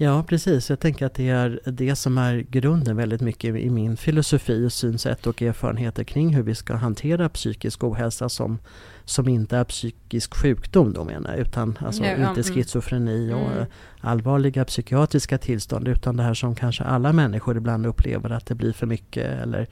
Ja, 0.00 0.22
precis. 0.28 0.70
Jag 0.70 0.80
tänker 0.80 1.06
att 1.06 1.14
det 1.14 1.28
är 1.28 1.60
det 1.64 1.96
som 1.96 2.18
är 2.18 2.36
grunden 2.50 2.96
väldigt 2.96 3.20
mycket 3.20 3.56
i 3.56 3.70
min 3.70 3.96
filosofi 3.96 4.66
och 4.66 4.72
synsätt 4.72 5.26
och 5.26 5.42
erfarenheter 5.42 6.04
kring 6.04 6.34
hur 6.34 6.42
vi 6.42 6.54
ska 6.54 6.74
hantera 6.74 7.28
psykisk 7.28 7.84
ohälsa 7.84 8.28
som, 8.28 8.58
som 9.04 9.28
inte 9.28 9.56
är 9.56 9.64
psykisk 9.64 10.34
sjukdom 10.34 10.92
då 10.92 11.04
menar 11.04 11.30
jag, 11.30 11.38
utan 11.38 11.78
alltså 11.80 12.02
Ja, 12.04 12.10
inte 12.10 12.22
mm. 12.40 12.42
schizofreni 12.42 13.32
och 13.32 13.52
Mm. 13.52 13.66
allvarliga 14.00 14.64
psykiatriska 14.64 15.38
tillstånd 15.38 15.88
utan 15.88 16.16
det 16.16 16.22
här 16.22 16.34
som 16.34 16.54
kanske 16.54 16.84
alla 16.84 17.12
människor 17.12 17.56
ibland 17.56 17.86
upplever 17.86 18.30
att 18.30 18.46
det 18.46 18.54
blir 18.54 18.72
för 18.72 18.86
mycket 18.86 19.42
eller 19.42 19.66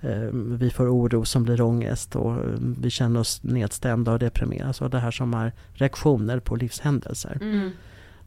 eh, 0.00 0.28
vi 0.32 0.70
får 0.70 0.88
oro 0.94 1.24
som 1.24 1.42
blir 1.44 1.60
ångest 1.60 2.16
och 2.16 2.32
eh, 2.32 2.40
vi 2.80 2.90
känner 2.90 3.20
oss 3.20 3.42
nedstämda 3.42 4.12
och 4.12 4.18
deprimerade. 4.18 4.66
Alltså 4.68 4.88
det 4.88 4.98
här 4.98 5.10
som 5.10 5.34
är 5.34 5.52
reaktioner 5.74 6.40
på 6.40 6.56
livshändelser. 6.56 7.38
Mm. 7.40 7.70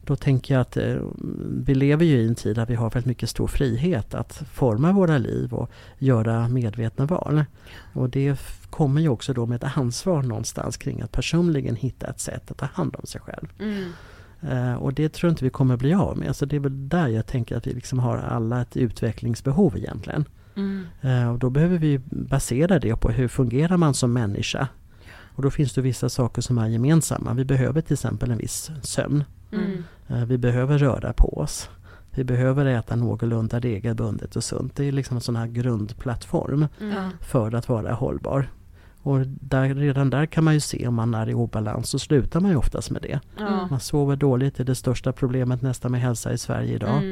Då 0.06 0.16
tänker 0.16 0.54
jag 0.54 0.60
att 0.60 0.76
eh, 0.76 0.96
vi 1.64 1.74
lever 1.74 2.04
ju 2.04 2.20
i 2.20 2.26
en 2.26 2.34
tid 2.34 2.56
där 2.56 2.66
vi 2.66 2.74
har 2.74 2.90
väldigt 2.90 3.06
mycket 3.06 3.30
stor 3.30 3.46
frihet 3.46 4.14
att 4.14 4.42
forma 4.52 4.92
våra 4.92 5.18
liv 5.18 5.54
och 5.54 5.70
göra 5.98 6.48
medvetna 6.48 7.06
val. 7.06 7.44
Och 7.92 8.10
det 8.10 8.40
kommer 8.70 9.00
ju 9.00 9.08
också 9.08 9.32
då 9.32 9.46
med 9.46 9.56
ett 9.64 9.76
ansvar 9.76 10.22
någonstans 10.22 10.76
kring 10.76 11.00
att 11.00 11.12
personligen 11.12 11.76
hitta 11.76 12.06
ett 12.06 12.20
sätt 12.20 12.50
att 12.50 12.56
ta 12.56 12.66
hand 12.66 12.96
om 12.98 13.06
sig 13.06 13.20
själv. 13.20 13.48
Mm. 13.60 13.92
Eh, 14.40 14.74
och 14.74 14.94
det 14.94 15.08
tror 15.08 15.28
jag 15.28 15.32
inte 15.32 15.44
vi 15.44 15.50
kommer 15.50 15.76
bli 15.76 15.94
av 15.94 16.18
med. 16.18 16.36
Så 16.36 16.44
det 16.44 16.56
är 16.56 16.60
väl 16.60 16.88
där 16.88 17.08
jag 17.08 17.26
tänker 17.26 17.56
att 17.56 17.66
vi 17.66 17.72
liksom 17.72 17.98
har 17.98 18.16
alla 18.16 18.60
ett 18.60 18.76
utvecklingsbehov 18.76 19.76
egentligen. 19.76 20.24
Mm. 20.56 20.86
Eh, 21.00 21.32
och 21.32 21.38
då 21.38 21.50
behöver 21.50 21.78
vi 21.78 22.00
basera 22.10 22.78
det 22.78 22.96
på 22.96 23.10
hur 23.10 23.28
fungerar 23.28 23.76
man 23.76 23.94
som 23.94 24.12
människa. 24.12 24.68
Och 25.36 25.42
då 25.42 25.50
finns 25.50 25.72
det 25.72 25.80
vissa 25.80 26.08
saker 26.08 26.42
som 26.42 26.58
är 26.58 26.68
gemensamma. 26.68 27.34
Vi 27.34 27.44
behöver 27.44 27.80
till 27.80 27.92
exempel 27.92 28.30
en 28.30 28.38
viss 28.38 28.70
sömn. 28.82 29.24
Mm. 29.52 29.84
Eh, 30.08 30.24
Vi 30.24 30.38
behöver 30.38 30.78
röra 30.78 31.12
på 31.12 31.38
oss. 31.38 31.68
Vi 32.10 32.24
behöver 32.24 32.66
äta 32.66 32.96
någorlunda 32.96 33.60
regelbundet 33.60 34.36
och 34.36 34.44
sunt. 34.44 34.76
Det 34.76 34.84
är 34.84 34.92
liksom 34.92 35.16
en 35.16 35.20
sån 35.20 35.36
här 35.36 35.46
grundplattform 35.46 36.66
Ja. 36.78 37.10
för 37.20 37.54
att 37.54 37.68
vara 37.68 37.92
hållbar. 37.94 38.50
Och 39.02 39.18
där, 39.26 39.74
redan 39.74 40.10
där 40.10 40.26
kan 40.26 40.44
man 40.44 40.54
ju 40.54 40.60
se 40.60 40.88
om 40.88 40.94
man 40.94 41.14
är 41.14 41.28
i 41.28 41.34
obalans 41.34 41.88
så 41.90 41.98
slutar 41.98 42.40
man 42.40 42.50
ju 42.50 42.56
oftast 42.56 42.90
med 42.90 43.02
det. 43.02 43.20
Ja. 43.38 43.66
Man 43.70 43.80
sover 43.80 44.16
dåligt, 44.16 44.56
det 44.56 44.62
är 44.62 44.64
det 44.64 44.74
största 44.74 45.12
problemet 45.12 45.62
nästan 45.62 45.92
med 45.92 46.00
hälsa 46.00 46.32
i 46.32 46.38
Sverige 46.38 46.74
idag. 46.74 47.02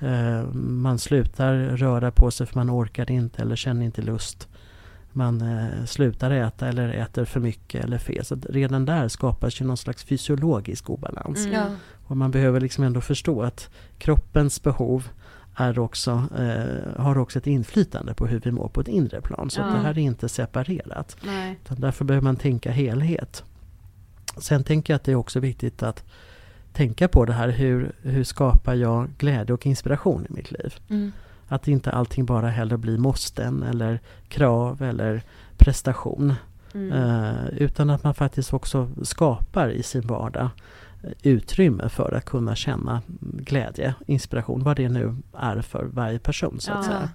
Mm. 0.00 0.38
Eh, 0.40 0.52
man 0.54 0.98
slutar 0.98 1.54
röra 1.54 2.10
på 2.10 2.30
sig 2.30 2.46
för 2.46 2.54
man 2.58 2.70
orkar 2.70 3.10
inte 3.10 3.42
eller 3.42 3.56
känner 3.56 3.84
inte 3.84 4.02
lust. 4.02 4.48
Man 5.18 5.40
eh, 5.40 5.84
slutar 5.84 6.30
äta 6.30 6.68
eller 6.68 6.88
äter 6.88 7.24
för 7.24 7.40
mycket 7.40 7.84
eller 7.84 7.98
fel. 7.98 8.24
Så 8.24 8.36
redan 8.48 8.84
där 8.84 9.08
skapas 9.08 9.60
ju 9.60 9.64
någon 9.64 9.76
slags 9.76 10.04
fysiologisk 10.04 10.90
obalans. 10.90 11.38
Mm. 11.46 11.52
Ja. 11.52 11.66
Och 12.06 12.16
man 12.16 12.30
behöver 12.30 12.60
liksom 12.60 12.84
ändå 12.84 13.00
förstå 13.00 13.42
att 13.42 13.70
kroppens 13.98 14.62
behov 14.62 15.08
är 15.56 15.78
också, 15.78 16.24
eh, 16.38 17.02
har 17.02 17.18
också 17.18 17.38
ett 17.38 17.46
inflytande 17.46 18.14
på 18.14 18.26
hur 18.26 18.40
vi 18.40 18.50
mår 18.50 18.68
på 18.68 18.80
ett 18.80 18.88
inre 18.88 19.20
plan. 19.20 19.50
Så 19.50 19.60
Ja. 19.60 19.66
det 19.66 19.78
här 19.78 19.90
är 19.90 19.98
inte 19.98 20.28
separerat. 20.28 21.16
Nej. 21.26 21.58
Utan 21.64 21.80
därför 21.80 22.04
behöver 22.04 22.24
man 22.24 22.36
tänka 22.36 22.70
helhet. 22.70 23.44
Sen 24.36 24.64
tänker 24.64 24.92
jag 24.92 24.96
att 24.96 25.04
det 25.04 25.12
är 25.12 25.16
också 25.16 25.40
viktigt 25.40 25.82
att 25.82 26.04
tänka 26.72 27.08
på 27.08 27.24
det 27.24 27.32
här. 27.32 27.48
Hur, 27.48 27.92
hur 28.02 28.24
skapar 28.24 28.74
jag 28.74 29.08
glädje 29.18 29.54
och 29.54 29.66
inspiration 29.66 30.26
i 30.30 30.32
mitt 30.32 30.50
liv? 30.50 30.74
Mm. 30.90 31.12
Att 31.48 31.68
inte 31.68 31.90
allting 31.90 32.24
bara 32.26 32.48
heller 32.48 32.76
blir 32.76 32.98
måsten 32.98 33.62
eller 33.62 34.00
krav 34.28 34.82
eller 34.82 35.22
prestation. 35.56 36.34
Mm. 36.74 36.92
Eh, 36.92 37.48
utan 37.56 37.90
att 37.90 38.04
man 38.04 38.14
faktiskt 38.14 38.52
också 38.52 38.88
skapar 39.02 39.68
i 39.70 39.82
sin 39.82 40.06
vardag 40.06 40.48
eh, 41.04 41.10
utrymme 41.22 41.88
för 41.88 42.14
att 42.14 42.24
kunna 42.24 42.54
känna 42.54 43.02
glädje, 43.20 43.94
inspiration, 44.06 44.62
vad 44.62 44.76
det 44.76 44.88
nu 44.88 45.16
är 45.38 45.62
för 45.62 45.84
varje 45.84 46.18
person 46.18 46.60
så 46.60 46.72
att 46.72 46.76
Ja. 46.76 46.82
säga. 46.92 47.08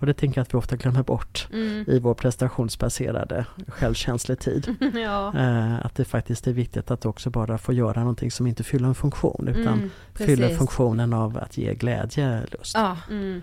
Och 0.00 0.06
det 0.06 0.14
tänker 0.14 0.38
jag 0.38 0.42
att 0.42 0.54
vi 0.54 0.58
ofta 0.58 0.76
glömmer 0.76 1.02
bort 1.02 1.48
Mm. 1.52 1.84
i 1.88 1.98
vår 1.98 2.14
prestationsbaserade 2.14 3.46
självkänsletid. 3.68 4.74
ja. 4.94 5.32
Eh, 5.38 5.86
att 5.86 5.94
det 5.94 6.04
faktiskt 6.04 6.46
är 6.46 6.52
viktigt 6.52 6.90
att 6.90 7.06
också 7.06 7.30
bara 7.30 7.58
få 7.58 7.72
göra 7.72 8.00
någonting 8.00 8.30
som 8.30 8.46
inte 8.46 8.64
fyller 8.64 8.88
en 8.88 8.94
funktion 8.94 9.48
utan 9.48 9.72
Mm. 9.78 9.90
fyller 10.14 10.48
funktionen 10.56 11.12
av 11.12 11.38
att 11.38 11.58
ge 11.58 11.74
glädje, 11.74 12.42
lust. 12.58 12.74
Ja. 12.74 12.96
Mm. 13.10 13.42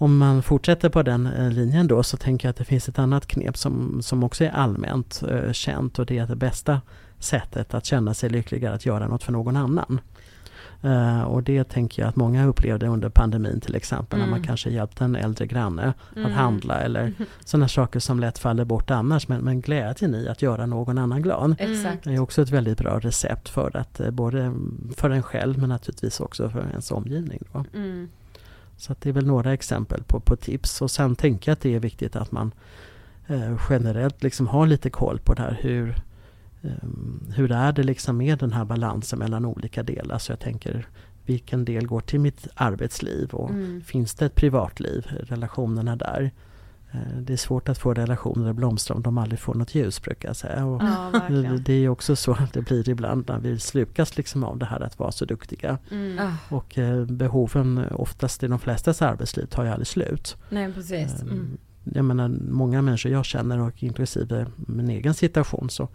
Om 0.00 0.18
man 0.18 0.42
fortsätter 0.42 0.88
på 0.88 1.02
den 1.02 1.26
eh, 1.26 1.50
linjen 1.50 1.86
då 1.86 2.02
så 2.02 2.16
tänker 2.16 2.48
jag 2.48 2.50
att 2.50 2.56
det 2.56 2.64
finns 2.64 2.88
ett 2.88 2.98
annat 2.98 3.26
knep 3.26 3.56
som, 3.56 4.02
som 4.02 4.24
också 4.24 4.44
är 4.44 4.50
allmänt 4.50 5.22
eh, 5.30 5.52
känt 5.52 5.98
och 5.98 6.06
det 6.06 6.18
är 6.18 6.22
att 6.22 6.28
det 6.28 6.36
bästa 6.36 6.80
sättet 7.18 7.74
att 7.74 7.84
känna 7.84 8.14
sig 8.14 8.30
lycklig 8.30 8.64
är 8.64 8.70
att 8.70 8.86
göra 8.86 9.08
något 9.08 9.22
för 9.22 9.32
någon 9.32 9.56
annan. 9.56 10.00
Uh, 10.84 11.22
och 11.22 11.42
det 11.42 11.64
tänker 11.64 12.02
jag 12.02 12.08
att 12.08 12.16
många 12.16 12.46
upplevde 12.46 12.86
under 12.86 13.08
pandemin 13.08 13.60
till 13.60 13.74
exempel 13.74 14.18
mm. 14.18 14.30
när 14.30 14.38
man 14.38 14.46
kanske 14.46 14.70
hjälpte 14.70 15.04
en 15.04 15.16
äldre 15.16 15.46
granne 15.46 15.94
mm. 16.16 16.26
att 16.26 16.32
handla 16.32 16.80
eller 16.80 17.00
mm. 17.02 17.14
sådana 17.44 17.68
saker 17.68 18.00
som 18.00 18.20
lätt 18.20 18.38
faller 18.38 18.64
bort 18.64 18.90
annars. 18.90 19.28
Men, 19.28 19.40
men 19.40 19.60
glädjen 19.60 20.14
i 20.14 20.28
att 20.28 20.42
göra 20.42 20.66
någon 20.66 20.98
annan 20.98 21.22
glad 21.22 21.56
Exakt. 21.58 22.06
är 22.06 22.20
också 22.20 22.42
ett 22.42 22.50
väldigt 22.50 22.78
bra 22.78 22.98
recept 22.98 23.48
för 23.48 23.76
att 23.76 24.00
både 24.12 24.54
för 24.96 25.10
en 25.10 25.22
själv 25.22 25.58
men 25.58 25.68
naturligtvis 25.68 26.20
också 26.20 26.50
för 26.50 26.66
ens 26.70 26.90
omgivning. 26.90 27.42
Då. 27.52 27.64
Mm. 27.74 28.08
Så 28.78 28.94
det 29.00 29.08
är 29.08 29.12
väl 29.12 29.26
några 29.26 29.52
exempel 29.52 30.02
på, 30.02 30.20
på 30.20 30.36
tips 30.36 30.82
och 30.82 30.90
sen 30.90 31.16
tänker 31.16 31.50
jag 31.50 31.52
att 31.52 31.60
det 31.60 31.74
är 31.74 31.80
viktigt 31.80 32.16
att 32.16 32.32
man 32.32 32.54
uh, 33.30 33.60
generellt 33.70 34.22
liksom 34.22 34.46
har 34.46 34.66
lite 34.66 34.90
koll 34.90 35.18
på 35.18 35.34
det 35.34 35.42
här 35.42 35.58
hur 35.60 36.02
Ehm, 36.62 37.32
hur 37.36 37.52
är 37.52 37.72
det 37.72 37.82
liksom 37.82 38.16
med 38.16 38.38
den 38.38 38.52
här 38.52 38.64
balansen 38.64 39.18
mellan 39.18 39.44
olika 39.44 39.82
delar? 39.82 40.18
Så 40.18 40.32
jag 40.32 40.40
tänker 40.40 40.86
vilken 41.26 41.64
del 41.64 41.86
går 41.86 42.00
till 42.00 42.20
mitt 42.20 42.48
arbetsliv 42.54 43.30
och 43.30 43.50
mm. 43.50 43.82
finns 43.82 44.14
det 44.14 44.26
ett 44.26 44.34
privatliv, 44.34 45.06
relationerna 45.22 45.96
där? 45.96 46.30
Eh, 46.92 47.18
det 47.20 47.32
är 47.32 47.36
svårt 47.36 47.68
att 47.68 47.78
få 47.78 47.94
relationer 47.94 48.50
att 48.50 48.56
blomstra 48.56 48.94
om 48.96 49.02
de 49.02 49.18
aldrig 49.18 49.40
får 49.40 49.54
något 49.54 49.74
ljus 49.74 50.02
brukar 50.02 50.28
jag 50.28 50.36
säga. 50.36 50.66
Och 50.66 50.82
ja, 50.82 51.12
det 51.64 51.72
är 51.72 51.88
också 51.88 52.16
så 52.16 52.32
att 52.32 52.52
det 52.52 52.62
blir 52.62 52.88
ibland 52.88 53.24
när 53.28 53.38
vi 53.38 53.58
slukas 53.58 54.16
liksom 54.16 54.44
av 54.44 54.58
det 54.58 54.66
här 54.66 54.80
att 54.80 54.98
vara 54.98 55.12
så 55.12 55.24
duktiga. 55.24 55.78
Mm. 55.90 56.18
Ah. 56.18 56.54
Och 56.56 56.78
eh, 56.78 57.04
behoven 57.04 57.84
oftast 57.90 58.42
i 58.42 58.46
de 58.46 58.58
flestas 58.58 59.02
arbetsliv 59.02 59.46
tar 59.46 59.64
ju 59.64 59.70
aldrig 59.70 59.86
slut. 59.86 60.36
Nej 60.48 60.72
precis. 60.72 61.22
Ehm, 61.22 61.28
Mm. 61.28 61.58
Jag 61.94 62.04
menar 62.04 62.28
många 62.50 62.82
människor 62.82 63.12
jag 63.12 63.24
känner 63.24 63.58
och 63.58 63.82
inklusive 63.82 64.46
min 64.56 64.90
egen 64.90 65.14
situation 65.14 65.70
så 65.70 65.88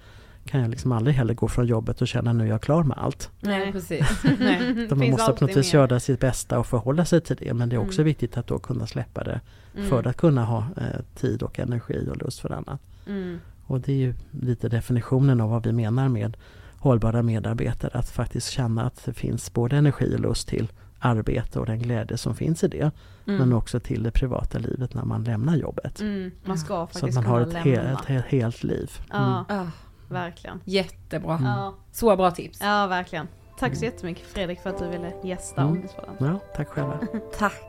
kan 0.46 0.62
jag 0.62 0.70
liksom 0.70 0.92
aldrig 0.92 1.16
heller 1.16 1.34
gå 1.34 1.48
från 1.48 1.66
jobbet 1.66 2.02
och 2.02 2.08
känna 2.08 2.34
nu 2.34 2.44
är 2.44 2.48
jag 2.48 2.62
klar 2.62 2.84
med 2.84 2.98
allt. 2.98 3.32
Nej 3.40 3.72
precis. 3.72 4.24
Nej. 4.40 4.88
man 4.90 5.10
måste 5.12 5.32
på 5.34 5.46
något 5.48 5.58
vis 5.58 5.74
göra 5.74 6.00
sitt 6.00 6.20
bästa 6.20 6.60
och 6.60 6.68
förhålla 6.68 7.06
sig 7.06 7.22
till 7.22 7.36
det 7.40 7.54
men 7.54 7.70
det 7.70 7.76
är 7.76 7.80
också 7.80 8.02
Mm. 8.02 8.06
viktigt 8.06 8.38
att 8.38 8.48
då 8.48 8.60
kunna 8.60 8.88
släppa 8.88 9.24
det 9.24 9.42
Mm. 9.78 9.90
för 9.90 10.08
att 10.08 10.18
kunna 10.18 10.46
ha 10.46 10.58
eh, 10.78 11.00
tid 11.16 11.44
och 11.44 11.60
energi 11.60 12.08
och 12.12 12.18
lust 12.18 12.40
för 12.40 12.50
annat. 12.52 12.82
Mm. 13.08 13.40
Och 13.68 13.80
det 13.82 13.92
är 13.92 13.98
ju 13.98 14.14
lite 14.32 14.70
definitionen 14.70 15.42
av 15.42 15.50
vad 15.50 15.66
vi 15.66 15.72
menar 15.72 16.10
med 16.10 16.38
hållbara 16.78 17.22
medarbetare. 17.22 17.92
Att 18.00 18.10
faktiskt 18.10 18.50
känna 18.50 18.84
att 18.86 19.06
det 19.06 19.14
finns 19.14 19.54
både 19.54 19.76
energi 19.78 20.16
och 20.16 20.20
lust 20.20 20.48
till 20.48 20.72
arbete 21.00 21.60
och 21.60 21.66
den 21.66 21.80
glädje 21.80 22.18
som 22.18 22.36
finns 22.36 22.64
i 22.64 22.68
det. 22.68 22.92
Mm. 23.28 23.40
Men 23.40 23.54
också 23.54 23.80
till 23.80 24.04
det 24.04 24.12
privata 24.12 24.58
livet 24.58 24.94
när 24.94 25.04
man 25.06 25.24
lämnar 25.24 25.56
jobbet. 25.56 26.02
Mm. 26.02 26.32
Man 26.46 26.58
ska 26.58 26.68
Så 26.68 26.82
att 26.84 26.92
faktiskt 26.94 27.16
man 27.16 27.26
har 27.26 27.42
ett, 27.42 27.54
lämna. 27.54 27.72
he- 27.72 27.94
ett, 27.94 28.06
helt, 28.06 28.26
helt 28.26 28.64
liv. 28.64 28.92
Mm. 29.14 29.24
Ja, 29.24 29.46
Ah, 29.50 29.66
verkligen. 30.10 30.62
jättebra. 30.66 31.40
Ja. 31.44 31.74
Så 31.92 32.16
bra 32.16 32.32
tips. 32.32 32.60
ja, 32.62 32.88
verkligen. 32.88 33.28
Tack 33.60 33.76
så 33.76 33.86
jättemycket 33.86 34.28
Fredrik 34.34 34.60
för 34.62 34.70
att 34.70 34.80
du 34.80 34.88
ville 34.88 35.14
gästa 35.24 35.62
Mm. 35.62 35.74
Ångestpodden. 35.74 36.16
Ja, 36.20 36.40
tack 36.56 36.68
själva. 36.68 37.00
Tack. 37.38 37.62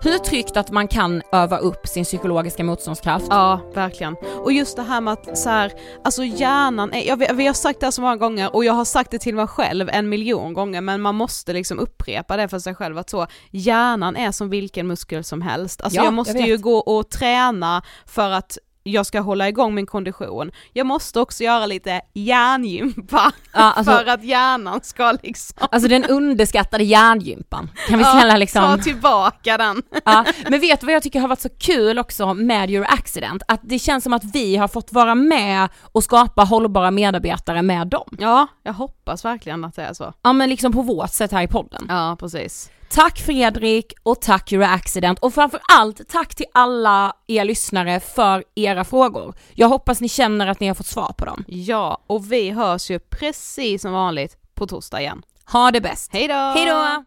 Hur 0.00 0.18
tryggt 0.18 0.56
att 0.56 0.70
man 0.70 0.88
kan 0.88 1.22
öva 1.32 1.58
upp 1.58 1.86
sin 1.88 2.04
psykologiska 2.04 2.64
motståndskraft. 2.64 3.26
Ja, 3.30 3.60
verkligen. 3.74 4.16
Och 4.44 4.52
just 4.52 4.76
det 4.76 4.82
här 4.82 5.00
med 5.00 5.12
att 5.12 5.38
så 5.38 5.48
här, 5.50 5.72
alltså 6.04 6.24
hjärnan 6.24 6.92
är, 6.92 7.06
jag, 7.08 7.16
vet- 7.16 7.32
vi 7.32 7.46
har 7.46 7.54
sagt 7.54 7.80
det 7.80 7.86
här 7.86 7.90
så 7.90 8.00
många 8.00 8.16
gånger 8.16 8.54
och 8.56 8.64
jag 8.64 8.72
har 8.72 8.84
sagt 8.84 9.10
det 9.10 9.18
till 9.18 9.34
mig 9.34 9.46
själv 9.46 9.88
en 9.92 10.08
miljon 10.08 10.54
gånger 10.54 10.80
men 10.80 11.00
man 11.00 11.14
måste 11.14 11.52
liksom 11.52 11.78
upprepa 11.78 12.36
det 12.36 12.48
för 12.48 12.58
sig 12.58 12.74
själv 12.74 12.98
att 12.98 13.10
så, 13.10 13.26
hjärnan 13.50 14.16
är 14.16 14.32
som 14.32 14.50
vilken 14.50 14.86
muskel 14.86 15.24
som 15.24 15.42
helst. 15.42 15.80
Alltså 15.82 15.96
Ja, 15.96 16.04
jag 16.04 16.14
måste 16.14 16.38
jag 16.38 16.48
ju 16.48 16.58
gå 16.58 16.76
och 16.78 17.10
träna 17.10 17.82
för 18.06 18.30
att 18.30 18.58
jag 18.82 19.06
ska 19.06 19.20
hålla 19.20 19.48
igång 19.48 19.74
min 19.74 19.86
kondition. 19.86 20.50
Jag 20.72 20.86
måste 20.86 21.20
också 21.20 21.44
göra 21.44 21.66
lite 21.66 22.00
hjärngympa 22.14 23.32
Ja, 23.52 23.60
alltså, 23.60 23.92
för 23.98 24.06
att 24.06 24.24
hjärnan 24.24 24.80
ska 24.82 25.16
liksom 25.22 25.68
alltså 25.70 25.88
den 25.88 26.04
underskattade 26.04 26.84
hjärngympan. 26.84 27.70
Kan 27.88 27.98
vi 27.98 28.04
Ja, 28.04 28.10
snälla 28.12 28.32
ta 28.32 28.36
liksom... 28.38 28.80
tillbaka 28.80 29.56
den. 29.56 29.82
Ja, 30.04 30.24
men 30.50 30.60
vet 30.60 30.80
du 30.80 30.86
vad 30.86 30.94
jag 30.94 31.02
tycker 31.02 31.20
har 31.20 31.28
varit 31.28 31.40
så 31.40 31.48
kul 31.48 31.98
också 31.98 32.34
med 32.34 32.70
Your 32.70 32.86
Accident? 32.88 33.42
Att 33.48 33.60
det 33.62 33.78
känns 33.78 34.04
som 34.04 34.12
att 34.12 34.24
vi 34.34 34.56
har 34.56 34.68
fått 34.68 34.92
vara 34.92 35.14
med 35.14 35.68
och 35.92 36.04
skapa 36.04 36.42
hållbara 36.42 36.90
medarbetare 36.90 37.62
med 37.62 37.86
dem. 37.86 38.08
Ja, 38.18 38.46
jag 38.62 38.72
hoppas 38.72 39.24
verkligen 39.24 39.64
att 39.64 39.76
det 39.76 39.82
är 39.82 39.94
så. 39.94 40.12
Ja 40.22 40.32
men 40.32 40.48
liksom 40.50 40.72
på 40.72 40.82
vårt 40.82 41.10
sätt 41.10 41.32
här 41.32 41.42
i 41.42 41.48
podden. 41.48 41.86
Ja, 41.88 42.16
precis. 42.20 42.70
Tack 42.94 43.18
Fredrik 43.18 43.94
och 44.02 44.20
tack 44.20 44.52
Your 44.52 44.64
Accident 44.64 45.18
och 45.18 45.34
framförallt 45.34 46.08
tack 46.08 46.34
till 46.34 46.46
alla 46.52 47.16
er 47.26 47.44
lyssnare 47.44 48.00
för 48.00 48.44
era 48.54 48.84
frågor. 48.84 49.34
Jag 49.54 49.68
hoppas 49.68 50.00
ni 50.00 50.08
känner 50.08 50.46
att 50.46 50.60
ni 50.60 50.68
har 50.68 50.74
fått 50.74 50.86
svar 50.86 51.14
på 51.18 51.24
dem. 51.24 51.44
Ja, 51.48 52.04
och 52.06 52.32
vi 52.32 52.50
hörs 52.50 52.90
ju 52.90 52.98
precis 52.98 53.82
som 53.82 53.92
vanligt 53.92 54.36
på 54.54 54.66
torsdag 54.66 55.00
igen. 55.00 55.22
Ha 55.52 55.70
det 55.70 55.80
bäst! 55.80 56.12
Hej 56.12 56.28
då! 56.28 56.34
Hej 56.34 56.66
då! 56.66 57.04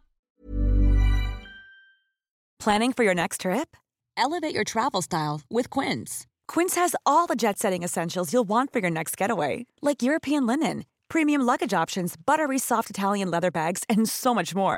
Planning 2.63 2.93
for 2.93 3.05
your 3.05 3.15
next 3.15 3.41
trip? 3.41 3.77
Elevate 4.25 4.55
your 4.55 4.65
travel 4.65 5.03
style 5.03 5.41
with 5.49 5.79
Quince. 5.79 6.23
Quince 6.53 6.79
has 6.79 6.95
all 7.03 7.27
the 7.27 7.35
jet 7.35 7.59
setting 7.59 7.83
essentials 7.83 8.33
you'll 8.33 8.47
want 8.47 8.73
for 8.73 8.81
your 8.81 8.91
next 8.91 9.21
getaway, 9.21 9.65
like 9.81 10.05
European 10.05 10.47
linen, 10.47 10.83
premium 11.13 11.41
luggage 11.45 11.83
options, 11.83 12.15
buttery 12.17 12.59
soft 12.59 12.89
Italian 12.89 13.31
leather 13.31 13.51
bags, 13.51 13.83
and 13.89 14.09
so 14.09 14.33
much 14.33 14.55
more. 14.55 14.77